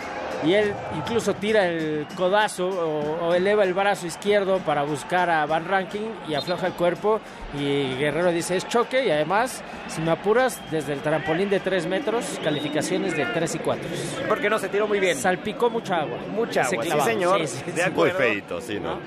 y 0.45 0.55
él 0.55 0.73
incluso 0.97 1.35
tira 1.35 1.67
el 1.67 2.07
codazo 2.17 2.69
o, 2.69 3.27
o 3.27 3.35
eleva 3.35 3.65
el 3.65 3.75
brazo 3.75 4.07
izquierdo 4.07 4.59
para 4.59 4.83
buscar 4.83 5.29
a 5.31 5.45
Van 5.47 5.67
Ranking 5.67 6.11
y 6.29 6.35
afloja 6.35 6.69
el 6.69 6.75
cuerpo. 6.75 7.21
Y 7.59 7.95
Guerrero 7.97 8.31
dice: 8.31 8.57
es 8.57 8.69
choque, 8.69 9.05
y 9.07 9.11
además, 9.11 9.63
si 9.89 10.01
me 10.01 10.11
apuras, 10.13 10.61
desde 10.71 10.93
el 10.93 11.01
trampolín 11.01 11.51
de 11.51 11.61
3 11.61 11.87
metros, 11.87 12.39
calificaciones 12.43 13.17
de 13.17 13.27
3 13.27 13.55
y 13.55 13.59
4. 13.59 13.85
Porque 14.29 14.49
no 14.49 14.59
se 14.59 14.69
tiró 14.69 14.87
muy 14.87 15.01
bien. 15.01 15.17
Salpicó 15.17 15.71
mucha 15.71 16.03
agua. 16.03 16.19
Mucha 16.31 16.63
agua, 16.63 16.83
sí, 16.85 17.01
señor. 17.01 17.41
Sí, 17.47 17.61
sí, 17.65 17.71
De 17.73 17.83
sí. 17.83 17.89
acuerdo. 17.89 18.19
Muy 18.19 18.27
feito, 18.29 18.61
sí, 18.61 18.79
¿no? 18.79 18.99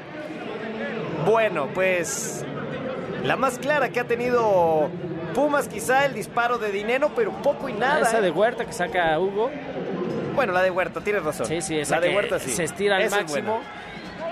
Bueno, 1.26 1.68
pues 1.74 2.44
la 3.24 3.36
más 3.36 3.60
clara 3.60 3.90
que 3.90 4.00
ha 4.00 4.06
tenido 4.06 4.90
Pumas 5.36 5.68
quizá 5.68 6.06
el 6.06 6.14
disparo 6.14 6.58
de 6.58 6.72
dinero, 6.72 7.12
pero 7.16 7.32
poco 7.32 7.70
y 7.70 7.74
nada. 7.74 8.02
Esa 8.02 8.20
¿eh? 8.20 8.22
de 8.22 8.32
Huerta 8.32 8.66
que 8.66 8.74
saca 8.74 9.18
Hugo. 9.20 9.50
Bueno, 10.36 10.54
la 10.54 10.62
de 10.64 10.72
Huerta, 10.72 11.02
tienes 11.02 11.24
razón. 11.24 11.46
Sí, 11.46 11.62
sí, 11.62 11.78
esa 11.80 11.96
la 11.96 12.02
de 12.08 12.16
Huerta 12.16 12.40
sí. 12.40 12.52
se 12.52 12.64
estira 12.64 12.98
al 12.98 13.10
máximo. 13.10 13.62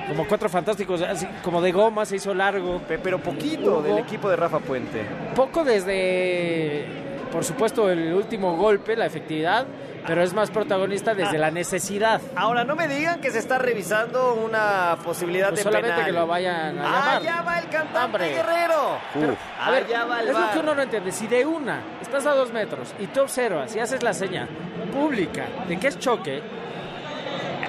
Como 0.08 0.28
cuatro 0.28 0.50
fantásticos, 0.50 1.02
así 1.04 1.28
como 1.44 1.62
de 1.62 1.72
goma, 1.72 2.06
se 2.06 2.16
hizo 2.16 2.34
largo. 2.34 2.80
Pe- 2.80 2.98
Pero 2.98 3.20
poquito 3.20 3.72
Hugo. 3.78 3.82
del 3.82 3.98
equipo 4.00 4.30
de 4.30 4.36
Rafa 4.36 4.60
Puente. 4.60 5.02
Poco 5.36 5.64
desde, 5.64 6.86
por 7.32 7.44
supuesto, 7.44 7.90
el 7.92 8.14
último 8.14 8.56
golpe, 8.58 8.96
la 8.96 9.06
efectividad, 9.06 9.68
pero 10.10 10.24
es 10.24 10.34
más 10.34 10.50
protagonista 10.50 11.14
desde 11.14 11.38
la 11.38 11.52
necesidad. 11.52 12.20
Ahora, 12.36 12.64
no 12.64 12.76
me 12.76 12.88
digan 12.88 13.22
que 13.22 13.30
se 13.30 13.38
está 13.38 13.60
revisando 13.60 14.34
una 14.34 14.98
posibilidad 15.06 15.50
Pues 15.50 15.60
de 15.60 15.64
solamente 15.66 15.92
penal. 15.92 16.06
que 16.08 16.12
lo 16.14 16.26
vayan 16.26 16.80
a 16.80 16.84
llamar. 16.84 17.18
Allá 17.22 17.42
va 17.44 17.60
el 17.60 17.70
cantante 17.70 18.00
Hombre. 18.06 18.30
Guerrero. 18.30 18.98
Pero, 19.14 19.38
a 19.62 19.70
ver, 19.70 19.84
Allá 19.84 20.06
va 20.06 20.22
el 20.22 20.28
es 20.30 20.34
lo 20.40 20.52
que 20.52 20.60
uno 20.60 20.74
no 20.74 20.82
entiende. 20.82 21.12
Si 21.12 21.28
de 21.28 21.46
una 21.46 21.82
estás 22.02 22.26
a 22.26 22.32
dos 22.34 22.52
metros 22.52 22.92
y 22.98 23.06
tú 23.06 23.22
observas 23.22 23.76
y 23.76 23.80
haces 23.80 24.02
la 24.02 24.14
seña 24.14 24.48
pública 24.92 25.46
de 25.68 25.78
que 25.80 25.90
es 25.90 26.00
choque, 26.00 26.42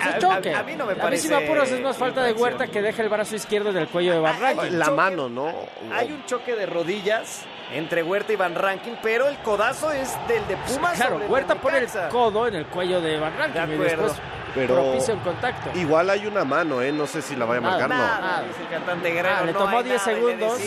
A- 0.09 0.19
choque. 0.19 0.55
a- 0.55 0.61
a 0.61 0.63
mí 0.63 0.75
no 0.77 0.87
me 0.87 0.93
si 0.95 0.99
me 0.99 1.03
parece 1.05 1.35
apuras 1.35 1.71
es 1.71 1.81
más 1.81 1.97
falta 1.97 2.23
de. 2.23 2.33
Huerta 2.33 2.67
que 2.67 2.81
deja 2.83 3.03
el 3.03 3.09
brazo 3.09 3.37
izquierdo 3.37 3.73
del 3.73 3.89
cuello 3.89 4.13
de 4.15 4.21
Barranqui. 4.21 4.71
La 4.71 4.87
choque- 4.87 4.97
mano, 4.97 5.29
¿no? 5.29 5.53
Hay 5.93 6.13
un 6.13 6.25
choque 6.27 6.55
de 6.57 6.67
rodillas 6.67 7.43
entre 7.73 8.03
Huerta 8.03 8.33
y 8.33 8.37
Van 8.37 8.55
Rankin, 8.55 8.99
pero 9.03 9.29
el 9.29 9.37
codazo 9.39 9.93
es 9.93 10.17
del 10.29 10.47
de 10.49 10.57
Pumas. 10.57 10.97
Claro, 10.97 11.13
sobre 11.13 11.25
el 11.27 11.31
Huerta 11.31 11.55
pone 11.57 11.79
el 11.79 11.89
codo 12.11 12.47
en 12.49 12.55
el 12.57 12.67
cuello 12.67 13.01
de 13.01 13.19
Barranqui 13.19 13.59
De 13.59 13.75
y 13.75 13.79
después 13.79 14.13
Pero- 14.55 14.75
propicia 14.75 15.15
un 15.15 15.21
contacto. 15.21 15.79
Igual 15.79 16.11
hay 16.11 16.27
una 16.27 16.45
mano, 16.45 16.83
¿eh? 16.83 16.91
No 16.91 17.07
sé 17.07 17.23
si 17.23 17.37
la 17.37 17.45
vaya 17.45 17.59
a 17.59 17.61
Nada, 17.63 17.73
marcar, 17.79 17.89
no. 17.91 17.97
Nada, 17.97 18.21
Nada. 18.21 18.43
dice 18.49 18.63
el 18.63 18.69
cantante 18.69 19.11
Guerrero. 19.11 19.37
Ah, 19.39 19.45
le 19.45 19.53
no 19.53 19.59
tomó 19.61 19.79
hay 19.79 19.85
10 19.85 19.97
nada, 20.07 20.13
y 20.13 20.15
le 20.15 20.21
segundos. 20.27 20.59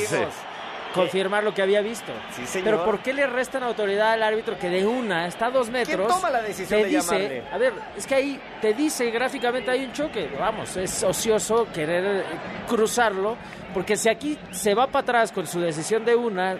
Confirmar 0.94 1.44
lo 1.44 1.54
que 1.54 1.62
había 1.62 1.82
visto. 1.82 2.12
Sí, 2.36 2.46
señor. 2.46 2.66
Pero 2.66 2.86
¿por 2.86 3.00
qué 3.00 3.14
le 3.14 3.28
restan 3.28 3.64
autoridad 3.64 4.14
al 4.14 4.24
árbitro 4.24 4.58
que 4.58 4.70
de 4.70 4.86
una 4.86 5.28
está 5.28 5.48
a 5.48 5.52
dos 5.52 5.70
metros? 5.70 6.08
toma 6.08 6.30
la 6.30 6.42
decisión 6.42 6.82
te 6.82 6.86
de 6.88 6.96
dice, 6.96 7.02
llamarle? 7.16 7.44
A 7.52 7.58
ver, 7.58 7.74
es 7.98 8.08
que 8.08 8.16
ahí 8.16 8.40
te 8.62 8.74
dice 8.74 9.10
gráficamente 9.12 9.72
hay 9.72 9.86
un 9.86 9.94
choque. 9.94 10.30
Vamos, 10.40 10.76
es 10.78 11.04
ocioso 11.04 11.68
querer 11.74 12.22
eh, 12.22 12.24
cruzarlo, 12.68 13.36
porque 13.74 13.98
si 13.98 14.10
aquí 14.10 14.38
se 14.52 14.74
va 14.76 14.88
para 14.88 15.00
atrás 15.04 15.32
con 15.32 15.48
su 15.48 15.60
decisión 15.60 16.06
de 16.06 16.16
una, 16.16 16.58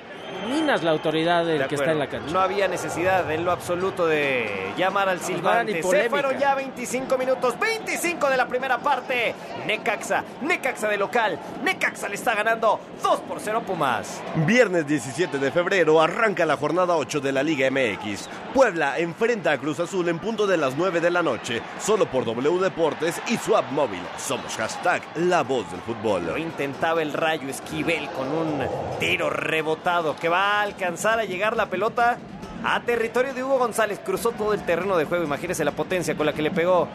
minas 0.48 0.84
la 0.84 0.92
autoridad 0.92 1.46
del 1.46 1.60
De 1.60 1.68
que 1.68 1.76
acuerdo. 1.76 1.84
está 1.84 1.92
en 1.92 2.00
la 2.00 2.08
cancha. 2.08 2.34
No 2.34 2.40
había 2.40 2.68
necesidad 2.68 3.30
en 3.32 3.46
lo 3.46 3.52
absoluto 3.52 4.08
de 4.08 4.74
llamar 4.78 5.10
al 5.10 5.20
no 5.20 5.24
silbante. 5.24 5.84
Se 5.84 6.10
fueron 6.10 6.38
ya 6.40 6.56
25 6.56 7.18
minutos, 7.18 7.60
25 7.60 8.30
de 8.30 8.38
la 8.38 8.48
primera 8.48 8.80
parte. 8.80 9.36
Necaxa, 9.68 10.24
Necaxa 10.42 10.88
de 10.88 10.98
local. 10.98 11.40
Necaxa 11.64 12.10
le 12.10 12.16
está 12.16 12.34
ganando 12.34 12.80
2 13.02 13.20
por 13.22 13.40
0 13.40 13.60
a 13.60 13.62
Pumas. 13.62 14.22
Viernes 14.48 14.88
17 14.88 15.38
de 15.38 15.52
febrero 15.52 16.02
arranca 16.02 16.46
la 16.46 16.58
jornada 16.58 16.96
8 16.96 17.20
de 17.22 17.32
la 17.32 17.44
Liga 17.44 17.70
MX. 17.70 18.28
Puebla 18.54 18.98
enfrenta 18.98 19.52
a 19.52 19.58
Cruz 19.60 19.80
Azul 19.80 20.10
en 20.10 20.18
punto 20.18 20.48
de 20.48 20.58
las 20.58 20.76
9 20.76 21.02
de 21.02 21.12
la 21.12 21.22
noche, 21.22 21.62
solo 21.80 22.08
por 22.08 22.26
W 22.26 22.60
Deportes 22.60 23.22
y 23.28 23.38
Swap 23.38 23.72
Móvil. 23.72 24.02
Somos 24.18 24.56
hashtag 24.56 25.04
la 25.16 25.44
voz 25.44 25.70
del 25.70 25.82
Lo 25.82 25.86
fútbol. 25.86 26.40
intentaba 26.40 27.02
el 27.04 27.14
Rayo 27.14 27.48
Esquivel 27.48 28.10
con 28.10 28.32
un 28.32 28.64
tiro 29.00 29.30
rebotado 29.30 30.16
que 30.16 30.30
va 30.30 30.60
a 30.60 30.62
alcanzar 30.64 31.20
a 31.20 31.26
llegar 31.26 31.56
la 31.56 31.70
pelota 31.70 32.18
a 32.64 32.80
territorio 32.82 33.34
de 33.34 33.44
Hugo 33.44 33.60
González. 33.60 34.00
Cruzó 34.04 34.32
todo 34.32 34.54
el 34.54 34.64
terreno 34.64 34.98
de 34.98 35.06
juego. 35.06 35.24
Imagínese 35.24 35.66
la 35.66 35.72
potencia 35.72 36.16
con 36.16 36.26
la 36.26 36.34
que 36.34 36.42
le 36.42 36.52
pegó 36.52 36.88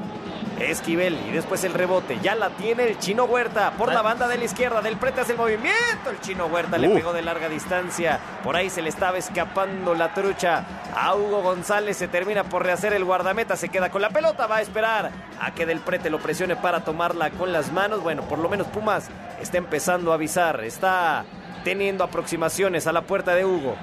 Esquivel. 0.61 1.17
Y 1.29 1.33
después 1.33 1.63
el 1.65 1.75
rebote. 1.75 2.19
Ya 2.23 2.35
la 2.35 2.51
tiene 2.51 2.89
el 2.89 2.99
Chino 2.99 3.25
Huerta 3.25 3.73
por 3.73 3.93
la 3.93 4.03
banda 4.03 4.29
de 4.29 4.39
la 4.39 4.45
izquierda. 4.45 4.81
Del 4.81 4.97
prete 4.97 5.21
hace 5.21 5.33
el 5.33 5.39
movimiento. 5.39 6.11
El 6.11 6.21
Chino 6.21 6.47
Huerta 6.47 6.79
le 6.79 6.89
pegó 6.89 7.13
de 7.13 7.23
larga 7.23 7.49
distancia. 7.49 8.19
Por 8.43 8.57
ahí 8.57 8.71
se 8.71 8.83
le 8.83 8.89
estaba 8.89 9.19
escapando 9.19 9.95
la 9.95 10.15
trucha 10.15 10.65
a 10.95 11.15
Hugo 11.15 11.43
González. 11.43 11.97
Se 11.97 12.09
termina 12.09 12.45
por 12.45 12.65
rehacer 12.65 12.93
el 12.93 13.05
guardameta. 13.05 13.57
Se 13.57 13.69
queda 13.69 13.91
con 13.91 14.03
la 14.03 14.11
pelota. 14.11 14.47
Va 14.47 14.57
a 14.57 14.63
esperar 14.63 15.11
a 15.41 15.55
que 15.55 15.67
Del 15.67 15.81
Prete 15.81 16.11
lo 16.11 16.19
presione 16.19 16.57
para 16.57 16.81
tomarla 16.81 17.31
con 17.31 17.53
las 17.53 17.73
manos. 17.73 18.03
Bueno, 18.03 18.23
por 18.23 18.39
lo 18.39 18.49
menos 18.49 18.67
Pumas 18.69 19.09
está 19.41 19.59
empezando 19.59 20.13
a 20.13 20.15
avisar. 20.15 20.65
Está 20.65 21.25
teniendo 21.63 22.03
aproximaciones 22.03 22.87
a 22.87 22.93
la 22.93 23.03
puerta 23.03 23.35
de 23.35 23.45
Hugo. 23.45 23.77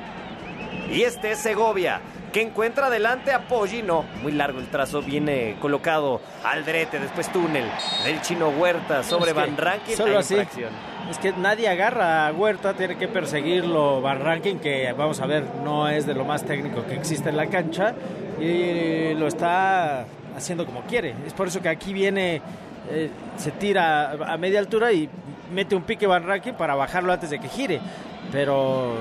Y 0.92 1.02
este 1.02 1.32
es 1.32 1.40
Segovia, 1.40 2.00
que 2.32 2.42
encuentra 2.42 2.88
adelante 2.88 3.32
a 3.32 3.48
Pollino. 3.48 4.06
Muy 4.22 4.32
largo 4.32 4.60
el 4.60 4.68
trazo, 4.68 5.02
viene 5.02 5.58
colocado 5.60 6.22
al 6.44 6.64
drete, 6.66 7.00
después 7.00 7.32
túnel 7.32 7.66
del 8.04 8.22
chino 8.22 8.50
Huerta 8.50 9.04
sobre 9.04 9.32
Es 9.32 9.34
que 9.34 9.40
Van 9.40 9.58
Rankin. 9.58 9.98
Solo 9.98 10.20
así. 10.20 10.38
Es 11.10 11.20
que 11.20 11.34
nadie 11.34 11.68
agarra 11.70 12.28
a 12.28 12.34
Huerta, 12.34 12.74
tiene 12.74 12.98
que 12.98 13.08
perseguirlo 13.08 14.02
Van 14.02 14.22
Rankin, 14.22 14.60
que 14.60 14.92
vamos 14.94 15.20
a 15.22 15.28
ver, 15.28 15.44
no 15.64 15.88
es 15.88 16.06
de 16.06 16.14
lo 16.14 16.26
más 16.26 16.44
técnico 16.44 16.86
que 16.86 16.96
existe 16.96 17.30
en 17.30 17.38
la 17.38 17.48
cancha, 17.48 17.94
y 18.40 19.14
lo 19.14 19.28
está 19.28 20.06
haciendo 20.36 20.66
como 20.66 20.82
quiere. 20.82 21.16
Es 21.26 21.34
por 21.34 21.48
eso 21.48 21.62
que 21.62 21.70
aquí 21.70 21.94
viene, 21.94 22.42
eh, 22.90 23.10
se 23.38 23.52
tira 23.52 24.12
a 24.12 24.38
media 24.38 24.60
altura 24.60 24.92
y 24.92 25.10
mete 25.54 25.76
un 25.76 25.84
pique 25.84 26.08
Van 26.08 26.26
Rankin 26.26 26.56
para 26.56 26.76
bajarlo 26.76 27.14
antes 27.14 27.30
de 27.30 27.40
que 27.40 27.50
gire. 27.50 27.80
Pero 28.32 28.96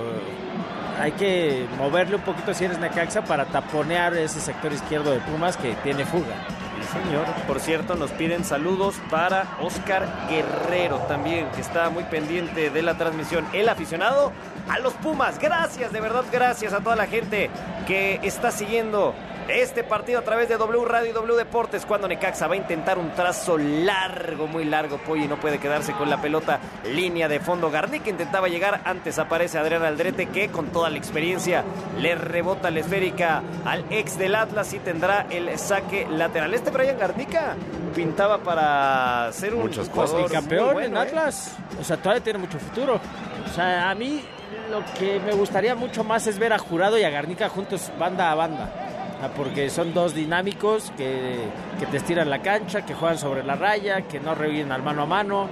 hay 0.99 1.13
que 1.13 1.67
moverle 1.79 2.17
un 2.17 2.23
poquito 2.23 2.55
si 2.55 2.65
eres 2.65 2.79
Necaxa 2.79 3.23
para 3.25 3.47
taponear 3.47 4.15
ese 4.15 4.41
sector 4.41 4.73
izquierdo 4.73 5.11
de 5.11 5.21
Pumas 5.21 5.57
que 5.57 5.75
tiene 5.83 6.05
fuga. 6.05 6.35
Sí, 6.81 7.01
señor. 7.03 7.27
Por 7.47 7.61
cierto, 7.61 7.95
nos 7.95 8.11
piden 8.13 8.45
saludos 8.45 8.97
para 9.11 9.57
Oscar 9.61 10.07
Guerrero 10.29 10.99
también, 11.09 11.49
que 11.55 11.61
está 11.61 11.91
muy 11.91 12.05
pendiente 12.05 12.71
de 12.71 12.83
la 12.83 12.95
transmisión. 12.95 13.47
El 13.53 13.69
aficionado 13.69 14.33
a 14.69 14.79
los 14.79 14.95
Pumas. 14.95 15.39
Gracias, 15.39 15.93
de 15.93 16.01
verdad, 16.01 16.25
gracias 16.33 16.73
a 16.73 16.81
toda 16.81 16.97
la 16.97 17.07
gente 17.07 17.51
que 17.87 18.21
está 18.23 18.51
siguiendo 18.51 19.15
este 19.49 19.85
partido 19.85 20.19
a 20.19 20.23
través 20.23 20.49
de 20.49 20.57
W 20.57 20.85
Radio 20.85 21.11
y 21.11 21.13
W 21.13 21.37
Deportes 21.37 21.85
cuando 21.87 22.09
Necaxa 22.09 22.47
va 22.47 22.55
a 22.55 22.57
intentar 22.57 22.99
un 22.99 23.11
trazo 23.13 23.59
largo, 23.59 24.47
muy 24.47 24.65
largo, 24.65 24.99
Pollo, 24.99 25.25
y 25.25 25.29
no 25.29 25.37
puede 25.37 25.59
quedarse 25.59 25.93
con 25.93 26.09
la 26.09 26.21
pelota 26.21 26.61
línea 26.85 27.29
de 27.29 27.41
fondo. 27.41 27.71
Garnica 27.71 28.11
intentaba 28.11 28.49
llegar, 28.49 28.81
antes 28.85 29.19
aparece 29.19 29.59
Adrián 29.59 29.83
Aldrete 29.83 30.27
que 30.27 30.49
con 30.49 30.69
toda 30.69 30.91
la 30.91 30.99
experiencia 30.99 31.65
le 32.01 32.15
rebota 32.15 32.71
la 32.71 32.81
esférica 32.81 33.43
al 33.65 33.85
ex 33.91 34.19
del 34.19 34.35
Atlas 34.35 34.73
y 34.73 34.79
tendrá 34.79 35.27
el 35.31 35.59
saque 35.59 36.07
lateral. 36.09 36.55
Este 36.55 36.71
Brian 36.71 36.99
Garnica 36.99 37.57
pintaba 37.95 38.39
para 38.39 39.31
ser 39.33 39.55
un 39.55 39.63
Muchas 39.63 39.89
jugador 39.89 40.31
campeón 40.31 40.73
bueno, 40.75 40.89
en 40.89 40.97
¿eh? 40.97 41.09
Atlas. 41.09 41.57
O 41.81 41.85
sea, 41.85 41.97
todavía 41.97 42.23
tiene 42.23 42.39
mucho 42.39 42.59
futuro. 42.59 43.01
O 43.45 43.55
sea, 43.55 43.91
a 43.91 43.95
mí 43.95 44.25
lo 44.71 44.83
que 44.99 45.21
me 45.21 45.33
gustaría 45.33 45.75
mucho 45.75 46.03
más 46.05 46.27
es 46.27 46.39
ver 46.39 46.53
a 46.53 46.59
Jurado 46.59 46.99
y 46.99 47.05
a 47.05 47.11
Garnica 47.11 47.49
juntos 47.49 47.91
banda 47.99 48.31
a 48.31 48.35
banda. 48.35 48.94
Sea, 49.19 49.33
Porque 49.35 49.71
son 49.71 49.95
dos 49.95 50.15
dinámicos 50.15 50.93
que, 50.97 51.37
que 51.79 51.87
te 51.87 51.97
estiran 51.97 52.31
la 52.31 52.41
cancha, 52.41 52.85
que 52.85 52.95
juegan 52.95 53.19
sobre 53.19 53.43
la 53.43 53.55
raya, 53.55 54.03
que 54.03 54.21
no 54.21 54.35
reviven 54.35 54.73
al 54.73 54.83
mano 54.83 55.03
a 55.03 55.07
mano. 55.07 55.49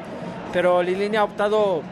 Pero 0.53 0.83
Lilini 0.83 1.17
ha 1.17 1.25
optado 1.25 1.83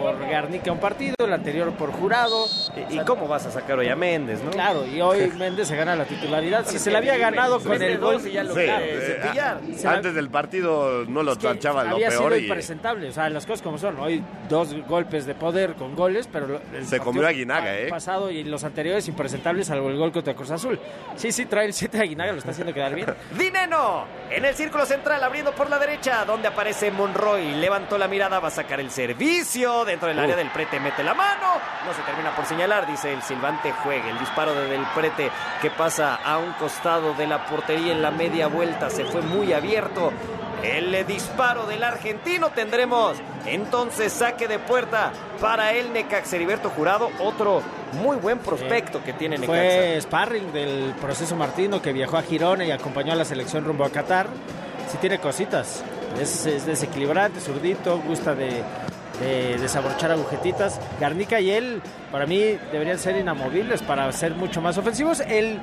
por 0.00 0.18
Garnica 0.28 0.72
un 0.72 0.78
partido, 0.78 1.14
el 1.18 1.32
anterior 1.32 1.70
por 1.72 1.92
Jurado. 1.92 2.46
¿Y, 2.90 2.96
y 2.96 3.04
cómo 3.04 3.26
vas 3.28 3.46
a 3.46 3.50
sacar 3.50 3.78
hoy 3.78 3.88
a 3.88 3.96
Méndez, 3.96 4.42
no? 4.42 4.50
Claro, 4.50 4.86
y 4.86 5.00
hoy 5.00 5.30
Méndez 5.38 5.68
se 5.68 5.76
gana 5.76 5.94
la 5.96 6.04
titularidad. 6.04 6.64
Si 6.66 6.78
se 6.78 6.90
le 6.90 6.98
había 6.98 7.16
ganado 7.16 7.60
con 7.60 7.80
el 7.80 7.98
gol 7.98 8.20
ya 8.30 8.42
lo 8.44 8.54
Sí, 8.54 8.60
eh, 8.62 9.18
cepillar. 9.22 9.56
a- 9.58 9.76
Se 9.78 9.84
la- 9.84 9.92
antes 9.92 10.14
del 10.14 10.30
partido 10.30 11.04
no 11.06 11.22
lo 11.22 11.32
Es 11.32 11.38
que 11.38 11.48
tachaban 11.48 11.88
lo 11.90 11.96
había 11.96 12.08
peor 12.08 12.24
sido 12.32 12.36
y 12.38 12.42
impresentable, 12.44 13.08
o 13.08 13.12
sea, 13.12 13.28
las 13.28 13.44
cosas 13.46 13.62
como 13.62 13.78
son. 13.78 13.98
Hoy 14.00 14.22
dos 14.48 14.74
golpes 14.86 15.26
de 15.26 15.34
poder 15.34 15.74
con 15.74 15.94
goles, 15.94 16.28
pero 16.30 16.46
el 16.46 16.84
Se 16.86 16.96
partido 16.98 17.04
comió 17.04 17.26
Aguinaga, 17.26 17.76
¿eh? 17.78 17.88
Pasado 17.88 18.30
y 18.30 18.44
los 18.44 18.64
anteriores 18.64 19.06
impresentables, 19.08 19.66
salvo 19.66 19.88
el 19.90 19.96
gol 19.96 20.12
contra 20.12 20.34
Cruz 20.34 20.50
Azul. 20.50 20.78
Sí, 21.16 21.32
sí, 21.32 21.46
trae 21.46 21.66
el 21.66 21.72
7 21.72 21.96
de 21.98 22.02
Aguinaga, 22.04 22.32
lo 22.32 22.38
está 22.38 22.50
haciendo 22.50 22.72
quedar 22.72 22.94
bien. 22.94 23.06
Dineno 23.38 24.04
en 24.30 24.44
el 24.44 24.54
círculo 24.54 24.86
central 24.86 25.22
abriendo 25.22 25.52
por 25.52 25.68
la 25.70 25.78
derecha 25.78 26.24
donde 26.24 26.48
aparece 26.48 26.90
Monroy 26.90 27.54
levantó 27.56 27.98
la 27.98 28.08
mirada 28.08 28.38
va 28.40 28.48
a 28.48 28.50
sacar 28.50 28.80
el 28.80 28.90
servicio 28.90 29.65
dentro 29.84 30.08
del 30.08 30.18
área 30.18 30.36
del 30.36 30.50
prete 30.50 30.78
mete 30.78 31.02
la 31.02 31.14
mano 31.14 31.60
no 31.84 31.92
se 31.92 32.02
termina 32.02 32.34
por 32.36 32.46
señalar 32.46 32.86
dice 32.86 33.12
el 33.12 33.22
silbante 33.22 33.72
juegue 33.72 34.10
el 34.10 34.18
disparo 34.18 34.54
de 34.54 34.68
del 34.68 34.84
prete 34.94 35.30
que 35.60 35.70
pasa 35.70 36.14
a 36.14 36.38
un 36.38 36.52
costado 36.52 37.14
de 37.14 37.26
la 37.26 37.46
portería 37.46 37.92
en 37.92 38.02
la 38.02 38.10
media 38.10 38.46
vuelta 38.46 38.90
se 38.90 39.04
fue 39.04 39.22
muy 39.22 39.52
abierto 39.52 40.12
el 40.62 41.04
disparo 41.06 41.66
del 41.66 41.82
argentino 41.82 42.50
tendremos 42.50 43.16
entonces 43.44 44.12
saque 44.12 44.48
de 44.48 44.58
puerta 44.58 45.12
para 45.40 45.72
el 45.72 45.92
Necaxa 45.92 46.36
Heriberto 46.36 46.70
Jurado 46.70 47.10
otro 47.20 47.62
muy 48.00 48.16
buen 48.16 48.38
prospecto 48.38 49.02
que 49.02 49.12
tiene 49.12 49.36
Necaxa 49.38 49.52
Fue 49.52 49.98
sparring 50.00 50.52
del 50.52 50.94
proceso 51.00 51.36
Martino 51.36 51.82
que 51.82 51.92
viajó 51.92 52.16
a 52.16 52.22
Girona 52.22 52.64
y 52.64 52.70
acompañó 52.70 53.12
a 53.12 53.16
la 53.16 53.24
selección 53.24 53.64
rumbo 53.64 53.84
a 53.84 53.90
Qatar. 53.90 54.26
Sí 54.90 54.98
tiene 54.98 55.18
cositas. 55.18 55.84
Es, 56.20 56.46
es 56.46 56.66
desequilibrante, 56.66 57.40
zurdito, 57.40 57.98
gusta 58.00 58.34
de, 58.34 58.62
de 59.20 59.56
desabrochar 59.58 60.10
agujetitas. 60.12 60.80
Garnica 61.00 61.40
y 61.40 61.50
él, 61.50 61.80
para 62.12 62.26
mí, 62.26 62.58
deberían 62.72 62.98
ser 62.98 63.16
inamovibles 63.16 63.82
para 63.82 64.10
ser 64.12 64.32
mucho 64.34 64.60
más 64.60 64.76
ofensivos. 64.78 65.20
El 65.20 65.58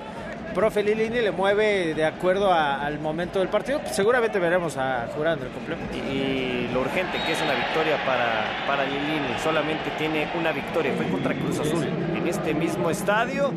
profe 0.54 0.84
Lilini 0.84 1.20
le 1.22 1.32
mueve 1.32 1.94
de 1.96 2.06
acuerdo 2.06 2.52
a- 2.54 2.86
al 2.86 3.00
momento 3.00 3.40
del 3.40 3.48
partido. 3.50 3.82
Seguramente 3.92 4.38
veremos 4.40 4.78
a 4.78 5.08
Jurado 5.16 5.38
en 5.38 5.44
el 5.48 5.50
complemento. 5.50 5.96
y 5.98 6.70
lo 6.74 6.82
urgente 6.82 7.18
que 7.26 7.32
es 7.34 7.42
una 7.42 7.54
victoria 7.54 7.98
para, 8.06 8.66
para 8.68 8.84
Lilini. 8.84 9.38
Solamente 9.44 9.90
tiene 9.98 10.28
una 10.40 10.52
victoria, 10.52 10.94
fue 10.96 11.08
contra 11.08 11.34
Cruz 11.34 11.60
Azul 11.60 11.84
en 12.16 12.28
este 12.28 12.54
mismo 12.54 12.90
estadio. 12.92 13.52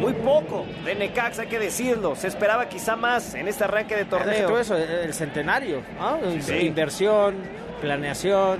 Muy 0.00 0.12
poco 0.12 0.66
de 0.84 0.94
Necaxa, 0.94 1.42
hay 1.42 1.48
que 1.48 1.58
decirlo. 1.58 2.14
Se 2.16 2.26
esperaba 2.28 2.68
quizá 2.68 2.96
más 2.96 3.34
en 3.34 3.48
este 3.48 3.64
arranque 3.64 3.96
de 3.96 4.04
torneo. 4.04 4.48
todo 4.48 4.58
eso, 4.60 4.76
el 4.76 5.14
centenario, 5.14 5.80
¿no? 5.98 6.18
Sí. 6.42 6.56
Inversión, 6.66 7.36
planeación. 7.80 8.58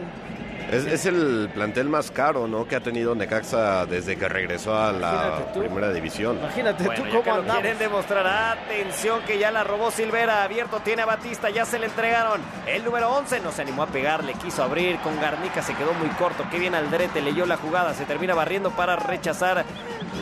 Es, 0.71 0.87
es 0.87 1.07
el 1.07 1.51
plantel 1.55 1.89
más 1.89 2.11
caro, 2.11 2.47
¿no? 2.49 2.67
Que 2.67 2.77
ha 2.77 2.81
tenido 2.81 3.15
Necaxa 3.15 3.87
desde 3.87 4.17
que 4.17 4.29
regresó 4.29 4.77
a 4.77 4.93
la 4.93 5.53
primera 5.53 5.93
división. 5.93 6.39
Imagínate 6.39 6.85
Bueno, 6.85 7.03
tú 7.03 7.07
ya 7.07 7.11
cómo 7.13 7.23
que 7.23 7.31
lo 7.31 7.37
andamos. 7.37 7.61
quieren 7.63 7.79
demostrar. 7.79 8.27
Atención 8.27 9.21
que 9.27 9.39
ya 9.39 9.51
la 9.51 9.63
robó 9.65 9.91
Silvera. 9.91 10.43
Abierto 10.43 10.81
tiene 10.81 11.03
a 11.03 11.07
Batista. 11.07 11.51
Ya 11.51 11.65
se 11.65 11.79
le 11.79 11.87
entregaron. 11.87 12.41
El 12.67 12.85
número 12.85 13.11
11 13.13 13.41
no 13.41 13.53
se 13.53 13.63
animó 13.63 13.83
a 13.85 13.87
pegarle. 13.87 14.33
Quiso 14.35 14.63
abrir 14.63 14.99
con 14.99 15.21
Garnica. 15.21 15.63
Se 15.63 15.75
quedó 15.75 15.93
muy 15.95 16.09
corto. 16.11 16.45
Qué 16.51 16.59
bien 16.59 16.75
Aldrete 16.75 17.21
leyó 17.23 17.47
la 17.47 17.57
jugada. 17.57 17.95
Se 17.95 18.05
termina 18.05 18.35
barriendo 18.35 18.71
para 18.71 18.97
rechazar 18.97 19.65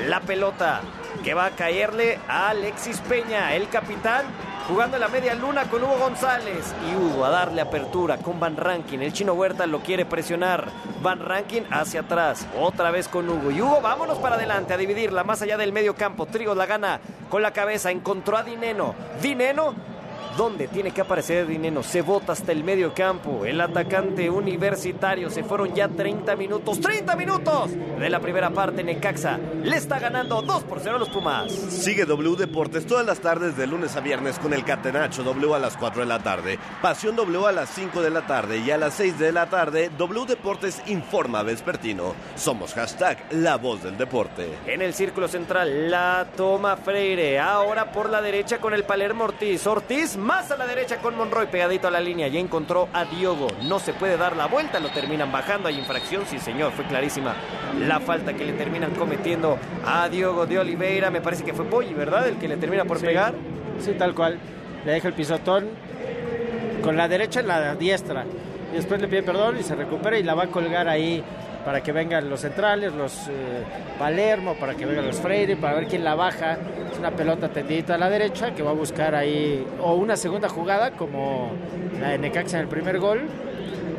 la 0.07 0.20
pelota. 0.20 0.80
Que 1.24 1.34
va 1.34 1.47
a 1.47 1.51
caerle 1.51 2.18
a 2.28 2.49
Alexis 2.51 2.99
Peña, 3.01 3.55
el 3.55 3.68
capitán. 3.68 4.24
Jugando 4.69 4.97
en 4.97 5.01
la 5.01 5.09
media 5.09 5.35
luna 5.35 5.65
con 5.65 5.83
Hugo 5.83 5.99
González. 5.99 6.73
Y 6.89 6.95
Hugo 6.95 7.25
a 7.25 7.31
darle 7.31 7.61
apertura 7.61 8.19
con 8.19 8.39
Van 8.39 8.57
Rankin. 8.57 9.03
El 9.03 9.13
chino 9.13 9.35
Huerta 9.35 9.67
lo 9.67 9.81
quiere 9.81 10.07
presionar. 10.07 10.69
Van 11.03 11.19
Rankin 11.19 11.67
hacia 11.71 12.01
atrás. 12.01 12.47
Otra 12.59 12.91
vez 12.93 13.09
con 13.09 13.29
Hugo. 13.29 13.51
Y 13.51 13.61
Hugo, 13.61 13.81
vámonos 13.81 14.19
para 14.19 14.37
adelante 14.37 14.73
a 14.73 14.77
dividirla 14.77 15.25
más 15.25 15.43
allá 15.43 15.57
del 15.57 15.73
medio 15.73 15.97
campo. 15.97 16.27
Trigos 16.27 16.57
la 16.57 16.67
gana 16.67 17.01
con 17.29 17.43
la 17.43 17.53
cabeza. 17.53 17.91
Encontró 17.91 18.37
a 18.37 18.45
Dineno. 18.45 18.95
Dineno. 19.21 19.75
¿Dónde 20.37 20.68
tiene 20.68 20.93
que 20.93 21.01
aparecer 21.01 21.47
Dineno? 21.47 21.83
Se 21.83 22.03
bota 22.03 22.33
hasta 22.33 22.53
el 22.53 22.64
medio 22.64 22.95
campo. 22.95 23.45
El 23.45 23.61
atacante 23.61 24.30
universitario. 24.30 25.30
Se 25.30 25.45
fueron 25.45 25.74
ya 25.74 25.89
30 25.89 26.37
minutos. 26.37 26.80
¡30 26.80 27.16
minutos! 27.16 27.70
De 27.99 28.11
la 28.11 28.20
primera 28.20 28.51
parte, 28.51 28.83
Necaxa 28.83 29.39
le 29.62 29.76
está 29.76 29.99
ganando 29.99 30.43
2 30.43 30.64
por 30.64 30.80
0 30.80 30.97
a 30.97 30.99
los 30.99 31.09
Pumas. 31.09 31.53
Sigue 31.53 32.05
W 32.05 32.37
Deportes 32.37 32.87
todas 32.87 33.07
las 33.07 33.20
tardes 33.20 33.57
de 33.57 33.66
lunes 33.66 33.95
a 33.97 34.01
viernes 34.01 34.39
con 34.39 34.53
el 34.53 34.64
Catenacho 34.64 35.22
W 35.22 35.55
a 35.55 35.59
las 35.59 35.76
4 35.76 36.01
de 36.01 36.07
la 36.07 36.18
tarde, 36.18 36.59
Pasión 36.80 37.14
W 37.16 37.47
a 37.47 37.53
las 37.53 37.68
5 37.70 38.03
de 38.03 38.11
la 38.11 38.26
tarde 38.26 38.59
y 38.59 38.70
a 38.70 38.78
las 38.78 38.95
6 38.95 39.18
de 39.18 39.33
la 39.33 39.47
tarde 39.47 39.91
W 39.97 40.26
Deportes 40.26 40.83
Informa 40.87 41.43
Vespertino. 41.43 42.14
Somos 42.35 42.74
hashtag 42.74 43.18
La 43.30 43.57
Voz 43.57 43.83
del 43.83 43.97
Deporte. 43.97 44.49
En 44.66 44.83
el 44.83 44.95
círculo 44.95 45.28
central 45.28 45.91
la 45.91 46.26
toma 46.37 46.76
Freire. 46.76 47.39
Ahora 47.39 47.93
por 47.93 48.11
la 48.11 48.20
derecha 48.20 48.59
con 48.59 48.74
el 48.74 48.85
Palermo 48.85 49.24
Ortiz. 49.24 49.66
Ortiz 49.66 50.16
más 50.23 50.51
a 50.51 50.57
la 50.57 50.66
derecha 50.66 50.99
con 50.99 51.16
Monroy 51.16 51.47
pegadito 51.49 51.89
a 51.89 51.91
la 51.91 52.01
línea. 52.01 52.29
Ya 52.29 52.39
encontró 52.41 52.89
a 52.93 53.05
Diogo. 53.05 53.49
No 53.64 53.79
se 53.79 53.93
puede 53.93 54.16
dar 54.16 54.37
la 54.37 54.47
vuelta. 54.47 54.81
Lo 54.81 54.89
terminan 54.91 55.31
bajando. 55.31 55.68
Hay 55.68 55.79
infracción. 55.79 56.25
Sí, 56.27 56.39
señor. 56.39 56.73
Fue 56.73 56.85
clarísima 56.85 57.35
la 57.79 58.01
falta 58.01 58.33
que 58.33 58.45
le 58.45 58.53
terminan 58.53 58.93
cometiendo 58.93 59.59
a 59.85 60.09
Diogo 60.09 60.47
de 60.47 60.59
Oliveira. 60.59 61.11
Me 61.11 61.20
parece 61.20 61.45
que 61.45 61.53
fue 61.53 61.64
Poggi, 61.66 61.93
¿verdad? 61.95 62.27
El 62.29 62.37
que 62.37 62.49
le 62.49 62.57
termina 62.57 62.85
por 62.85 62.99
Sí. 62.99 63.07
pegar. 63.07 63.35
Sí, 63.81 63.93
tal 63.93 64.14
cual. 64.14 64.39
Le 64.85 64.93
deja 64.93 65.09
el 65.09 65.14
pisotón 65.14 65.68
con 66.83 66.97
la 66.97 67.09
derecha 67.09 67.41
en 67.41 67.49
la 67.49 67.75
diestra. 67.75 68.25
Y 68.73 68.77
después 68.77 69.01
le 69.01 69.09
pide 69.09 69.23
perdón 69.23 69.59
y 69.59 69.62
se 69.62 69.75
recupera 69.75 70.18
y 70.18 70.23
la 70.23 70.35
va 70.35 70.45
a 70.45 70.47
colgar 70.49 70.89
ahí 70.89 71.23
para 71.65 71.83
que 71.83 71.93
vengan 71.93 72.29
los 72.29 72.41
centrales, 72.41 72.93
los 72.93 73.29
eh, 73.29 73.65
Palermo, 73.99 74.55
para 74.55 74.75
que 74.75 74.87
vengan 74.87 75.07
los 75.07 75.21
Freire, 75.21 75.57
para 75.57 75.75
ver 75.75 75.87
quién 75.87 76.05
la 76.05 76.15
baja. 76.15 76.59
Es 76.93 76.99
una 76.99 77.11
pelota 77.11 77.49
tendidita 77.49 77.95
a 77.95 77.99
la 77.99 78.11
derecha 78.11 78.55
que 78.55 78.63
va 78.63 78.71
a 78.71 78.75
buscar 78.75 79.15
ahí 79.15 79.67
o 79.81 79.95
una 79.95 80.17
segunda 80.17 80.49
jugada 80.49 80.93
como 80.93 81.53
la 82.01 82.11
de 82.11 82.19
Necaxa 82.19 82.59
en 82.59 82.63
el 82.65 82.69
primer 82.69 82.99
gol 82.99 83.29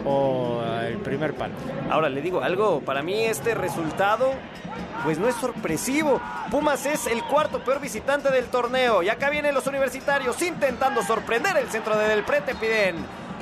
o 0.06 0.62
el 0.86 0.98
primer 0.98 1.34
palo. 1.34 1.54
Ahora 1.90 2.10
le 2.10 2.22
digo 2.22 2.42
algo, 2.42 2.82
para 2.82 3.02
mí 3.02 3.24
este 3.24 3.56
resultado 3.56 4.32
pues 5.04 5.18
no 5.18 5.28
es 5.28 5.36
sorpresivo. 5.36 6.22
Pumas 6.50 6.86
es 6.86 7.08
el 7.08 7.24
cuarto 7.24 7.64
peor 7.64 7.80
visitante 7.80 8.30
del 8.32 8.46
torneo 8.46 9.04
y 9.04 9.10
acá 9.10 9.30
vienen 9.30 9.54
los 9.54 9.68
universitarios 9.68 10.42
intentando 10.42 11.02
sorprender 11.04 11.58
el 11.58 11.70
centro 11.70 11.98
de 11.98 12.08
Del 12.08 12.24
Prete 12.24 12.56
piden 12.56 12.96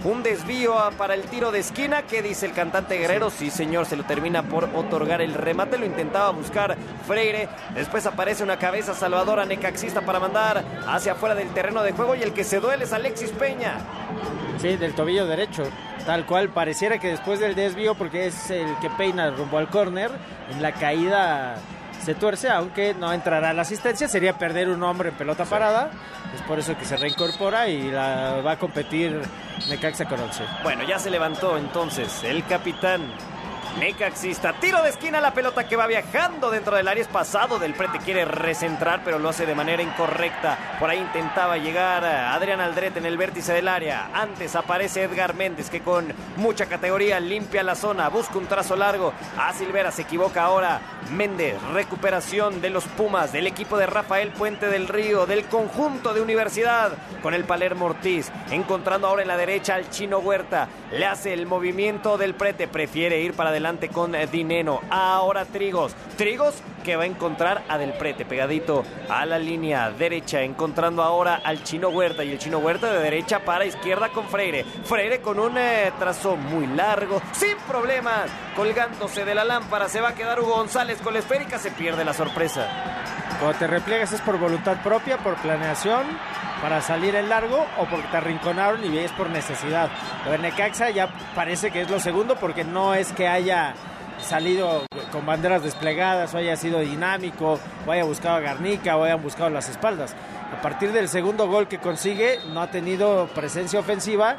un 0.04 0.24
desvío 0.24 0.76
para 0.98 1.14
el 1.14 1.24
tiro 1.24 1.52
de 1.52 1.60
esquina 1.60 2.04
que 2.04 2.22
dice 2.22 2.46
el 2.46 2.54
cantante 2.54 2.98
Guerrero, 2.98 3.30
sí 3.30 3.52
señor, 3.52 3.86
se 3.86 3.96
lo 3.96 4.04
termina 4.04 4.44
por 4.44 4.66
otorgar 4.76 5.22
el 5.22 5.34
remate, 5.34 5.78
lo 5.78 5.86
intentaba 5.86 6.32
buscar 6.32 6.76
Freire, 7.06 7.50
después 7.76 8.06
aparece 8.06 8.44
una 8.44 8.58
cabeza 8.58 8.94
salvadora 8.94 9.46
necaxista 9.46 10.02
para 10.02 10.20
mandar 10.20 10.64
hacia 10.88 11.14
afuera 11.14 11.36
del 11.36 11.50
terreno 11.50 11.84
de 11.84 11.92
juego 11.92 12.16
y 12.16 12.24
el 12.24 12.34
que 12.34 12.44
se 12.44 12.60
duele 12.60 12.86
es 12.86 12.94
Alexis 12.94 13.32
Peña. 13.32 13.78
Sí, 14.60 14.76
del 14.78 14.94
tobillo 14.94 15.26
derecho. 15.26 15.64
Tal 16.06 16.26
cual, 16.26 16.50
pareciera 16.50 17.00
que 17.00 17.10
después 17.10 17.40
del 17.40 17.54
desvío, 17.54 17.94
porque 17.94 18.28
es 18.28 18.50
el 18.50 18.76
que 18.80 18.90
peina 18.90 19.30
rumbo 19.30 19.60
al 19.60 19.70
córner, 19.70 20.10
en 20.52 20.62
la 20.62 20.72
caída 20.72 21.56
se 22.02 22.16
tuerce, 22.16 22.50
aunque 22.50 22.94
no 22.94 23.14
entrará 23.14 23.54
la 23.54 23.62
asistencia, 23.62 24.08
sería 24.08 24.38
perder 24.38 24.70
un 24.70 24.82
hombre 24.84 25.10
en 25.10 25.16
pelota 25.16 25.46
parada. 25.46 25.92
Es 26.36 26.42
por 26.44 26.60
eso 26.60 26.78
que 26.78 26.86
se 26.86 26.98
reincorpora 26.98 27.68
y 27.68 27.92
la 27.92 28.42
va 28.46 28.54
a 28.54 28.60
competir 28.60 29.22
Necaxa 29.70 30.06
con 30.06 30.20
11. 30.20 30.44
Bueno, 30.64 30.84
ya 30.84 30.98
se 31.00 31.10
levantó 31.10 31.58
entonces 31.58 32.24
el 32.24 32.46
capitán 32.46 33.02
Necaxista, 33.80 34.54
tiro 34.60 34.84
de 34.84 34.90
esquina, 34.90 35.22
la 35.22 35.34
pelota 35.34 35.66
que 35.66 35.78
va 35.78 35.88
viajando 35.88 36.52
dentro 36.52 36.76
del 36.76 36.90
área 36.90 37.02
es 37.02 37.08
pasado. 37.08 37.58
Del 37.58 37.74
Prete 37.74 38.00
quiere 38.00 38.26
recentrar, 38.26 39.02
pero 39.06 39.18
lo 39.18 39.30
hace 39.30 39.46
de 39.46 39.56
manera 39.56 39.82
incorrecta. 39.82 40.76
Por 40.78 40.90
ahí 40.90 41.00
intentaba 41.00 41.58
llegar 41.58 42.04
Adrián 42.04 42.60
Aldrete 42.60 43.00
en 43.00 43.06
el 43.06 43.18
vértice 43.18 43.54
del 43.54 43.70
área. 43.70 44.10
Antes 44.14 44.58
aparece 44.58 45.04
Edgar 45.04 45.36
Méndez, 45.36 45.70
que 45.70 45.80
con 45.80 46.14
mucha 46.36 46.66
categoría 46.66 47.20
limpia 47.22 47.64
la 47.64 47.76
zona, 47.76 48.10
busca 48.10 48.38
un 48.38 48.48
trazo 48.48 48.76
largo. 48.76 49.14
A 49.38 49.54
Silvera 49.54 49.92
se 49.92 50.02
equivoca 50.02 50.44
ahora. 50.44 50.82
Méndez, 51.12 51.56
recuperación 51.74 52.62
de 52.62 52.70
los 52.70 52.86
Pumas, 52.86 53.34
del 53.34 53.48
equipo 53.48 53.78
de 53.78 53.86
Rafael 53.86 54.30
Puente 54.30 54.68
del 54.68 54.88
Río, 54.88 55.26
del 55.26 55.46
conjunto 55.46 56.14
de 56.14 56.22
Universidad, 56.22 56.92
con 57.22 57.34
el 57.34 57.44
Palermo 57.44 57.88
Ortiz, 57.88 58.32
encontrando 58.50 59.08
ahora 59.08 59.22
en 59.22 59.28
la 59.28 59.36
derecha 59.36 59.76
al 59.76 59.90
Chino 59.90 60.20
Huerta. 60.20 60.70
Le 60.92 61.06
hace 61.06 61.34
el 61.34 61.48
movimiento 61.48 62.18
del 62.18 62.34
Prete, 62.34 62.68
prefiere 62.68 63.20
ir 63.20 63.34
para 63.34 63.50
adelante 63.50 63.61
con 63.94 64.16
Dineno. 64.32 64.82
Ahora 64.90 65.46
Trigos. 65.46 65.96
Trigos 66.18 66.56
que 66.84 66.96
va 66.96 67.04
a 67.04 67.06
encontrar 67.06 67.64
a 67.70 67.78
Del 67.78 67.94
Prete 67.94 68.26
pegadito 68.26 68.84
a 69.08 69.26
la 69.26 69.38
línea 69.38 69.92
derecha, 69.92 70.42
encontrando 70.42 71.04
ahora 71.04 71.42
al 71.44 71.64
Chino 71.64 71.90
Huerta 71.90 72.24
y 72.24 72.32
el 72.32 72.40
Chino 72.40 72.58
Huerta 72.58 72.92
de 72.92 73.00
derecha 73.00 73.46
para 73.46 73.66
izquierda 73.66 74.10
con 74.10 74.28
Freire. 74.28 74.64
Freire 74.84 75.22
con 75.22 75.40
un 75.40 75.58
eh, 75.58 75.92
trazo 76.00 76.36
muy 76.36 76.66
largo, 76.68 77.22
sin 77.34 77.56
problemas, 77.68 78.32
colgándose 78.56 79.26
de 79.26 79.36
la 79.36 79.46
lámpara. 79.46 79.88
Se 79.88 80.02
va 80.02 80.10
a 80.10 80.16
quedar 80.16 80.40
Hugo 80.40 80.56
González 80.56 81.00
con 81.02 81.14
la 81.14 81.20
esférica, 81.20 81.60
se 81.60 81.70
pierde 81.70 82.04
la 82.04 82.14
sorpresa. 82.14 82.68
Cuando 83.40 83.60
te 83.60 83.68
repliegas 83.68 84.12
es 84.12 84.22
por 84.22 84.40
voluntad 84.40 84.82
propia, 84.82 85.18
por 85.18 85.36
planeación, 85.36 86.06
para 86.62 86.82
salir 86.82 87.16
en 87.16 87.30
largo 87.30 87.66
o 87.78 87.86
porque 87.86 88.08
te 88.10 88.18
arrinconaron 88.18 88.84
y 88.84 88.98
es 88.98 89.12
por 89.12 89.30
necesidad. 89.30 89.90
Lo 90.26 90.32
de 90.32 90.38
Necaxa 90.38 90.90
ya 90.90 91.10
parece 91.36 91.72
que 91.72 91.82
es 91.82 91.90
lo 91.90 92.00
segundo 92.00 92.36
porque 92.36 92.64
no 92.64 92.94
es 92.94 93.12
que 93.14 93.28
haya 93.28 93.74
salido 94.22 94.86
con 95.12 95.26
banderas 95.26 95.64
desplegadas 95.64 96.34
o 96.34 96.38
haya 96.38 96.56
sido 96.56 96.80
dinámico 96.80 97.60
o 97.86 97.92
haya 97.92 98.04
buscado 98.04 98.36
a 98.36 98.40
Garnica 98.40 98.96
o 98.96 99.04
hayan 99.04 99.22
buscado 99.22 99.50
las 99.50 99.70
espaldas. 99.70 100.16
A 100.58 100.62
partir 100.62 100.92
del 100.92 101.10
segundo 101.10 101.48
gol 101.48 101.68
que 101.68 101.80
consigue 101.80 102.40
no 102.54 102.62
ha 102.62 102.70
tenido 102.70 103.28
presencia 103.34 103.80
ofensiva 103.80 104.36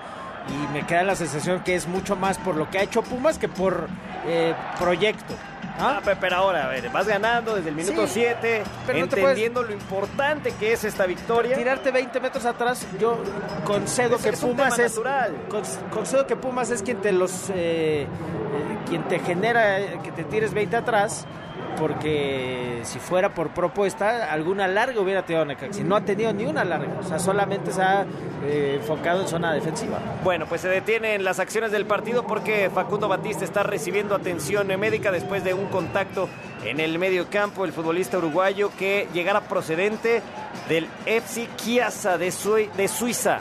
y 0.49 0.73
me 0.73 0.87
queda 0.87 1.03
la 1.03 1.17
sensación 1.17 1.63
que 1.63 1.75
es 1.75 1.87
mucho 1.87 2.17
más 2.17 2.39
por 2.39 2.57
lo 2.57 2.71
que 2.71 2.79
ha 2.79 2.83
hecho 2.83 3.03
Pumas 3.03 3.39
que 3.39 3.49
por 3.49 3.89
eh, 4.27 4.55
proyecto. 4.79 5.35
Ah, 5.79 6.01
pero 6.21 6.37
ahora, 6.37 6.67
a 6.67 6.69
ver, 6.69 6.91
vas 6.91 7.07
ganando 7.07 7.55
desde 7.55 7.71
el 7.71 7.75
minuto 7.75 8.07
7, 8.07 8.63
entendiendo 8.89 9.63
lo 9.63 9.73
importante 9.73 10.53
que 10.59 10.73
es 10.73 10.85
esta 10.85 11.07
victoria. 11.07 11.57
Tirarte 11.57 11.91
20 11.91 12.21
metros 12.21 12.45
atrás, 12.45 12.87
yo 13.01 13.19
concedo 13.65 14.19
que 14.19 14.33
Pumas 14.33 14.79
es. 14.79 15.01
concedo 15.91 16.27
que 16.27 16.37
Pumas 16.37 16.71
es 16.71 16.83
quien 16.83 16.99
te 16.99 17.13
los. 17.13 17.51
Eh, 17.51 18.03
eh, 18.03 18.07
quien 18.89 19.03
te 19.05 19.19
genera 19.21 20.03
que 20.03 20.13
te 20.13 20.25
tires 20.25 20.53
20 20.53 20.77
atrás 20.77 21.27
porque 21.79 22.81
si 22.85 22.99
fuera 22.99 23.35
por 23.35 23.51
propuesta, 23.51 24.33
alguna 24.33 24.67
larga 24.69 25.01
hubiera 25.01 25.23
tenido 25.23 25.45
Necaxa. 25.45 25.83
No 25.83 25.97
ha 25.97 26.01
tenido 26.03 26.33
ni 26.33 26.45
una 26.45 26.65
larga, 26.65 26.99
o 27.01 27.03
sea, 27.03 27.19
solamente 27.19 27.73
se 27.73 27.83
ha 27.83 28.07
eh, 28.45 28.77
enfocado 28.81 29.23
en 29.23 29.29
zona 29.29 29.53
defensiva. 29.53 29.99
Bueno, 30.25 30.47
pues 30.47 30.61
se 30.61 30.69
detienen 30.69 31.25
las 31.25 31.39
acciones 31.39 31.73
del 31.73 31.87
partido 31.87 32.27
porque 32.27 32.71
Facundo 32.73 33.09
Batista 33.09 33.45
está 33.45 33.63
recibiendo 33.63 34.15
atención 34.15 34.69
médica 34.79 35.11
después 35.13 35.45
de 35.45 35.55
un 35.55 35.67
contacto 35.67 36.29
en 36.65 36.81
el 36.81 36.99
medio 36.99 37.29
campo. 37.29 37.65
El 37.65 37.73
futbolista 37.73 38.19
uruguayo 38.19 38.71
que 38.79 39.09
llegara 39.13 39.43
procedente 39.43 40.23
del 40.69 40.89
FC 41.07 41.49
Chiasa 41.57 42.19
de, 42.19 42.33
de 42.77 42.89
Suiza 42.89 43.41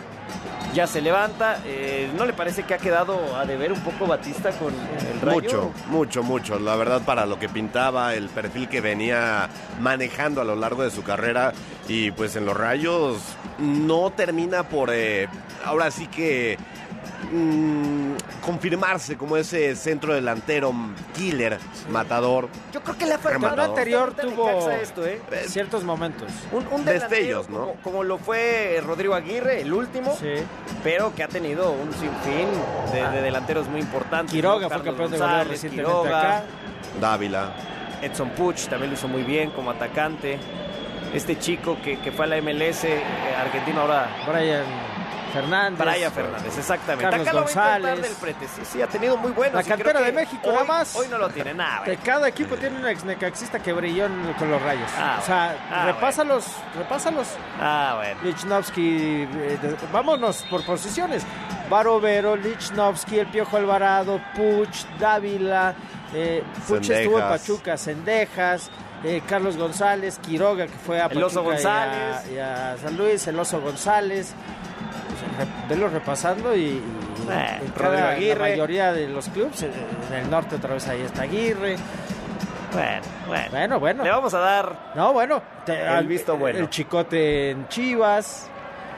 ya 0.73 0.87
se 0.87 1.01
levanta. 1.01 1.59
Eh, 1.65 2.09
¿No 2.17 2.25
le 2.25 2.33
parece 2.33 2.63
que 2.63 2.73
ha 2.73 2.77
quedado 2.77 3.35
a 3.35 3.45
deber 3.45 3.71
un 3.71 3.79
poco 3.81 4.07
Batista 4.07 4.51
con 4.51 4.73
el 4.73 5.21
rayo? 5.21 5.41
Mucho, 5.41 5.71
mucho, 5.87 6.23
mucho. 6.23 6.59
La 6.59 6.75
verdad, 6.75 7.01
para 7.03 7.25
lo 7.25 7.39
que 7.39 7.49
pintaba, 7.49 8.13
el 8.15 8.29
perfil 8.29 8.69
que 8.69 8.81
venía 8.81 9.49
manejando 9.79 10.41
a 10.41 10.43
lo 10.43 10.55
largo 10.55 10.83
de 10.83 10.91
su 10.91 11.03
carrera. 11.03 11.53
Y 11.87 12.11
pues 12.11 12.35
en 12.35 12.45
los 12.45 12.55
rayos 12.55 13.17
no 13.59 14.11
termina 14.11 14.63
por. 14.63 14.89
Eh, 14.93 15.27
ahora 15.65 15.91
sí 15.91 16.07
que 16.07 16.57
Mm, 17.31 18.15
confirmarse 18.45 19.15
como 19.15 19.37
ese 19.37 19.75
centro 19.75 20.13
delantero 20.13 20.73
killer, 21.15 21.57
matador. 21.89 22.49
Yo 22.73 22.81
creo 22.81 22.97
que 22.97 23.05
la 23.05 23.17
temporada 23.17 23.65
anterior 23.65 24.13
tuvo 24.13 24.69
esto, 24.69 25.05
¿eh? 25.05 25.21
ciertos 25.47 25.83
momentos. 25.83 26.29
Un, 26.51 26.67
un 26.67 26.83
destellos, 26.83 27.49
¿no? 27.49 27.73
Como, 27.83 28.03
lo 28.03 28.17
fue 28.17 28.81
Rodrigo 28.85 29.13
Aguirre, 29.13 29.61
el 29.61 29.71
último, 29.71 30.15
sí. 30.19 30.33
pero 30.83 31.13
que 31.15 31.23
ha 31.23 31.27
tenido 31.27 31.71
un 31.71 31.93
sinfín 31.93 32.49
de, 32.91 33.21
delanteros 33.21 33.67
muy 33.67 33.79
importantes. 33.79 34.33
Quiroga 34.33 34.67
fue 34.67 34.81
campeón 34.81 35.11
de 35.11 35.17
goleo 35.17 35.43
recientemente 35.45 36.07
acá. 36.09 36.43
Dávila. 36.99 37.53
Edson 38.01 38.31
Puch 38.31 38.67
también 38.67 38.91
lo 38.91 38.97
hizo 38.97 39.07
muy 39.07 39.23
bien 39.23 39.51
como 39.51 39.71
atacante. 39.71 40.37
Este 41.13 41.37
chico 41.37 41.77
que, 41.83 41.99
que 41.99 42.11
fue 42.11 42.25
a 42.25 42.27
la 42.27 42.41
MLS, 42.41 42.85
eh, 42.85 43.01
argentino 43.37 43.81
ahora. 43.81 44.09
Brian 44.27 44.65
Fernández. 45.31 45.79
Brian 45.79 46.11
Fernández, 46.11 46.57
exactamente. 46.57 47.09
Carlos 47.09 47.27
Acá 47.27 47.39
González. 47.39 48.01
del 48.01 48.15
Prete. 48.15 48.47
Sí, 48.47 48.61
sí, 48.63 48.81
ha 48.81 48.87
tenido 48.87 49.17
muy 49.17 49.31
buenos. 49.31 49.55
La 49.55 49.63
cantera 49.63 50.01
de 50.01 50.11
México, 50.11 50.41
hoy, 50.43 50.53
nada 50.53 50.65
más. 50.65 50.95
Hoy 50.95 51.07
no 51.09 51.17
lo 51.17 51.29
tiene 51.29 51.53
nada. 51.53 51.83
Que 51.83 51.97
cada 51.97 52.27
equipo 52.27 52.55
tiene 52.57 52.77
un 52.77 52.87
ex 52.87 53.03
necaxista 53.03 53.59
que 53.59 53.73
brilló 53.73 54.07
con 54.37 54.51
los 54.51 54.61
rayos. 54.61 54.89
Ah, 54.97 55.19
o 55.21 55.25
sea, 55.25 55.55
ah, 55.71 55.85
repásalos, 55.85 56.45
repásalos. 56.77 57.27
Ah, 57.59 57.95
bueno. 57.97 58.19
Lichnowsky, 58.23 59.27
eh, 59.31 59.75
vámonos 59.91 60.45
por 60.49 60.63
posiciones. 60.65 61.25
Barovero, 61.69 62.35
Lichnowsky, 62.35 63.19
El 63.19 63.27
Piojo 63.27 63.57
Alvarado, 63.57 64.21
Puch, 64.35 64.85
Dávila, 64.99 65.73
eh, 66.13 66.43
Puch 66.67 66.89
estuvo 66.89 67.19
en 67.19 67.27
Pachuca, 67.27 67.77
Cendejas. 67.77 68.69
Eh, 69.03 69.23
Carlos 69.27 69.57
González, 69.57 70.19
Quiroga, 70.19 70.67
que 70.67 70.77
fue 70.77 71.01
a 71.01 71.09
Pachuca 71.09 71.41
González. 71.41 72.31
Y, 72.31 72.37
a, 72.37 72.77
San 72.77 72.95
Luis, 72.95 73.25
el 73.25 73.39
Oso 73.39 73.59
González 73.59 74.35
verlo 75.67 75.89
repasando 75.89 76.55
y, 76.55 76.81
en 77.29 77.71
cada, 77.71 78.17
la 78.17 78.35
mayoría 78.35 78.93
de 78.93 79.07
los 79.07 79.29
clubes, 79.29 79.63
en 79.63 79.71
el 80.13 80.29
norte 80.29 80.55
otra 80.55 80.73
vez 80.73 80.87
ahí 80.87 81.01
está 81.01 81.23
Aguirre. 81.23 81.77
Bueno, 82.73 83.01
bueno. 83.27 83.49
Bueno, 83.51 83.79
bueno. 83.79 84.03
Le 84.03 84.09
vamos 84.09 84.33
a 84.33 84.39
dar. 84.39 84.75
No, 84.95 85.13
bueno. 85.13 85.41
el 85.67 86.07
visto 86.07 86.37
bueno. 86.37 86.59
El 86.59 86.69
chicote 86.69 87.51
en 87.51 87.67
Chivas. 87.67 88.49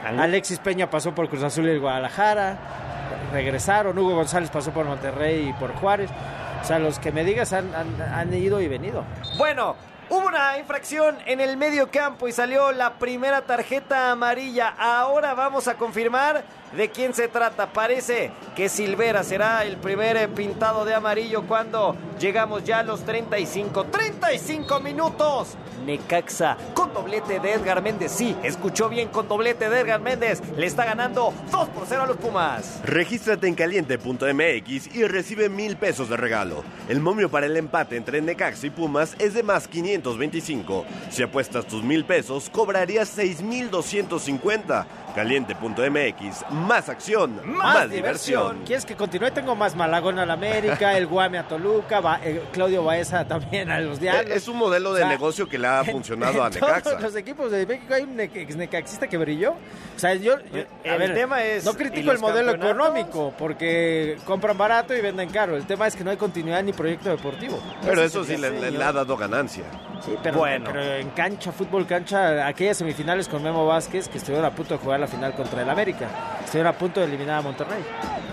Alexis 0.04 0.58
Peña 0.58 0.88
pasó 0.90 1.14
por 1.14 1.28
Cruz 1.28 1.42
Azul 1.42 1.68
y 1.68 1.78
Guadalajara. 1.78 2.56
Regresaron. 3.32 3.98
Hugo 3.98 4.14
González 4.14 4.50
pasó 4.50 4.70
por 4.70 4.84
Monterrey 4.86 5.48
y 5.48 5.52
por 5.54 5.74
Juárez. 5.74 6.10
O 6.62 6.64
sea, 6.64 6.78
los 6.78 6.98
que 6.98 7.10
me 7.10 7.24
digas 7.24 7.52
han, 7.52 7.70
han 7.74 8.32
ido 8.32 8.60
y 8.60 8.68
venido. 8.68 9.04
Bueno, 9.38 9.76
Hubo 10.10 10.26
una 10.26 10.58
infracción 10.58 11.16
en 11.24 11.40
el 11.40 11.56
medio 11.56 11.90
campo 11.90 12.28
y 12.28 12.32
salió 12.32 12.72
la 12.72 12.94
primera 12.94 13.40
tarjeta 13.40 14.10
amarilla. 14.10 14.74
Ahora 14.78 15.32
vamos 15.32 15.66
a 15.66 15.76
confirmar 15.76 16.44
de 16.76 16.90
quién 16.90 17.14
se 17.14 17.28
trata. 17.28 17.72
Parece 17.72 18.32
que 18.56 18.68
Silvera 18.68 19.22
será 19.22 19.64
el 19.64 19.76
primer 19.76 20.16
eh, 20.16 20.28
pintado 20.28 20.84
de 20.84 20.94
amarillo 20.94 21.42
cuando 21.46 21.96
llegamos 22.18 22.64
ya 22.64 22.80
a 22.80 22.82
los 22.82 23.04
35. 23.04 23.84
35 23.84 24.80
minutos. 24.80 25.56
Necaxa 25.84 26.56
con 26.72 26.92
doblete 26.94 27.40
de 27.40 27.52
Edgar 27.52 27.82
Méndez. 27.82 28.12
Sí, 28.12 28.36
escuchó 28.42 28.88
bien 28.88 29.08
con 29.08 29.28
doblete 29.28 29.68
de 29.68 29.80
Edgar 29.80 30.00
Méndez. 30.00 30.40
Le 30.56 30.66
está 30.66 30.84
ganando 30.84 31.32
2 31.50 31.68
por 31.68 31.84
0 31.86 32.02
a 32.02 32.06
los 32.06 32.16
Pumas. 32.16 32.80
Regístrate 32.84 33.46
en 33.46 33.54
caliente.mx 33.54 34.94
y 34.94 35.04
recibe 35.04 35.48
mil 35.48 35.76
pesos 35.76 36.08
de 36.08 36.16
regalo. 36.16 36.64
El 36.88 37.00
momio 37.00 37.28
para 37.30 37.46
el 37.46 37.56
empate 37.56 37.96
entre 37.96 38.22
Necaxa 38.22 38.66
y 38.66 38.70
Pumas 38.70 39.14
es 39.18 39.34
de 39.34 39.42
más 39.42 39.68
525. 39.68 40.86
Si 41.10 41.22
apuestas 41.22 41.66
tus 41.66 41.82
mil 41.82 42.04
pesos, 42.04 42.48
cobrarías 42.50 43.08
6250. 43.10 45.03
Caliente.mx, 45.14 46.50
más 46.50 46.88
acción, 46.88 47.40
más, 47.44 47.88
diversión. 47.88 48.62
¿Quieres 48.66 48.84
que 48.84 48.96
continúe? 48.96 49.30
Tengo 49.30 49.54
más 49.54 49.76
Malagón 49.76 50.18
al 50.18 50.30
América, 50.30 50.96
el 50.96 51.06
Guame 51.06 51.38
a 51.38 51.46
Toluca, 51.46 52.20
eh, 52.24 52.42
Claudio 52.52 52.82
Baeza 52.82 53.24
también 53.24 53.70
a 53.70 53.80
los 53.80 54.00
Diablos. 54.00 54.34
Es 54.34 54.48
un 54.48 54.56
modelo 54.56 54.92
de 54.92 55.06
negocio 55.06 55.48
que 55.48 55.58
le 55.58 55.68
ha 55.68 55.84
funcionado 55.84 56.42
a 56.42 56.50
Necaxa. 56.50 56.82
Todos 56.82 57.02
los 57.02 57.16
equipos 57.16 57.50
de 57.52 57.64
México 57.64 57.94
hay 57.94 58.02
un 58.02 58.18
ex 58.18 58.56
necaxista 58.56 59.06
que 59.06 59.16
brilló. 59.16 59.52
O 59.52 59.98
sea, 59.98 60.14
yo, 60.14 60.34
el 60.82 61.14
tema 61.14 61.44
es 61.44 61.64
no 61.64 61.74
critico 61.74 62.10
el 62.10 62.18
modelo 62.18 62.52
económico 62.52 63.32
porque 63.38 64.18
compran 64.24 64.58
barato 64.58 64.94
y 64.94 65.00
venden 65.00 65.30
caro. 65.30 65.56
El 65.56 65.66
tema 65.66 65.86
es 65.86 65.94
que 65.94 66.02
no 66.02 66.10
hay 66.10 66.16
continuidad 66.16 66.62
ni 66.62 66.72
proyecto 66.72 67.10
deportivo. 67.10 67.62
Pero 67.84 68.02
eso 68.02 68.24
sí 68.24 68.36
le, 68.36 68.70
le, 68.70 68.82
ha 68.82 68.92
dado 68.92 69.16
ganancia. 69.16 69.64
Sí, 70.04 70.16
pero, 70.22 70.38
bueno. 70.38 70.66
pero 70.66 70.82
en 70.82 71.10
cancha, 71.10 71.52
fútbol 71.52 71.86
cancha, 71.86 72.46
aquellas 72.46 72.76
semifinales 72.76 73.28
con 73.28 73.42
Memo 73.42 73.64
Vázquez 73.64 74.08
que 74.08 74.18
estuvieron 74.18 74.44
a 74.44 74.50
punto 74.50 74.74
de 74.74 74.80
jugar 74.80 75.03
final 75.06 75.34
contra 75.34 75.62
el 75.62 75.70
América. 75.70 76.08
Estuvieron 76.44 76.74
a 76.74 76.78
punto 76.78 77.00
de 77.00 77.06
eliminar 77.06 77.38
a 77.38 77.42
Monterrey. 77.42 77.84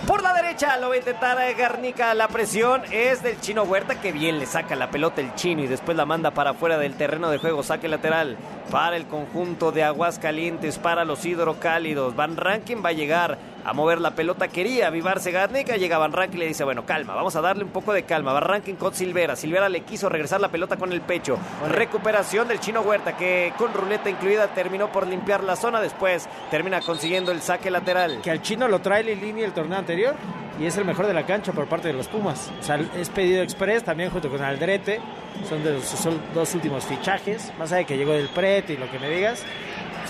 Por 0.05 0.23
la 0.23 0.33
derecha 0.33 0.77
lo 0.77 0.89
va 0.89 0.95
a 0.95 0.97
intentar 0.97 1.37
Garnica. 1.55 2.13
La 2.13 2.27
presión 2.27 2.81
es 2.91 3.21
del 3.21 3.39
chino 3.39 3.63
Huerta, 3.63 4.01
que 4.01 4.11
bien 4.11 4.39
le 4.39 4.45
saca 4.45 4.75
la 4.75 4.89
pelota 4.89 5.21
el 5.21 5.33
chino 5.35 5.63
y 5.63 5.67
después 5.67 5.95
la 5.95 6.05
manda 6.05 6.31
para 6.31 6.51
afuera 6.51 6.77
del 6.77 6.95
terreno 6.95 7.29
de 7.29 7.37
juego. 7.37 7.63
Saque 7.63 7.87
lateral 7.87 8.37
para 8.71 8.97
el 8.97 9.05
conjunto 9.05 9.71
de 9.71 9.83
Aguascalientes, 9.83 10.79
para 10.79 11.05
los 11.05 11.25
hidrocálidos. 11.25 12.15
Van 12.15 12.35
Rankin 12.35 12.83
va 12.83 12.89
a 12.89 12.93
llegar 12.93 13.37
a 13.65 13.73
mover 13.73 14.01
la 14.01 14.11
pelota, 14.11 14.47
quería 14.47 14.87
avivarse 14.87 15.31
Garnica, 15.31 15.77
llega 15.77 15.97
Van 15.97 16.11
Rankin 16.11 16.37
y 16.37 16.39
le 16.41 16.47
dice, 16.47 16.63
bueno, 16.63 16.85
calma, 16.85 17.15
vamos 17.15 17.35
a 17.35 17.41
darle 17.41 17.63
un 17.63 17.71
poco 17.71 17.93
de 17.93 18.03
calma. 18.03 18.33
Van 18.33 18.43
Rankin 18.43 18.75
con 18.75 18.93
Silvera, 18.93 19.35
Silvera 19.35 19.69
le 19.69 19.81
quiso 19.81 20.09
regresar 20.09 20.41
la 20.41 20.49
pelota 20.49 20.77
con 20.77 20.91
el 20.91 21.01
pecho. 21.01 21.37
Recuperación 21.69 22.47
del 22.47 22.59
chino 22.59 22.81
Huerta, 22.81 23.15
que 23.15 23.53
con 23.57 23.73
ruleta 23.73 24.09
incluida 24.09 24.47
terminó 24.53 24.91
por 24.91 25.07
limpiar 25.07 25.43
la 25.43 25.55
zona, 25.55 25.81
después 25.81 26.27
termina 26.49 26.81
consiguiendo 26.81 27.31
el 27.31 27.41
saque 27.41 27.71
lateral. 27.71 28.21
Que 28.21 28.31
al 28.31 28.41
chino 28.41 28.67
lo 28.67 28.79
trae 28.79 29.03
Lilini 29.03 29.43
el 29.43 29.53
torneo 29.53 29.77
anterior 29.77 30.15
y 30.59 30.65
es 30.65 30.77
el 30.77 30.85
mejor 30.85 31.07
de 31.07 31.13
la 31.13 31.25
cancha 31.25 31.53
por 31.53 31.67
parte 31.67 31.87
de 31.87 31.93
los 31.93 32.07
Pumas. 32.07 32.51
O 32.59 32.63
sea, 32.63 32.79
es 32.97 33.09
pedido 33.09 33.41
express 33.41 33.83
también 33.83 34.09
junto 34.09 34.29
con 34.29 34.41
Aldrete. 34.41 34.99
Son 35.47 35.63
de 35.63 35.81
son 35.81 36.21
dos 36.33 36.53
últimos 36.53 36.85
fichajes. 36.85 37.51
Más 37.57 37.71
allá 37.71 37.79
de 37.79 37.85
que 37.85 37.97
llegó 37.97 38.11
del 38.11 38.29
Pret 38.29 38.69
y 38.69 38.77
lo 38.77 38.89
que 38.91 38.99
me 38.99 39.09
digas. 39.09 39.43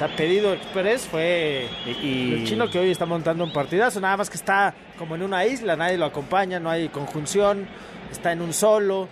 Sea, 0.02 0.16
pedido 0.16 0.52
express 0.54 1.06
fue 1.06 1.70
Y- 2.02 2.34
el 2.34 2.44
chino 2.48 2.68
que 2.72 2.80
hoy 2.80 2.90
está 2.90 3.06
montando 3.06 3.44
un 3.44 3.54
partidazo. 3.54 4.00
Nada 4.02 4.18
más 4.18 4.32
que 4.32 4.36
está 4.38 4.74
como 4.98 5.14
en 5.14 5.22
una 5.22 5.46
isla, 5.46 5.76
nadie 5.76 5.96
lo 6.00 6.06
acompaña, 6.06 6.60
no 6.60 6.72
hay 6.72 6.90
conjunción, 6.90 7.68
está 8.12 8.32
en 8.32 8.42
un 8.42 8.52
solo. 8.52 9.08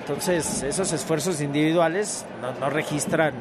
Entonces, 0.00 0.64
esos 0.64 0.92
esfuerzos 0.92 1.40
individuales 1.40 2.26
no, 2.42 2.52
no 2.58 2.70
registran 2.70 3.34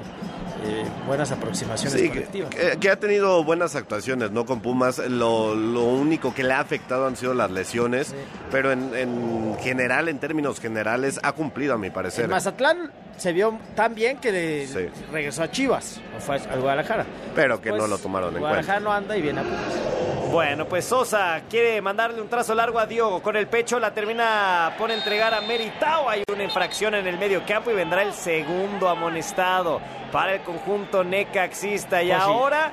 eh, 0.66 0.86
buenas 1.08 1.32
aproximaciones 1.32 1.99
Sí, 1.99 2.04
que, 2.08 2.14
colectivas. 2.14 2.49
que- 2.51 2.78
que 2.80 2.89
ha 2.89 2.95
tenido 2.97 3.43
buenas 3.43 3.76
actuaciones, 3.76 4.30
¿no? 4.32 4.45
Con 4.45 4.62
Pumas, 4.62 4.99
lo, 4.99 5.56
lo 5.56 5.84
único 5.86 6.34
que 6.36 6.43
le 6.43 6.54
ha 6.54 6.60
afectado 6.60 7.08
han 7.08 7.18
sido 7.18 7.34
las 7.34 7.49
lesiones, 7.51 8.14
pero 8.51 8.72
en, 8.72 8.95
en 8.95 9.58
general, 9.60 10.08
en 10.08 10.20
términos 10.20 10.60
generales, 10.62 11.20
ha 11.24 11.32
cumplido 11.34 11.74
a 11.74 11.78
mi 11.80 11.89
parecer. 11.89 12.26
En 12.26 12.30
Mazatlán 12.32 12.91
se 13.18 13.32
vio 13.34 13.57
tan 13.76 13.95
bien 13.95 14.18
que 14.18 14.32
de- 14.32 14.68
Sí. 14.68 15.01
regresó 15.11 15.43
a 15.43 15.51
Chivas, 15.51 16.01
o 16.18 16.20
fue 16.20 16.36
al 16.38 16.59
Guadalajara. 16.61 17.05
Pero 17.36 17.61
que 17.61 17.70
no 17.70 17.78
Pues, 17.78 17.89
lo 17.89 17.97
tomaron 17.97 18.34
en 18.34 18.39
Guadalajara 18.39 18.80
cuenta. 18.80 18.89
no 18.89 18.93
anda 18.95 19.18
y 19.18 19.22
viene 19.22 19.41
a 19.41 19.43
Pumas. 19.43 20.32
Bueno, 20.32 20.66
pues 20.66 20.86
Sosa 20.86 21.41
quiere 21.47 21.80
mandarle 21.82 22.20
un 22.20 22.28
trazo 22.28 22.55
largo 22.55 22.80
a 22.80 22.88
Diogo. 22.88 23.22
Con 23.22 23.36
el 23.36 23.45
pecho 23.47 23.80
la 23.80 23.93
termina 23.93 24.74
por 24.80 24.89
entregar 24.89 25.32
a 25.34 25.41
Meritao. 25.41 26.09
Hay 26.09 26.24
una 26.34 26.43
infracción 26.43 26.95
en 26.95 27.05
el 27.05 27.20
medio 27.20 27.43
campo 27.45 27.70
y 27.70 27.76
vendrá 27.76 28.01
el 28.01 28.14
segundo 28.14 28.89
amonestado 28.89 29.80
para 30.11 30.34
el 30.34 30.41
conjunto 30.41 31.03
necaxista. 31.03 32.01
Y 32.01 32.09
Poggi. 32.09 32.20
ahora, 32.20 32.72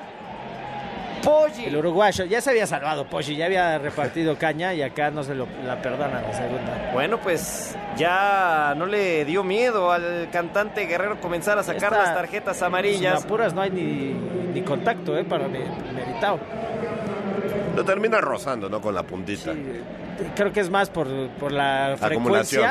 Poggi. 1.23 1.65
El 1.65 1.75
uruguayo 1.77 2.25
ya 2.25 2.41
se 2.41 2.49
había 2.49 2.65
salvado, 2.67 3.05
Pochi, 3.05 3.35
ya 3.35 3.45
había 3.45 3.77
repartido 3.77 4.37
caña 4.37 4.73
y 4.73 4.81
acá 4.81 5.11
no 5.11 5.23
se 5.23 5.35
lo, 5.35 5.47
la 5.65 5.81
perdonan 5.81 6.23
la 6.23 6.33
segunda. 6.33 6.89
Bueno, 6.93 7.19
pues 7.19 7.75
ya 7.97 8.73
no 8.77 8.85
le 8.85 9.23
dio 9.25 9.43
miedo 9.43 9.91
al 9.91 10.29
cantante 10.31 10.85
Guerrero 10.85 11.19
comenzar 11.19 11.57
a 11.59 11.63
sacar 11.63 11.91
Esta- 11.93 11.97
las 12.03 12.15
tarjetas 12.15 12.61
amarillas. 12.61 13.23
apuras 13.23 13.53
no 13.53 13.61
hay 13.61 13.69
ni, 13.71 14.13
ni 14.53 14.61
contacto 14.61 15.17
eh, 15.17 15.23
para 15.23 15.47
Me- 15.47 15.65
Meritao. 15.93 16.39
Lo 17.75 17.85
termina 17.85 18.19
rozando, 18.19 18.69
¿no? 18.69 18.81
Con 18.81 18.93
la 18.93 19.03
puntita. 19.03 19.51
Creo 20.35 20.51
que 20.51 20.59
es 20.59 20.69
más 20.69 20.89
por, 20.89 21.07
por 21.39 21.51
la 21.51 21.95
frecuencia, 21.97 22.09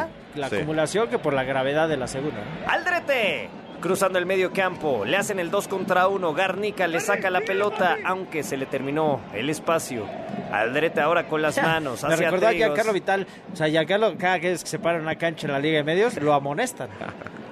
Acumulación, 0.03 0.07
la 0.35 0.49
sí. 0.49 0.57
acumulación 0.57 1.09
que 1.09 1.19
por 1.19 1.33
la 1.33 1.43
gravedad 1.45 1.89
de 1.89 1.97
la 1.97 2.07
segunda. 2.07 2.37
¿no? 2.39 2.71
Aldrete. 2.73 3.49
Cruzando 3.81 4.19
el 4.19 4.27
medio 4.27 4.53
campo, 4.53 5.05
le 5.07 5.17
hacen 5.17 5.39
el 5.41 5.51
2 5.51 5.67
contra 5.69 6.07
1. 6.07 6.35
Garnica 6.35 6.87
le 6.87 7.01
saca 7.01 7.31
la 7.31 7.41
pelota, 7.41 7.97
aunque 8.05 8.43
se 8.43 8.57
le 8.59 8.67
terminó 8.67 9.21
el 9.33 9.49
espacio. 9.49 10.05
Aldrete 10.53 11.01
ahora 11.01 11.27
con 11.27 11.41
las 11.41 11.61
manos. 11.63 12.03
Me 12.03 12.13
hacia 12.13 12.27
recordó 12.27 12.49
a. 12.49 12.53
Giancarlo 12.53 12.93
Vital. 12.93 13.27
O 13.53 13.57
sea, 13.57 13.69
Giancarlo, 13.69 14.19
cada 14.19 14.37
vez 14.39 14.63
que 14.63 14.69
se 14.69 14.79
para 14.79 14.97
en 14.99 15.03
una 15.05 15.17
cancha 15.17 15.47
en 15.47 15.55
la 15.55 15.59
Liga 15.59 15.79
de 15.79 15.85
Medios, 15.85 16.21
lo 16.21 16.35
amonestan. 16.35 16.91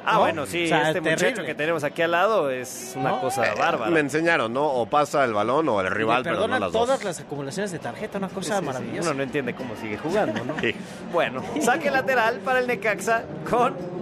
Ah, 0.04 0.14
¿no? 0.14 0.20
bueno, 0.20 0.46
sí, 0.46 0.64
O 0.64 0.68
sea, 0.68 0.88
este 0.88 1.00
muchacho 1.02 1.44
que 1.44 1.54
tenemos 1.54 1.84
aquí 1.84 2.02
al 2.02 2.10
lado 2.12 2.50
es 2.50 2.94
una 2.96 3.10
¿No? 3.10 3.20
cosa 3.20 3.42
bárbara. 3.54 3.90
Me 3.90 4.00
enseñaron, 4.00 4.52
¿no? 4.52 4.64
O 4.66 4.86
pasa 4.86 5.24
el 5.24 5.32
balón 5.34 5.68
o 5.68 5.80
el 5.80 5.90
rival, 5.90 6.22
pero 6.24 6.46
no 6.48 6.58
las 6.58 6.72
todas 6.72 6.98
dos. 6.98 7.04
las 7.04 7.20
acumulaciones 7.20 7.72
de 7.72 7.78
tarjeta, 7.78 8.18
una 8.18 8.28
cosa 8.28 8.48
Sí, 8.48 8.52
sí, 8.52 8.58
sí. 8.60 8.66
maravillosa. 8.66 9.10
Uno 9.10 9.14
no 9.18 9.22
entiende 9.22 9.54
cómo 9.54 9.76
sigue 9.76 9.96
jugando, 9.98 10.44
¿no? 10.44 10.58
Sí. 10.60 10.74
Bueno, 11.12 11.42
saque 11.60 11.90
lateral 11.90 12.40
para 12.40 12.58
el 12.60 12.66
Necaxa 12.66 13.22
con 13.48 13.97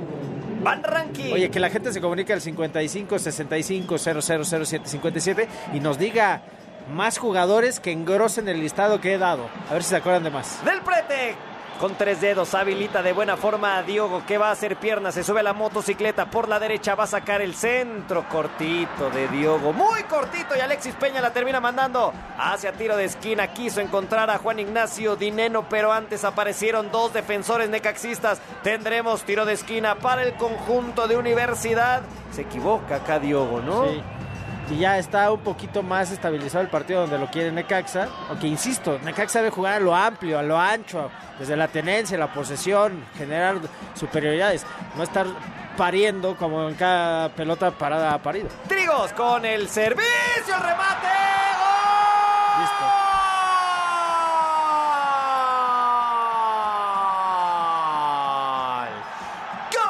Van 0.66 0.82
Ranking. 0.82 1.32
Oye, 1.32 1.48
que 1.48 1.60
la 1.60 1.70
gente 1.70 1.92
se 1.92 2.00
comunique 2.00 2.32
al 2.32 2.40
55 2.40 3.20
65 3.20 3.98
007 3.98 4.80
57 4.84 5.48
y 5.74 5.78
nos 5.78 5.96
diga 5.96 6.42
más 6.92 7.18
jugadores 7.18 7.78
que 7.78 7.92
engrosen 7.92 8.48
el 8.48 8.58
listado 8.58 9.00
que 9.00 9.14
he 9.14 9.18
dado. 9.18 9.48
A 9.70 9.74
ver 9.74 9.84
si 9.84 9.90
se 9.90 9.96
acuerdan 9.96 10.24
de 10.24 10.30
más. 10.30 10.64
Del 10.64 10.80
prete. 10.80 11.36
Con 11.80 11.94
tres 11.94 12.22
dedos 12.22 12.54
habilita 12.54 13.02
de 13.02 13.12
buena 13.12 13.36
forma 13.36 13.76
a 13.76 13.82
Diogo 13.82 14.24
que 14.26 14.38
va 14.38 14.48
a 14.48 14.52
hacer 14.52 14.76
piernas, 14.76 15.14
se 15.14 15.22
sube 15.22 15.40
a 15.40 15.42
la 15.42 15.52
motocicleta 15.52 16.30
por 16.30 16.48
la 16.48 16.58
derecha, 16.58 16.94
va 16.94 17.04
a 17.04 17.06
sacar 17.06 17.42
el 17.42 17.54
centro 17.54 18.26
cortito 18.30 19.10
de 19.10 19.28
Diogo, 19.28 19.74
muy 19.74 20.02
cortito 20.04 20.56
y 20.56 20.60
Alexis 20.60 20.94
Peña 20.94 21.20
la 21.20 21.34
termina 21.34 21.60
mandando 21.60 22.14
hacia 22.38 22.72
tiro 22.72 22.96
de 22.96 23.04
esquina, 23.04 23.48
quiso 23.48 23.82
encontrar 23.82 24.30
a 24.30 24.38
Juan 24.38 24.58
Ignacio 24.58 25.16
Dineno, 25.16 25.68
pero 25.68 25.92
antes 25.92 26.24
aparecieron 26.24 26.90
dos 26.90 27.12
defensores 27.12 27.68
necaxistas, 27.68 28.40
tendremos 28.62 29.24
tiro 29.24 29.44
de 29.44 29.52
esquina 29.52 29.96
para 29.96 30.22
el 30.22 30.32
conjunto 30.34 31.06
de 31.06 31.18
universidad, 31.18 32.00
se 32.32 32.42
equivoca 32.42 32.96
acá 32.96 33.18
Diogo, 33.18 33.60
¿no? 33.60 33.84
Sí. 33.84 34.02
Y 34.68 34.78
ya 34.78 34.98
está 34.98 35.30
un 35.30 35.40
poquito 35.40 35.82
más 35.82 36.10
estabilizado 36.10 36.62
el 36.62 36.68
partido 36.68 37.02
donde 37.02 37.18
lo 37.18 37.30
quiere 37.30 37.52
Necaxa. 37.52 38.08
Aunque 38.28 38.48
insisto, 38.48 38.98
Necaxa 39.04 39.38
debe 39.38 39.50
jugar 39.50 39.74
a 39.74 39.80
lo 39.80 39.94
amplio, 39.94 40.38
a 40.38 40.42
lo 40.42 40.58
ancho, 40.58 41.10
desde 41.38 41.56
la 41.56 41.68
tenencia, 41.68 42.18
la 42.18 42.32
posesión, 42.32 43.04
generar 43.16 43.56
superioridades. 43.94 44.66
No 44.96 45.04
estar 45.04 45.26
pariendo 45.76 46.36
como 46.36 46.68
en 46.68 46.74
cada 46.74 47.28
pelota 47.28 47.70
parada 47.70 48.12
ha 48.12 48.22
parido. 48.22 48.48
Trigos 48.66 49.12
con 49.12 49.44
el 49.44 49.68
servicio, 49.68 50.56
remate. 50.58 51.06
¡Gol! 51.58 52.60
Listo. 52.60 52.84
¡Gol! 59.74 59.84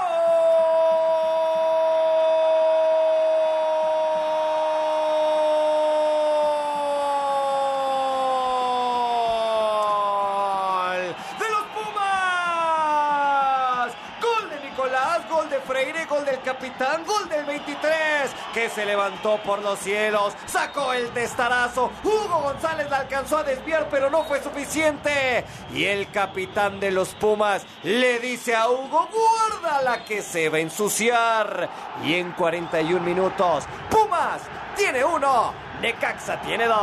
¡Gol! 11.01 11.15
¡De 11.39 11.49
los 11.49 11.65
Pumas! 11.75 11.97
¡Gol 14.21 14.51
de 14.51 14.59
Nicolás! 14.69 15.21
¡Gol 15.31 15.49
de 15.49 15.61
Freire! 15.61 16.05
¡Gol 16.07 16.25
del 16.25 16.41
capitán! 16.41 17.05
¡Gol 17.05 17.29
del 17.29 17.45
23! 17.45 18.35
Se 18.75 18.85
levantó 18.85 19.39
por 19.43 19.63
los 19.63 19.79
cielos, 19.79 20.35
sacó 20.45 20.93
el 20.93 21.09
testarazo. 21.11 21.91
Hugo 22.05 22.43
González 22.43 22.91
la 22.91 22.99
alcanzó 22.99 23.39
a 23.39 23.43
desviar, 23.43 23.89
pero 23.91 24.11
no 24.11 24.25
fue 24.25 24.43
suficiente. 24.43 25.45
Y 25.73 25.85
el 25.85 26.11
capitán 26.11 26.79
de 26.79 26.91
los 26.91 27.15
Pumas 27.15 27.65
le 27.85 28.19
dice 28.19 28.55
a 28.55 28.69
Hugo: 28.69 29.09
¡Guárdala 29.11 30.05
que 30.05 30.21
se 30.21 30.51
va 30.51 30.59
a 30.59 30.61
ensuciar! 30.61 31.71
Y 32.05 32.15
en 32.15 32.33
41 32.33 33.01
minutos, 33.01 33.65
Pumas 33.89 34.43
tiene 34.77 35.03
uno, 35.05 35.55
Necaxa 35.81 36.41
tiene 36.43 36.67
dos. 36.67 36.77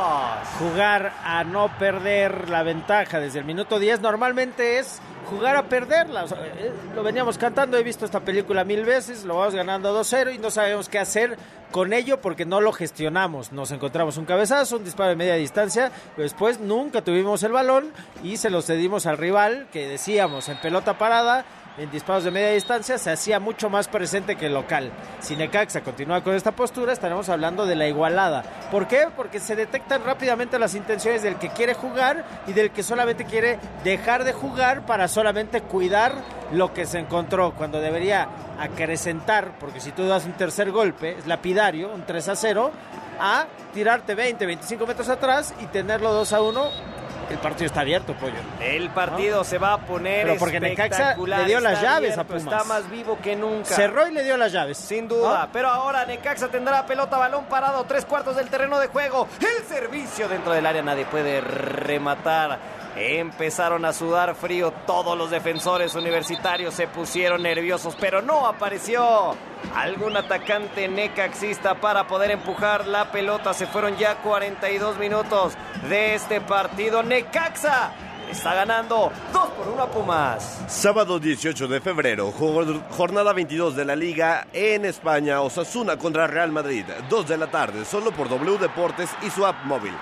Jugar 0.57 1.13
a 1.23 1.43
no 1.43 1.67
perder 1.77 2.49
la 2.49 2.63
ventaja 2.63 3.19
desde 3.19 3.39
el 3.39 3.45
minuto 3.45 3.77
10 3.77 4.01
normalmente 4.01 4.79
es 4.79 4.99
jugar 5.33 5.55
a 5.55 5.63
perderla. 5.63 6.23
O 6.23 6.27
sea, 6.27 6.37
eh, 6.39 6.71
lo 6.95 7.03
veníamos 7.03 7.37
cantando, 7.37 7.77
he 7.77 7.83
visto 7.83 8.05
esta 8.05 8.19
película 8.19 8.63
mil 8.63 8.85
veces, 8.85 9.23
lo 9.25 9.37
vamos 9.37 9.55
ganando 9.55 9.97
2-0 9.99 10.35
y 10.35 10.37
no 10.37 10.51
sabemos 10.51 10.89
qué 10.89 10.99
hacer 10.99 11.37
con 11.71 11.91
ello 11.91 12.21
porque 12.21 12.45
no 12.45 12.61
lo 12.61 12.71
gestionamos. 12.71 13.51
Nos 13.51 13.71
encontramos 13.71 14.17
un 14.17 14.25
cabezazo, 14.25 14.77
un 14.77 14.83
disparo 14.83 15.09
de 15.09 15.15
media 15.15 15.35
distancia, 15.35 15.91
pero 16.15 16.23
después 16.23 16.59
nunca 16.59 17.01
tuvimos 17.01 17.43
el 17.43 17.51
balón 17.51 17.91
y 18.23 18.37
se 18.37 18.49
lo 18.49 18.61
cedimos 18.61 19.05
al 19.05 19.17
rival 19.17 19.67
que 19.73 19.87
decíamos 19.87 20.49
en 20.49 20.61
pelota 20.61 20.97
parada. 20.97 21.45
En 21.75 21.89
disparos 21.89 22.23
de 22.23 22.29
media 22.29 22.51
distancia 22.51 22.99
se 22.99 23.09
hacía 23.09 23.39
mucho 23.39 23.67
más 23.67 23.87
presente 23.87 24.35
que 24.35 24.45
el 24.45 24.53
local. 24.53 24.91
Si 25.19 25.35
Necaxa 25.35 25.81
continúa 25.81 26.21
con 26.21 26.35
esta 26.35 26.51
postura, 26.51 26.93
estaremos 26.93 27.29
hablando 27.29 27.65
de 27.65 27.75
la 27.75 27.87
igualada. 27.87 28.43
¿Por 28.69 28.87
qué? 28.87 29.07
Porque 29.15 29.39
se 29.39 29.55
detectan 29.55 30.03
rápidamente 30.03 30.59
las 30.59 30.75
intenciones 30.75 31.23
del 31.23 31.37
que 31.37 31.49
quiere 31.49 31.73
jugar 31.73 32.25
y 32.45 32.53
del 32.53 32.69
que 32.69 32.83
solamente 32.83 33.25
quiere 33.25 33.57
dejar 33.83 34.23
de 34.23 34.33
jugar 34.33 34.85
para 34.85 35.07
solamente 35.07 35.61
cuidar 35.61 36.13
lo 36.51 36.75
que 36.75 36.85
se 36.85 36.99
encontró, 36.99 37.55
cuando 37.55 37.81
debería 37.81 38.29
acrecentar, 38.59 39.57
porque 39.59 39.79
si 39.79 39.91
tú 39.91 40.05
das 40.05 40.25
un 40.25 40.33
tercer 40.33 40.69
golpe, 40.69 41.17
es 41.17 41.25
lapidario, 41.25 41.91
un 41.91 42.05
3 42.05 42.29
a 42.29 42.35
0, 42.35 42.71
a 43.19 43.47
tirarte 43.73 44.13
20, 44.13 44.45
25 44.45 44.85
metros 44.85 45.09
atrás 45.09 45.55
y 45.59 45.65
tenerlo 45.65 46.13
2 46.13 46.33
a 46.33 46.41
1. 46.43 46.92
El 47.29 47.37
partido 47.37 47.65
está 47.67 47.81
abierto, 47.81 48.13
pollo. 48.13 48.33
El 48.61 48.89
partido 48.89 49.43
se 49.43 49.57
va 49.57 49.73
a 49.73 49.77
poner 49.79 50.25
Pero 50.25 50.39
porque 50.39 50.59
Necaxa 50.59 51.15
le 51.15 51.45
dio 51.45 51.59
las 51.59 51.81
llaves 51.81 52.17
a 52.17 52.23
Pumas. 52.23 52.43
Está 52.43 52.63
más 52.63 52.89
vivo 52.89 53.17
que 53.21 53.35
nunca. 53.35 53.65
Cerró 53.65 54.07
y 54.07 54.11
le 54.11 54.23
dio 54.23 54.37
las 54.37 54.51
llaves. 54.51 54.77
Sin 54.77 55.07
duda, 55.07 55.49
pero 55.51 55.69
ahora 55.69 56.05
Necaxa 56.05 56.47
tendrá 56.49 56.85
pelota, 56.85 57.17
balón 57.17 57.45
parado, 57.45 57.83
tres 57.85 58.05
cuartos 58.05 58.35
del 58.35 58.49
terreno 58.49 58.79
de 58.79 58.87
juego. 58.87 59.27
El 59.39 59.65
servicio 59.65 60.27
dentro 60.27 60.53
del 60.53 60.65
área, 60.65 60.81
nadie 60.81 61.05
puede 61.05 61.41
rematar. 61.41 62.82
Empezaron 62.95 63.85
a 63.85 63.93
sudar 63.93 64.35
frío. 64.35 64.71
Todos 64.85 65.17
los 65.17 65.29
defensores 65.31 65.95
universitarios 65.95 66.73
se 66.73 66.87
pusieron 66.87 67.41
nerviosos, 67.43 67.95
pero 67.99 68.21
no 68.21 68.45
apareció 68.47 69.35
algún 69.75 70.15
atacante 70.17 70.87
necaxista 70.87 71.75
para 71.75 72.07
poder 72.07 72.31
empujar 72.31 72.87
la 72.87 73.11
pelota. 73.11 73.53
Se 73.53 73.67
fueron 73.67 73.97
ya 73.97 74.15
42 74.17 74.97
minutos 74.97 75.53
de 75.89 76.15
este 76.15 76.41
partido. 76.41 77.01
Necaxa 77.03 77.91
está 78.29 78.53
ganando 78.53 79.11
2 79.31 79.49
por 79.49 79.67
1 79.69 79.83
a 79.83 79.87
Pumas. 79.91 80.61
Sábado 80.67 81.19
18 81.19 81.67
de 81.67 81.81
febrero, 81.81 82.31
jor- 82.31 82.81
jornada 82.91 83.33
22 83.33 83.75
de 83.75 83.85
la 83.85 83.95
Liga 83.95 84.47
en 84.53 84.85
España, 84.85 85.41
Osasuna 85.41 85.97
contra 85.97 86.27
Real 86.27 86.51
Madrid, 86.51 86.85
2 87.09 87.27
de 87.27 87.37
la 87.37 87.47
tarde, 87.47 87.85
solo 87.85 88.11
por 88.11 88.29
W 88.29 88.57
Deportes 88.57 89.09
y 89.25 89.29
su 89.29 89.45
app 89.45 89.63
móvil. 89.65 89.93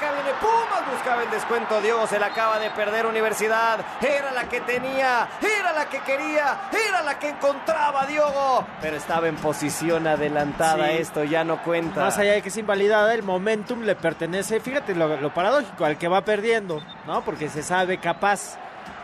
Acá 0.00 0.12
viene 0.12 0.30
Pumas, 0.40 0.90
buscaba 0.90 1.22
el 1.24 1.30
descuento. 1.30 1.78
Diego 1.82 2.06
se 2.06 2.18
la 2.18 2.28
acaba 2.28 2.58
de 2.58 2.70
perder 2.70 3.04
Universidad. 3.04 3.84
Era 4.00 4.32
la 4.32 4.48
que 4.48 4.62
tenía, 4.62 5.28
era 5.42 5.74
la 5.74 5.90
que 5.90 5.98
quería, 5.98 6.70
era 6.72 7.02
la 7.02 7.18
que 7.18 7.28
encontraba 7.28 8.06
Diogo. 8.06 8.64
Pero 8.80 8.96
estaba 8.96 9.28
en 9.28 9.36
posición 9.36 10.06
adelantada. 10.06 10.86
Sí. 10.86 10.96
Esto 11.00 11.24
ya 11.24 11.44
no 11.44 11.62
cuenta. 11.62 12.00
Más 12.00 12.16
allá 12.16 12.32
de 12.32 12.40
que 12.40 12.48
es 12.48 12.56
invalidada, 12.56 13.12
el 13.12 13.22
momentum 13.22 13.82
le 13.82 13.94
pertenece, 13.94 14.58
fíjate 14.60 14.94
lo, 14.94 15.18
lo 15.18 15.34
paradójico, 15.34 15.84
al 15.84 15.98
que 15.98 16.08
va 16.08 16.24
perdiendo, 16.24 16.82
¿no? 17.06 17.20
Porque 17.20 17.50
se 17.50 17.62
sabe 17.62 17.98
capaz. 17.98 18.56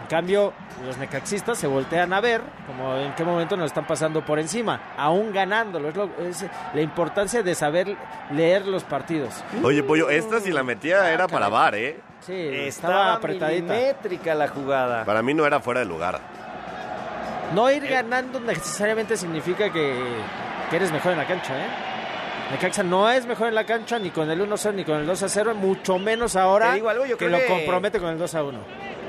En 0.02 0.06
cambio, 0.08 0.52
los 0.86 0.96
necaxistas 0.98 1.58
se 1.58 1.66
voltean 1.66 2.12
a 2.12 2.20
ver 2.20 2.40
como 2.66 2.94
en 2.96 3.12
qué 3.14 3.24
momento 3.24 3.56
nos 3.56 3.66
están 3.66 3.86
pasando 3.86 4.24
por 4.24 4.38
encima, 4.38 4.80
aún 4.96 5.32
ganándolo. 5.32 5.88
Es, 5.88 5.96
lo- 5.96 6.10
es 6.18 6.44
la 6.74 6.80
importancia 6.80 7.42
de 7.42 7.54
saber 7.54 7.96
leer 8.30 8.66
los 8.66 8.84
partidos. 8.84 9.42
Oye, 9.64 9.82
Pollo, 9.82 10.08
esta 10.10 10.38
si 10.40 10.52
la 10.52 10.62
metía 10.62 11.10
era 11.12 11.26
para 11.26 11.48
bar, 11.48 11.74
¿eh? 11.74 11.98
Sí, 12.20 12.32
estaba 12.32 12.66
Estaba 12.66 13.12
apretadita. 13.14 14.34
la 14.34 14.48
jugada. 14.48 15.04
Para 15.04 15.22
mí 15.22 15.34
no 15.34 15.46
era 15.46 15.60
fuera 15.60 15.80
de 15.80 15.86
lugar. 15.86 16.20
No 17.54 17.68
Eh. 17.68 17.76
ir 17.76 17.86
ganando 17.88 18.38
necesariamente 18.40 19.16
significa 19.16 19.72
que, 19.72 19.94
que 20.70 20.76
eres 20.76 20.92
mejor 20.92 21.12
en 21.12 21.18
la 21.18 21.26
cancha, 21.26 21.56
¿eh? 21.56 21.66
Necaxa 22.52 22.84
no 22.84 23.10
es 23.10 23.26
mejor 23.26 23.48
en 23.48 23.54
la 23.56 23.64
cancha 23.64 23.98
ni 23.98 24.10
con 24.10 24.30
el 24.30 24.40
1-0 24.40 24.72
ni 24.74 24.84
con 24.84 24.96
el 24.96 25.06
2-0, 25.08 25.54
mucho 25.54 25.98
menos 25.98 26.36
ahora 26.36 26.68
Te 26.70 26.74
digo 26.76 26.88
algo, 26.88 27.04
yo 27.06 27.16
que 27.16 27.26
creo 27.26 27.38
lo 27.38 27.44
que- 27.44 27.46
compromete 27.52 27.98
con 27.98 28.10
el 28.10 28.18
2-1. 28.18 28.58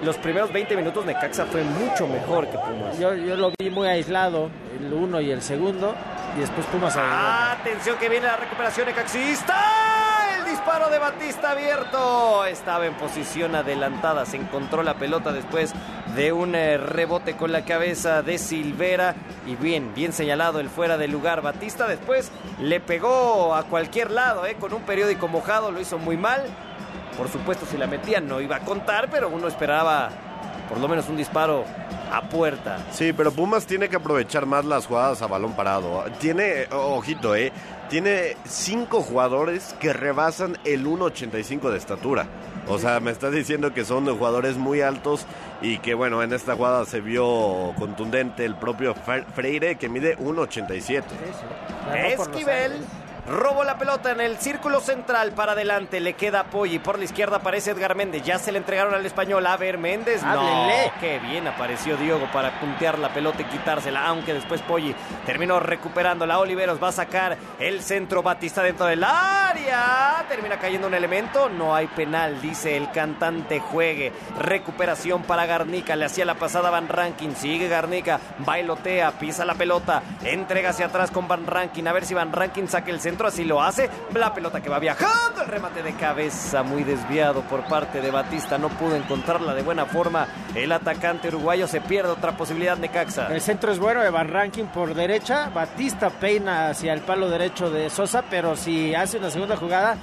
Los 0.03 0.17
primeros 0.17 0.53
20 0.53 0.75
minutos 0.75 1.05
Necaxa 1.05 1.45
fue 1.45 1.63
mucho 1.63 2.07
mejor 2.07 2.47
que 2.47 2.57
Pumas. 2.57 2.99
Yo, 2.99 3.15
yo 3.15 3.35
lo 3.35 3.51
vi 3.57 3.69
muy 3.69 3.87
aislado, 3.87 4.49
el 4.79 4.93
uno 4.93 5.19
y 5.19 5.31
el 5.31 5.41
segundo, 5.41 5.95
y 6.35 6.41
después 6.41 6.65
Pumas 6.67 6.95
agregó. 6.95 7.17
Atención 7.61 7.97
que 7.97 8.07
viene 8.07 8.27
la 8.27 8.37
recuperación 8.37 8.85
necaxista. 8.85 9.55
El 10.37 10.45
disparo 10.45 10.89
de 10.89 10.99
Batista 10.99 11.51
abierto. 11.51 12.45
Estaba 12.45 12.85
en 12.85 12.93
posición 12.93 13.55
adelantada. 13.55 14.25
Se 14.25 14.37
encontró 14.37 14.83
la 14.83 14.93
pelota 14.93 15.31
después 15.31 15.73
de 16.15 16.31
un 16.31 16.53
eh, 16.53 16.77
rebote 16.77 17.35
con 17.35 17.51
la 17.51 17.65
cabeza 17.65 18.21
de 18.21 18.37
Silvera. 18.37 19.15
Y 19.47 19.55
bien, 19.55 19.93
bien 19.95 20.13
señalado 20.13 20.59
el 20.59 20.69
fuera 20.69 20.97
de 20.97 21.07
lugar. 21.07 21.41
Batista 21.41 21.87
después 21.87 22.31
le 22.61 22.79
pegó 22.79 23.55
a 23.55 23.63
cualquier 23.63 24.11
lado, 24.11 24.45
eh, 24.45 24.55
con 24.59 24.73
un 24.73 24.83
periódico 24.83 25.27
mojado. 25.27 25.71
Lo 25.71 25.81
hizo 25.81 25.97
muy 25.97 26.17
mal. 26.17 26.43
Por 27.17 27.29
supuesto, 27.29 27.65
si 27.65 27.77
la 27.77 27.87
metían 27.87 28.27
no 28.27 28.39
iba 28.39 28.57
a 28.57 28.59
contar, 28.59 29.09
pero 29.09 29.29
uno 29.29 29.47
esperaba 29.47 30.09
por 30.69 30.79
lo 30.79 30.87
menos 30.87 31.07
un 31.09 31.17
disparo 31.17 31.65
a 32.11 32.21
puerta. 32.29 32.77
Sí, 32.91 33.13
pero 33.13 33.31
Pumas 33.31 33.65
tiene 33.65 33.89
que 33.89 33.95
aprovechar 33.95 34.45
más 34.45 34.65
las 34.65 34.85
jugadas 34.85 35.21
a 35.21 35.27
balón 35.27 35.53
parado. 35.53 36.03
Tiene, 36.19 36.67
ojito, 36.71 37.35
¿eh? 37.35 37.51
Tiene 37.89 38.35
cinco 38.45 39.01
jugadores 39.01 39.75
que 39.79 39.93
rebasan 39.93 40.57
el 40.65 40.85
1.85 40.85 41.69
de 41.71 41.77
estatura. 41.77 42.27
O 42.67 42.77
sea, 42.79 42.99
me 42.99 43.11
estás 43.11 43.31
diciendo 43.31 43.73
que 43.73 43.85
son 43.85 44.05
jugadores 44.17 44.57
muy 44.57 44.81
altos 44.81 45.25
y 45.61 45.77
que, 45.79 45.93
bueno, 45.93 46.21
en 46.21 46.33
esta 46.33 46.55
jugada 46.55 46.85
se 46.85 46.99
vio 46.99 47.73
contundente 47.77 48.43
el 48.43 48.55
propio 48.55 48.93
Freire, 49.33 49.77
que 49.77 49.87
mide 49.87 50.17
1.87. 50.17 51.03
Esquivel 51.95 52.73
robó 53.27 53.63
la 53.63 53.77
pelota 53.77 54.11
en 54.11 54.21
el 54.21 54.37
círculo 54.37 54.79
central 54.79 55.31
para 55.33 55.51
adelante. 55.51 55.99
Le 55.99 56.13
queda 56.13 56.45
Poggi. 56.45 56.79
Por 56.79 56.97
la 56.97 57.05
izquierda 57.05 57.37
aparece 57.37 57.71
Edgar 57.71 57.95
Méndez. 57.95 58.23
Ya 58.23 58.39
se 58.39 58.51
le 58.51 58.57
entregaron 58.57 58.93
al 58.93 59.05
español. 59.05 59.45
A 59.45 59.57
ver, 59.57 59.77
Méndez. 59.77 60.23
No, 60.23 60.29
Háblenle. 60.31 60.91
qué 60.99 61.19
bien 61.19 61.47
apareció 61.47 61.97
Diogo 61.97 62.27
para 62.31 62.59
puntear 62.59 62.97
la 62.99 63.09
pelota 63.09 63.41
y 63.41 63.45
quitársela. 63.45 64.05
Aunque 64.07 64.33
después 64.33 64.61
Poggi 64.61 64.95
terminó 65.25 65.59
recuperándola. 65.59 66.39
Oliveros 66.39 66.81
va 66.81 66.89
a 66.89 66.93
sacar 66.93 67.37
el 67.59 67.81
centro. 67.81 68.23
Batista 68.23 68.63
dentro 68.63 68.85
del 68.85 69.03
área. 69.03 70.25
Termina 70.29 70.57
cayendo 70.57 70.87
un 70.87 70.93
elemento. 70.93 71.49
No 71.49 71.75
hay 71.75 71.87
penal, 71.87 72.41
dice 72.41 72.77
el 72.77 72.91
cantante. 72.91 73.59
Juegue. 73.59 74.13
Recuperación 74.39 75.23
para 75.23 75.45
Garnica. 75.45 75.95
Le 75.95 76.05
hacía 76.05 76.23
la 76.25 76.35
pasada 76.35 76.69
Van 76.69 76.87
Rankin. 76.87 77.35
Sigue 77.35 77.67
Garnica. 77.67 78.19
Bailotea. 78.39 79.11
Pisa 79.19 79.43
la 79.43 79.55
pelota. 79.55 80.01
Entrega 80.23 80.69
hacia 80.69 80.85
atrás 80.85 81.11
con 81.11 81.27
Van 81.27 81.45
Rankin. 81.45 81.87
A 81.87 81.93
ver 81.93 82.05
si 82.05 82.13
Van 82.13 82.31
Rankin 82.31 82.69
saca 82.69 82.89
el 82.89 83.01
centro. 83.01 83.16
Así 83.25 83.43
lo 83.43 83.61
hace. 83.61 83.89
La 84.13 84.33
pelota 84.33 84.61
que 84.61 84.69
va 84.69 84.79
viajando. 84.79 85.41
El 85.41 85.47
remate 85.47 85.81
de 85.81 85.93
cabeza 85.93 86.63
muy 86.63 86.83
desviado 86.83 87.41
por 87.41 87.65
parte 87.67 88.01
de 88.01 88.11
Batista. 88.11 88.57
No 88.57 88.69
pudo 88.69 88.95
encontrarla 88.95 89.53
de 89.53 89.63
buena 89.63 89.85
forma. 89.85 90.27
El 90.53 90.71
atacante 90.71 91.29
uruguayo 91.29 91.67
se 91.67 91.81
pierde 91.81 92.11
otra 92.11 92.35
posibilidad 92.37 92.77
de 92.77 92.89
Caxa. 92.89 93.27
El 93.33 93.41
centro 93.41 93.71
es 93.71 93.79
bueno 93.79 94.01
de 94.01 94.09
Van 94.09 94.29
Ranking 94.29 94.65
por 94.65 94.93
derecha, 94.93 95.49
Batista 95.53 96.09
peina 96.09 96.69
hacia 96.69 96.93
el 96.93 97.01
palo 97.01 97.29
derecho 97.29 97.69
de 97.69 97.89
Sosa, 97.89 98.23
pero 98.29 98.55
si 98.55 98.93
hace 98.93 99.17
una 99.17 99.29
segunda 99.29 99.55
jugada, 99.57 99.97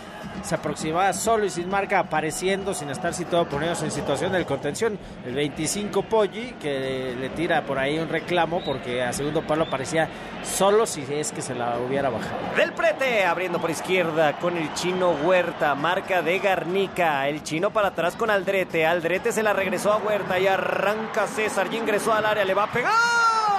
se 0.45 0.55
aproximaba 0.55 1.13
solo 1.13 1.47
y 1.47 1.51
sin 1.51 1.69
marca, 1.69 1.99
apareciendo 1.99 2.75
sin 2.75 2.91
estar 2.91 3.15
situado, 3.15 3.49
poniéndose 3.49 3.87
en 3.87 3.91
situación 3.91 4.33
de 4.33 4.45
contención. 4.45 4.99
El 5.27 5.35
25 5.35 6.03
Poggi, 6.03 6.53
que 6.61 7.17
le 7.19 7.31
tira 7.31 7.63
por 7.65 7.79
ahí 7.79 7.99
un 7.99 8.09
reclamo 8.09 8.63
porque 8.65 9.03
a 9.03 9.13
segundo 9.13 9.43
palo 9.43 9.65
aparecía 9.65 10.09
solo 10.43 10.87
si 10.87 11.05
es 11.11 11.33
que 11.33 11.41
se 11.41 11.55
la 11.55 11.79
hubiera 11.79 12.11
bajado. 12.11 12.37
Del 12.57 12.73
Prete, 12.73 13.25
abriendo 13.25 13.59
por 13.59 13.71
izquierda 13.71 14.39
con 14.39 14.57
el 14.57 14.73
chino 14.75 15.13
Huerta, 15.25 15.75
marca 15.75 16.23
de 16.23 16.39
Garnica. 16.39 17.27
El 17.29 17.43
chino 17.43 17.71
para 17.71 17.89
atrás 17.89 18.15
con 18.15 18.31
Aldrete. 18.31 18.87
Aldrete 18.87 19.33
se 19.33 19.43
la 19.43 19.53
regresó 19.53 19.93
a 19.93 19.97
Huerta 19.97 20.39
y 20.39 20.47
arranca 20.47 21.27
César. 21.27 21.69
Y 21.73 21.77
ingresó 21.77 22.13
al 22.13 22.27
área, 22.27 22.45
le 22.45 22.55
va 22.55 22.65
a 22.65 22.73
pegar 22.73 23.54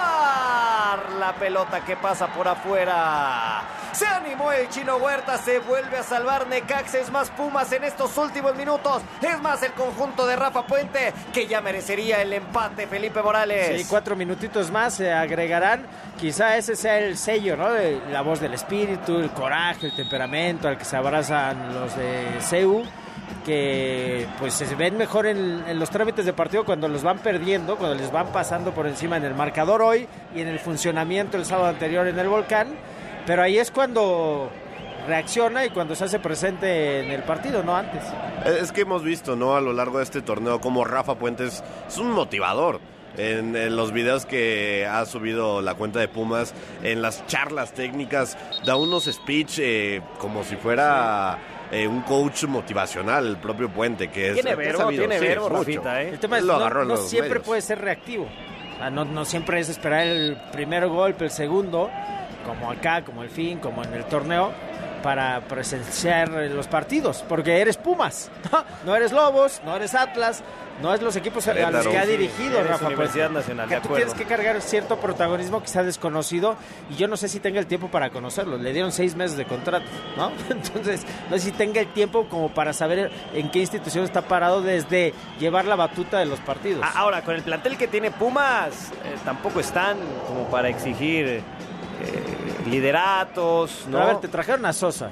la 1.20 1.34
pelota 1.40 1.84
que 1.84 1.96
pasa 1.96 2.28
por 2.28 2.48
afuera. 2.48 3.64
Se 3.92 4.06
animó 4.06 4.52
el 4.52 4.68
chino 4.70 4.98
Huerta, 4.98 5.38
se 5.38 5.60
vuelve 5.60 5.98
a 5.98 6.04
salvar 6.04 6.48
Necaxa. 6.48 7.00
Es 7.00 7.10
más 7.12 7.30
Pumas 7.30 7.72
en 7.72 7.86
estos 7.86 8.18
últimos 8.18 8.56
minutos. 8.56 9.02
Es 9.22 9.40
más 9.42 9.64
el 9.64 9.72
conjunto 9.72 10.28
de 10.28 10.36
Rafa 10.36 10.68
Puente 10.68 11.14
que 11.34 11.48
ya 11.48 11.62
merecería 11.62 12.22
el 12.22 12.34
empate, 12.34 12.88
Felipe 12.88 13.22
Morales. 13.22 13.82
Sí, 13.82 13.88
cuatro 13.90 14.16
minutitos 14.16 14.70
más 14.70 14.96
se 14.96 15.14
agregarán. 15.14 15.88
Quizá 16.20 16.58
ese 16.58 16.76
sea 16.76 17.00
el 17.00 17.18
sello, 17.18 17.56
¿no? 17.56 17.70
La 18.12 18.22
voz 18.22 18.42
del 18.42 18.54
espíritu, 18.54 19.18
el 19.18 19.32
coraje, 19.32 19.88
el 19.88 19.96
temperamento 19.96 20.68
al 20.68 20.78
que 20.78 20.86
se 20.86 20.98
abrazan 20.98 21.74
los 21.74 21.96
de 21.96 22.38
CEU. 22.42 22.84
Que 23.46 24.26
pues 24.40 24.54
se 24.54 24.74
ven 24.76 24.98
mejor 24.98 25.28
en, 25.28 25.64
en 25.68 25.80
los 25.80 25.90
trámites 25.90 26.26
de 26.26 26.34
partido 26.34 26.66
cuando 26.66 26.88
los 26.88 27.04
van 27.04 27.20
perdiendo, 27.20 27.76
cuando 27.78 27.96
les 27.96 28.12
van 28.12 28.28
pasando 28.28 28.72
por 28.72 28.88
encima 28.88 29.18
en 29.18 29.24
el 29.24 29.36
marcador 29.36 29.82
hoy 29.82 30.08
y 30.36 30.42
en 30.42 30.48
el 30.48 30.60
funcionamiento 30.60 31.38
el 31.38 31.46
sábado 31.46 31.68
anterior 31.68 32.08
en 32.08 32.18
el 32.18 32.28
volcán. 32.28 32.70
Pero 33.26 33.44
ahí 33.44 33.58
es 33.58 33.72
cuando 33.72 34.50
reacciona 35.08 35.66
y 35.66 35.70
cuando 35.70 35.96
se 35.96 36.06
hace 36.06 36.20
presente 36.20 37.02
en 37.02 37.12
el 37.12 37.24
partido, 37.24 37.64
no 37.64 37.76
antes. 37.76 38.04
Es 38.46 38.72
que 38.72 38.82
hemos 38.82 39.04
visto, 39.04 39.36
¿no? 39.36 39.56
A 39.56 39.62
lo 39.62 39.74
largo 39.74 40.00
de 40.00 40.04
este 40.04 40.22
torneo, 40.22 40.60
como 40.60 40.84
Rafa 40.84 41.16
Puentes 41.16 41.64
es 41.88 41.98
un 41.98 42.12
motivador. 42.12 42.80
En, 43.18 43.56
en 43.56 43.78
los 43.78 43.94
videos 43.94 44.26
que 44.26 44.86
ha 44.86 45.06
subido 45.06 45.62
la 45.62 45.76
cuenta 45.76 46.00
de 46.00 46.10
Pumas, 46.10 46.54
en 46.84 47.02
las 47.02 47.26
charlas 47.28 47.74
técnicas, 47.74 48.38
da 48.66 48.76
unos 48.76 49.06
speech 49.06 49.60
eh, 49.60 50.02
como 50.20 50.44
si 50.44 50.58
fuera 50.58 51.38
eh, 51.76 51.88
un 51.88 52.02
coach 52.02 52.46
motivacional, 52.46 53.28
el 53.28 53.38
propio 53.38 53.70
Puente, 53.70 54.10
que 54.10 54.30
es 54.30 54.34
Tiene 54.36 54.52
ha 54.52 54.56
verbo, 54.56 54.80
sabido, 54.80 55.02
tiene 55.02 55.20
sí, 55.20 55.26
verbo, 55.28 55.50
mucho. 55.50 55.60
Rafita, 55.60 56.02
¿eh? 56.02 56.10
El 56.10 56.20
tema 56.20 56.38
es 56.38 56.44
Lo 56.44 56.86
no, 56.86 56.98
siempre 56.98 57.30
medios. 57.30 57.46
puede 57.46 57.62
ser 57.62 57.82
reactivo. 57.82 58.26
O 58.76 58.78
sea, 58.78 58.90
no, 58.90 59.06
no 59.06 59.26
siempre 59.26 59.60
es 59.60 59.70
esperar 59.70 60.08
el 60.08 60.38
primer 60.52 60.88
golpe, 60.88 61.26
el 61.26 61.32
segundo, 61.32 61.90
como 62.46 62.72
acá, 62.72 63.04
como 63.04 63.24
el 63.24 63.30
fin, 63.30 63.60
como 63.60 63.84
en 63.84 63.94
el 63.94 64.06
torneo, 64.06 64.52
para 65.06 65.40
presenciar 65.42 66.30
los 66.30 66.66
partidos, 66.68 67.24
porque 67.30 67.62
eres 67.62 67.78
Pumas, 67.78 68.32
no 68.88 68.96
eres 68.96 69.12
Lobos, 69.12 69.62
no 69.64 69.76
eres 69.76 69.94
Atlas, 69.94 70.42
no 70.82 70.92
es 70.96 71.02
los 71.04 71.16
equipos 71.16 71.48
a 71.48 71.54
los 71.54 71.88
que 71.88 71.96
ha 71.98 72.06
Sí, 72.06 72.12
dirigido 72.12 72.58
eres 72.58 72.72
Rafa 72.72 72.88
Universidad 72.88 73.26
Puente. 73.30 73.40
Nacional, 73.40 73.68
Que 73.70 73.76
de 73.76 73.82
tú 73.82 73.86
acuerdo. 73.90 74.06
tienes 74.08 74.14
que 74.20 74.26
cargar 74.26 74.60
cierto 74.64 74.98
protagonismo 75.00 75.62
quizá 75.62 75.84
desconocido 75.84 76.56
y 76.90 76.96
yo 76.96 77.08
no 77.08 77.18
sé 77.18 77.30
si 77.30 77.40
tenga 77.40 77.60
el 77.60 77.68
tiempo 77.68 77.90
para 77.90 78.10
conocerlo. 78.10 78.58
Le 78.58 78.74
dieron 78.74 78.92
seis 78.92 79.16
meses 79.16 79.38
de 79.38 79.46
contrato, 79.46 79.86
¿no? 80.18 80.32
Entonces, 80.50 81.06
no 81.30 81.38
sé 81.38 81.44
si 81.46 81.52
tenga 81.52 81.80
el 81.82 81.88
tiempo 81.94 82.26
como 82.28 82.50
para 82.50 82.74
saber 82.74 83.12
en 83.36 83.52
qué 83.52 83.60
institución 83.60 84.04
está 84.06 84.24
parado 84.24 84.64
desde 84.64 85.14
llevar 85.40 85.66
la 85.66 85.76
batuta 85.76 86.18
de 86.18 86.26
los 86.26 86.40
partidos. 86.40 86.84
A- 86.84 86.98
Ahora, 87.00 87.22
con 87.22 87.36
el 87.36 87.44
plantel 87.44 87.78
que 87.78 87.88
tiene 87.88 88.10
Pumas, 88.10 88.92
eh, 89.06 89.16
tampoco 89.24 89.60
están 89.60 89.98
como 90.28 90.46
para 90.50 90.68
exigir 90.68 91.44
eh, 92.02 92.70
lideratos, 92.70 93.86
¿no? 93.90 94.00
A 94.00 94.06
ver, 94.06 94.18
te 94.18 94.28
trajeron 94.28 94.66
a 94.66 94.74
Sosa, 94.74 95.10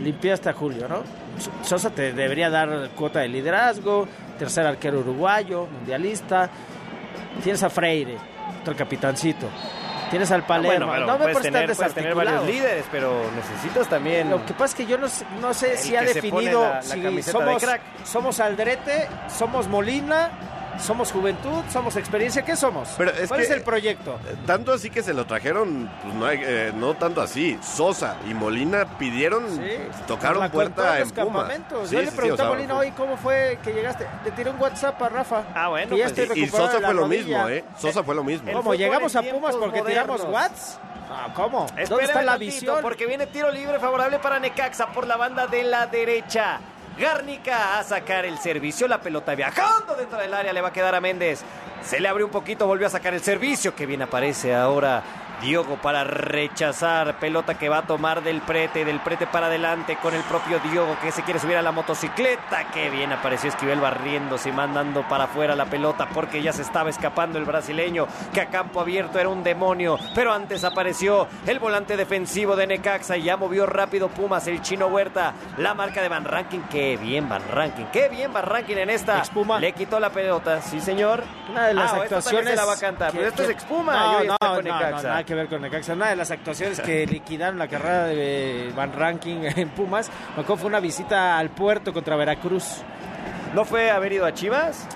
limpiaste 0.00 0.48
a 0.48 0.52
Julio, 0.52 0.88
¿no? 0.88 1.02
So- 1.38 1.50
Sosa 1.62 1.90
te 1.90 2.12
debería 2.12 2.50
dar 2.50 2.90
cuota 2.96 3.20
de 3.20 3.28
liderazgo, 3.28 4.06
tercer 4.38 4.66
arquero 4.66 5.00
uruguayo, 5.00 5.66
mundialista. 5.66 6.48
Tienes 7.42 7.62
a 7.62 7.70
Freire, 7.70 8.16
otro 8.62 8.76
capitancito. 8.76 9.48
Tienes 10.10 10.30
al 10.30 10.42
Ah, 10.42 10.46
Palermo. 10.46 10.86
bueno, 10.86 10.92
pero 10.92 11.06
no 11.06 11.12
me 11.18 11.32
puedes 11.32 11.40
tener, 11.42 11.74
puedes 11.74 11.94
tener 11.94 12.14
varios 12.14 12.34
desarticulado. 12.34 12.46
líderes, 12.46 12.84
pero 12.92 13.22
necesitas 13.34 13.88
también... 13.88 14.30
Lo 14.30 14.44
que 14.46 14.52
pasa 14.52 14.66
es 14.66 14.74
que 14.74 14.86
yo 14.86 14.96
no 14.98 15.08
sé, 15.08 15.24
no 15.40 15.52
sé 15.54 15.76
si 15.76 15.96
ha 15.96 16.02
definido 16.02 16.60
la- 16.62 16.74
la 16.76 16.82
si 16.82 17.00
de 17.00 17.22
somos, 17.22 17.60
crack. 17.62 17.80
somos 18.04 18.38
Aldrete, 18.38 19.08
somos 19.36 19.66
Molina, 19.66 20.30
somos 20.80 21.12
Juventud, 21.12 21.62
somos 21.72 21.96
Experiencia. 21.96 22.42
¿Qué 22.44 22.56
somos? 22.56 22.88
Pero 22.98 23.10
es 23.12 23.28
¿Cuál 23.28 23.40
que- 23.40 23.46
es 23.46 23.52
el 23.52 23.62
proyecto? 23.62 24.18
Tanto 24.46 24.72
así 24.72 24.90
que 24.90 25.02
se 25.02 25.14
lo 25.14 25.24
trajeron, 25.26 25.90
pues 26.02 26.14
no, 26.14 26.26
hay- 26.26 26.40
eh, 26.42 26.72
no 26.74 26.94
tanto 26.94 27.20
así. 27.20 27.58
Sosa 27.62 28.16
y 28.28 28.34
Molina 28.34 28.84
pidieron, 28.98 29.48
Sí, 29.56 29.60
tocaron 30.06 30.50
puerta 30.50 30.98
en 31.00 31.10
Pumas. 31.10 31.52
Sí, 31.52 31.62
Yo 31.70 31.86
sí, 31.86 31.96
le 32.06 32.12
pregunté 32.12 32.42
a 32.42 32.46
Molina 32.46 32.76
hoy 32.76 32.90
cómo 32.92 33.16
fue 33.16 33.58
que 33.62 33.72
llegaste. 33.72 34.06
Le 34.24 34.30
tiré 34.32 34.50
un 34.50 34.60
WhatsApp 34.60 35.00
a 35.02 35.08
Rafa. 35.08 35.42
Ah, 35.54 35.68
bueno, 35.68 35.96
ya 35.96 36.06
pues, 36.06 36.18
estoy 36.18 36.38
Y, 36.40 36.44
y 36.44 36.48
Sosa 36.48 36.80
fue 36.80 36.94
lo 36.94 37.02
rodilla. 37.02 37.24
mismo, 37.44 37.48
¿eh? 37.48 37.64
Sosa 37.78 38.02
fue 38.02 38.14
lo 38.14 38.24
mismo. 38.24 38.52
Fútbol 38.52 38.76
¿Llegamos 38.76 39.16
a 39.16 39.22
Pumas 39.22 39.56
porque 39.56 39.82
tiramos 39.82 40.20
modernos. 40.24 40.50
Watts? 40.50 40.78
Ah, 41.10 41.28
¿Cómo? 41.34 41.66
¿Dónde 41.66 41.82
Espérame 41.82 42.02
está 42.08 42.22
la 42.22 42.36
visión? 42.38 42.78
Porque 42.82 43.06
viene 43.06 43.26
tiro 43.26 43.50
libre 43.52 43.78
favorable 43.78 44.18
para 44.18 44.40
Necaxa 44.40 44.86
por 44.88 45.06
la 45.06 45.16
banda 45.16 45.46
de 45.46 45.62
la 45.62 45.86
derecha. 45.86 46.58
Garnica 46.98 47.78
a 47.78 47.84
sacar 47.84 48.24
el 48.24 48.38
servicio. 48.38 48.86
La 48.88 49.00
pelota 49.00 49.34
viajando 49.34 49.94
dentro 49.94 50.18
del 50.18 50.32
área. 50.32 50.52
Le 50.52 50.60
va 50.60 50.68
a 50.68 50.72
quedar 50.72 50.94
a 50.94 51.00
Méndez. 51.00 51.42
Se 51.82 52.00
le 52.00 52.08
abrió 52.08 52.26
un 52.26 52.32
poquito. 52.32 52.66
Volvió 52.66 52.86
a 52.86 52.90
sacar 52.90 53.14
el 53.14 53.20
servicio. 53.20 53.74
Que 53.74 53.86
bien 53.86 54.02
aparece 54.02 54.54
ahora. 54.54 55.02
Diogo 55.44 55.76
para 55.76 56.04
rechazar. 56.04 57.18
Pelota 57.18 57.54
que 57.58 57.68
va 57.68 57.78
a 57.78 57.82
tomar 57.86 58.22
del 58.22 58.40
prete. 58.40 58.84
Del 58.84 59.00
prete 59.00 59.26
para 59.26 59.46
adelante 59.46 59.96
con 60.00 60.14
el 60.14 60.22
propio 60.22 60.58
Diogo 60.60 60.96
que 61.02 61.12
se 61.12 61.22
quiere 61.22 61.38
subir 61.38 61.56
a 61.56 61.62
la 61.62 61.70
motocicleta. 61.72 62.64
Que 62.72 62.88
bien 62.90 63.12
apareció 63.12 63.50
Esquivel 63.50 63.80
barriéndose 63.80 64.48
y 64.48 64.52
mandando 64.52 65.06
para 65.08 65.24
afuera 65.24 65.54
la 65.54 65.66
pelota 65.66 66.08
porque 66.14 66.42
ya 66.42 66.52
se 66.52 66.62
estaba 66.62 66.88
escapando 66.90 67.38
el 67.38 67.44
brasileño. 67.44 68.06
Que 68.32 68.40
a 68.40 68.46
campo 68.46 68.80
abierto 68.80 69.18
era 69.18 69.28
un 69.28 69.42
demonio. 69.44 69.98
Pero 70.14 70.32
antes 70.32 70.64
apareció 70.64 71.28
el 71.46 71.58
volante 71.58 71.96
defensivo 71.96 72.56
de 72.56 72.66
Necaxa 72.66 73.16
y 73.16 73.24
ya 73.24 73.36
movió 73.36 73.66
rápido 73.66 74.08
Pumas, 74.08 74.46
el 74.46 74.62
chino 74.62 74.86
Huerta. 74.86 75.34
La 75.58 75.74
marca 75.74 76.00
de 76.00 76.08
Van 76.08 76.24
Ranking. 76.24 76.60
Qué 76.70 76.96
bien 76.96 77.28
Van 77.28 77.42
Ranking. 77.52 77.84
Qué 77.92 78.08
bien 78.08 78.32
Van 78.32 78.44
Ranking 78.46 78.76
en 78.76 78.90
esta. 78.90 79.18
Expuma. 79.18 79.60
Le 79.60 79.72
quitó 79.72 80.00
la 80.00 80.10
pelota. 80.10 80.62
Sí, 80.62 80.80
señor. 80.80 81.22
Una 81.50 81.66
de 81.66 81.74
las 81.74 81.84
Ah, 81.92 81.96
esta 82.04 82.16
actuaciones. 82.16 82.48
se 82.50 82.56
la 82.56 82.64
va 82.64 82.72
a 82.72 82.78
cantar. 82.78 83.12
que- 83.12 83.18
Pero 83.18 83.28
esto 83.28 83.42
que- 83.42 83.48
es 83.50 83.54
Expuma. 83.54 83.94
No, 83.94 84.24
no, 84.24 84.36
no, 84.40 84.54
no, 84.56 84.62
Necaxa. 84.62 85.08
nada 85.08 85.24
que 85.24 85.33
ver 85.34 85.48
con 85.48 85.62
Necaxa. 85.62 85.92
Una 85.94 86.10
de 86.10 86.16
las 86.16 86.30
actuaciones 86.30 86.80
que 86.80 87.06
liquidaron 87.10 87.58
la 87.58 87.68
carrera 87.68 88.04
de 88.04 88.72
Van 88.76 88.92
Ranking 88.92 89.38
en 89.56 89.68
Pumas, 89.70 90.10
acuerdo 90.36 90.56
fue 90.56 90.68
una 90.68 90.80
visita 90.80 91.38
al 91.38 91.50
puerto 91.50 91.92
contra 91.92 92.16
Veracruz. 92.16 92.82
¿No 93.54 93.64
fue 93.64 93.90
haber 93.90 94.12
ido 94.12 94.26
a 94.26 94.34
Chivas? 94.34 94.86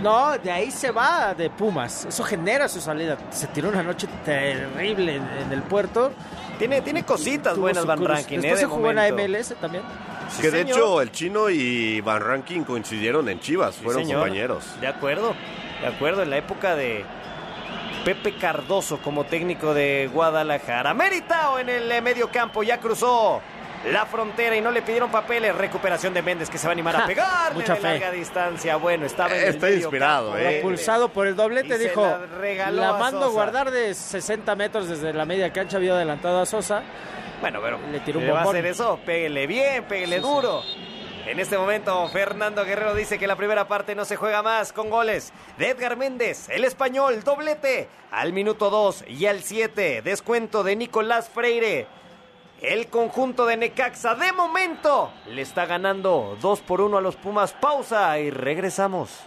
No, 0.00 0.36
de 0.38 0.50
ahí 0.50 0.70
se 0.70 0.90
va 0.90 1.34
de 1.34 1.50
Pumas. 1.50 2.04
Eso 2.06 2.22
genera 2.24 2.68
su 2.68 2.80
salida. 2.80 3.16
Se 3.30 3.46
tiró 3.48 3.68
una 3.68 3.82
noche 3.82 4.06
terrible 4.24 5.16
en, 5.16 5.22
en 5.46 5.52
el 5.52 5.62
puerto. 5.62 6.12
Tiene, 6.58 6.80
tiene 6.82 7.04
cositas 7.04 7.56
buenas 7.56 7.84
Van. 7.86 8.04
Ranking. 8.04 8.38
Después 8.38 8.58
eh, 8.60 8.62
se 8.62 8.66
jugó 8.66 8.90
en 8.90 8.96
la. 8.96 9.10
MLS 9.12 9.54
también. 9.60 9.82
Sí, 10.30 10.42
que 10.42 10.50
de 10.50 10.62
hecho 10.62 11.00
el 11.02 11.10
chino 11.12 11.50
y 11.50 12.00
Van 12.00 12.20
Ranking 12.20 12.62
coincidieron 12.62 13.28
en 13.28 13.40
Chivas, 13.40 13.74
Sí, 13.74 13.84
fueron 13.84 14.04
señor. 14.04 14.20
compañeros. 14.22 14.64
De 14.80 14.86
acuerdo, 14.86 15.34
de 15.80 15.86
acuerdo, 15.86 16.22
en 16.22 16.30
la 16.30 16.38
época 16.38 16.74
de 16.76 17.04
Pepe 18.04 18.34
Cardoso 18.36 18.98
como 18.98 19.24
técnico 19.24 19.72
de 19.72 20.10
Guadalajara. 20.12 20.92
Meritao 20.94 21.58
en 21.58 21.68
el 21.70 21.90
eh, 21.90 22.00
medio 22.02 22.28
campo, 22.30 22.62
ya 22.62 22.78
cruzó 22.78 23.40
la 23.90 24.04
frontera 24.06 24.56
y 24.56 24.60
no 24.60 24.70
le 24.70 24.82
pidieron 24.82 25.10
papeles. 25.10 25.54
Recuperación 25.54 26.12
de 26.12 26.20
Méndez 26.22 26.50
que 26.50 26.58
se 26.58 26.66
va 26.66 26.72
a 26.72 26.74
animar 26.74 26.96
a 26.96 27.06
pegar 27.06 27.54
mucha 27.54 27.74
de 27.74 27.80
fe. 27.80 27.88
larga 27.88 28.10
distancia. 28.10 28.76
Bueno, 28.76 29.06
estaba 29.06 29.34
en 29.34 29.42
el 29.42 29.48
Está 29.50 29.66
medio 29.66 29.78
inspirado, 29.78 30.30
campo. 30.32 30.44
eh. 30.44 30.52
Propulsado 30.60 31.08
por 31.08 31.26
el 31.26 31.34
doblete, 31.36 31.76
Y 31.76 31.78
dijo, 31.78 32.02
la 32.02 32.18
regaló 32.38 32.82
la 32.82 32.88
a 32.90 32.98
mando 32.98 33.20
Sosa". 33.22 33.32
guardar 33.32 33.70
de 33.70 33.94
60 33.94 34.54
metros 34.54 34.88
desde 34.88 35.12
la 35.14 35.24
media 35.24 35.50
cancha, 35.52 35.78
había 35.78 35.94
adelantado 35.94 36.40
a 36.42 36.46
Sosa. 36.46 36.82
Bueno, 37.40 37.60
pero 37.62 37.78
Le 37.90 38.00
tiró 38.00 38.20
un 38.20 38.26
¿le 38.26 38.32
va 38.32 38.40
a 38.40 38.44
hacer 38.44 38.64
eso? 38.66 38.98
Pégale 39.04 39.46
bien, 39.46 39.84
pégale 39.84 40.20
duro. 40.20 40.62
En 41.26 41.40
este 41.40 41.56
momento, 41.56 42.06
Fernando 42.08 42.66
Guerrero 42.66 42.94
dice 42.94 43.18
que 43.18 43.26
la 43.26 43.34
primera 43.34 43.66
parte 43.66 43.94
no 43.94 44.04
se 44.04 44.16
juega 44.16 44.42
más 44.42 44.74
con 44.74 44.90
goles 44.90 45.32
de 45.56 45.70
Edgar 45.70 45.96
Méndez, 45.96 46.50
el 46.50 46.64
español, 46.64 47.24
doblete 47.24 47.88
al 48.10 48.34
minuto 48.34 48.68
2 48.68 49.04
y 49.08 49.24
al 49.24 49.42
7, 49.42 50.02
descuento 50.02 50.62
de 50.62 50.76
Nicolás 50.76 51.30
Freire. 51.30 51.86
El 52.60 52.88
conjunto 52.88 53.46
de 53.46 53.56
Necaxa 53.56 54.14
de 54.14 54.32
momento 54.32 55.10
le 55.26 55.40
está 55.40 55.64
ganando 55.64 56.36
2 56.42 56.60
por 56.60 56.82
1 56.82 56.98
a 56.98 57.00
los 57.00 57.16
Pumas. 57.16 57.52
Pausa 57.52 58.18
y 58.18 58.30
regresamos. 58.30 59.20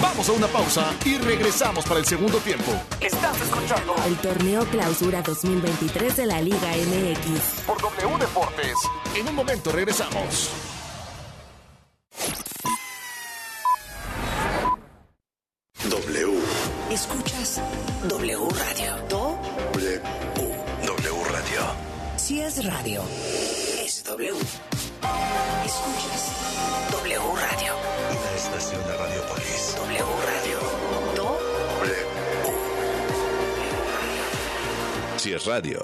Vamos 0.00 0.28
a 0.28 0.32
una 0.32 0.46
pausa 0.46 0.94
y 1.04 1.18
regresamos 1.18 1.84
para 1.84 2.00
el 2.00 2.06
segundo 2.06 2.38
tiempo. 2.38 2.72
Estás 3.00 3.40
escuchando 3.40 3.94
el 4.06 4.16
torneo 4.16 4.64
Clausura 4.66 5.22
2023 5.22 6.16
de 6.16 6.26
la 6.26 6.40
Liga 6.40 6.58
MX. 6.58 7.62
Por 7.66 7.80
W 7.80 8.18
Deportes. 8.18 8.74
En 9.14 9.28
un 9.28 9.34
momento 9.34 9.72
regresamos. 9.72 10.71
Radio. 35.52 35.82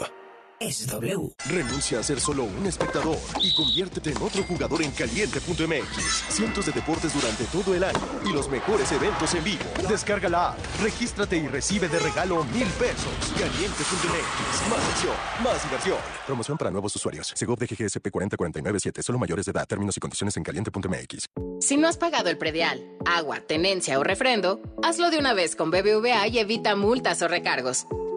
es 0.61 0.87
W. 0.87 1.31
Renuncia 1.51 2.01
a 2.01 2.03
ser 2.03 2.19
solo 2.21 2.45
un 2.45 2.67
espectador 2.67 3.19
y 3.43 3.55
conviértete 3.55 4.13
en 4.13 4.17
otro 4.23 4.43
jugador 4.45 4.83
en 4.83 4.91
caliente.mx. 4.93 6.25
Cientos 6.31 6.65
de 6.65 6.73
deportes 6.73 7.13
durante 7.13 7.45
todo 7.45 7.75
el 7.75 7.85
año 7.85 8.01
y 8.25 8.33
los 8.33 8.49
mejores 8.49 8.91
eventos 8.93 9.35
en 9.35 9.45
vivo. 9.45 9.65
Descarga 9.87 10.31
la 10.31 10.49
app, 10.53 10.59
regístrate 10.83 11.37
y 11.37 11.47
recibe 11.49 11.87
de 11.87 11.99
regalo 11.99 12.45
mil 12.45 12.67
pesos. 12.81 13.13
Caliente.mx. 13.39 14.71
Más 14.71 14.85
acción, 14.91 15.15
más 15.45 15.63
diversión. 15.65 15.99
Promoción 16.27 16.57
para 16.57 16.71
nuevos 16.71 16.97
usuarios. 16.97 17.31
Segov 17.37 17.59
de 17.59 17.67
GGSP 17.67 18.11
40497. 18.11 19.03
Solo 19.03 19.19
mayores 19.19 19.45
de 19.45 19.53
edad. 19.53 19.67
Términos 19.67 19.99
y 19.99 20.01
condiciones 20.01 20.35
en 20.39 20.45
caliente.mx. 20.45 21.29
Si 21.61 21.77
no 21.77 21.89
has 21.89 21.99
pagado 21.99 22.31
el 22.31 22.39
predial, 22.39 22.83
agua, 23.05 23.41
tenencia 23.47 23.99
o 23.99 24.03
refrendo, 24.03 24.63
hazlo 24.83 25.11
de 25.11 25.19
una 25.19 25.35
vez 25.35 25.55
con 25.57 25.71
BBVA 25.71 26.27
y 26.29 26.39
evita 26.39 26.75
multas 26.75 27.21
o 27.21 27.29
recargos. 27.29 27.87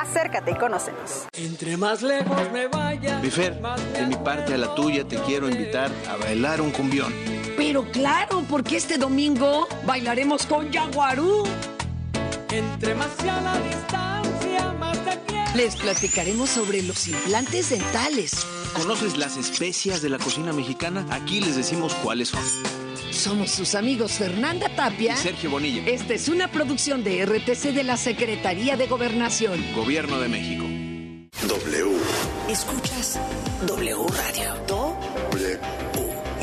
acércate 0.00 0.52
y 0.52 0.54
conócenos. 0.54 1.26
Entre 1.32 1.76
más 1.76 2.02
lejos 2.02 2.50
me 2.52 2.66
vaya. 2.68 3.20
Bifer, 3.20 3.60
de 3.92 4.06
mi 4.06 4.16
parte 4.16 4.54
a 4.54 4.58
la 4.58 4.74
tuya 4.74 5.06
te 5.06 5.16
quiero 5.22 5.48
invitar 5.48 5.90
a 6.08 6.16
bailar 6.16 6.60
un 6.60 6.70
cumbión. 6.70 7.12
Pero 7.56 7.84
claro, 7.90 8.44
porque 8.48 8.76
este 8.76 8.96
domingo 8.96 9.68
bailaremos 9.84 10.46
con 10.46 10.70
Yaguarú. 10.70 11.44
Entre 12.50 12.94
más 12.94 13.08
sea 13.20 13.40
la 13.40 13.60
distancia, 13.60 14.72
más 14.78 14.98
te 15.04 15.18
quiero. 15.26 15.50
Les 15.54 15.76
platicaremos 15.76 16.50
sobre 16.50 16.82
los 16.82 17.06
implantes 17.06 17.70
dentales. 17.70 18.46
¿Conoces 18.74 19.16
las 19.16 19.36
especias 19.36 20.00
de 20.00 20.08
la 20.08 20.18
cocina 20.18 20.52
mexicana? 20.52 21.04
Aquí 21.10 21.40
les 21.40 21.56
decimos 21.56 21.94
cuáles 22.02 22.28
son. 22.28 22.40
Somos 23.20 23.50
sus 23.50 23.74
amigos 23.74 24.12
Fernanda 24.12 24.66
Tapia 24.74 25.12
Y 25.12 25.16
Sergio 25.18 25.50
Bonilla. 25.50 25.82
Esta 25.84 26.14
es 26.14 26.28
una 26.30 26.50
producción 26.50 27.04
de 27.04 27.26
RTC 27.26 27.74
de 27.74 27.84
la 27.84 27.98
Secretaría 27.98 28.78
de 28.78 28.86
Gobernación. 28.86 29.62
Gobierno 29.74 30.18
de 30.20 30.28
México. 30.28 30.64
W. 31.46 31.98
Escuchas 32.48 33.20
W 33.66 33.96
Radio. 34.08 34.54
Do, 34.66 34.96
W. 35.32 35.58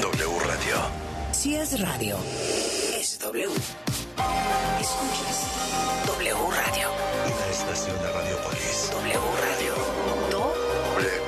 W 0.01 0.39
Radio. 0.45 0.75
si 1.31 1.55
es 1.55 1.79
radio, 1.79 2.15
es 2.99 3.17
W. 3.23 3.47
Escuchas 4.79 5.47
W 6.05 6.35
Radio. 6.51 6.89
Una 7.25 7.47
estación 7.51 7.97
de 8.03 8.11
Radiopolis. 8.11 8.89
W 8.91 9.19
Radio. 9.41 9.73
Do, 10.29 10.53
W. 10.93 11.21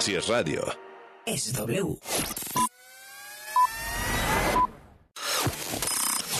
Si 0.00 0.14
es 0.14 0.28
radio. 0.28 0.83
Es 1.26 1.52
W. 1.54 1.98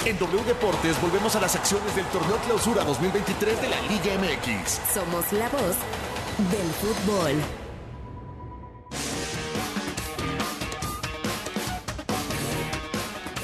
En 0.05 0.19
W 0.19 0.45
Deportes 0.45 1.01
volvemos 1.01 1.35
a 1.37 1.41
las 1.41 1.57
acciones 1.57 1.97
del 1.97 2.05
torneo 2.07 2.37
Clausura 2.45 2.85
2023 2.85 3.63
de 3.63 3.69
la 3.69 3.81
Liga 3.83 4.19
MX. 4.19 4.81
Somos 4.93 5.33
la 5.33 5.49
voz 5.49 5.77
del 6.51 6.71
fútbol. 6.81 7.64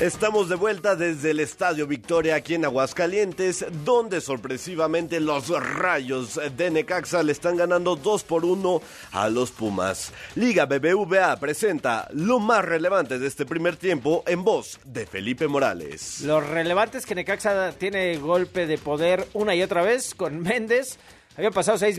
Estamos 0.00 0.48
de 0.48 0.54
vuelta 0.54 0.96
desde 0.96 1.32
el 1.32 1.40
Estadio 1.40 1.86
Victoria 1.86 2.36
aquí 2.36 2.54
en 2.54 2.64
Aguascalientes, 2.64 3.66
donde 3.84 4.22
sorpresivamente 4.22 5.20
los 5.20 5.48
rayos 5.50 6.40
de 6.56 6.70
Necaxa 6.70 7.22
le 7.22 7.32
están 7.32 7.58
ganando 7.58 7.96
2 7.96 8.24
por 8.24 8.46
1 8.46 8.80
a 9.12 9.28
los 9.28 9.50
Pumas. 9.50 10.10
Liga 10.36 10.64
BBVA 10.64 11.36
presenta 11.38 12.08
lo 12.14 12.38
más 12.38 12.64
relevante 12.64 13.18
de 13.18 13.26
este 13.26 13.44
primer 13.44 13.76
tiempo 13.76 14.24
en 14.26 14.42
voz 14.42 14.80
de 14.86 15.04
Felipe 15.04 15.46
Morales. 15.48 16.22
Lo 16.22 16.40
relevante 16.40 16.96
es 16.96 17.04
que 17.04 17.14
Necaxa 17.14 17.72
tiene 17.72 18.16
golpe 18.16 18.66
de 18.66 18.78
poder 18.78 19.28
una 19.34 19.54
y 19.54 19.62
otra 19.62 19.82
vez 19.82 20.14
con 20.14 20.40
Méndez. 20.40 20.98
Habían 21.36 21.52
pasado 21.52 21.76
seis 21.76 21.98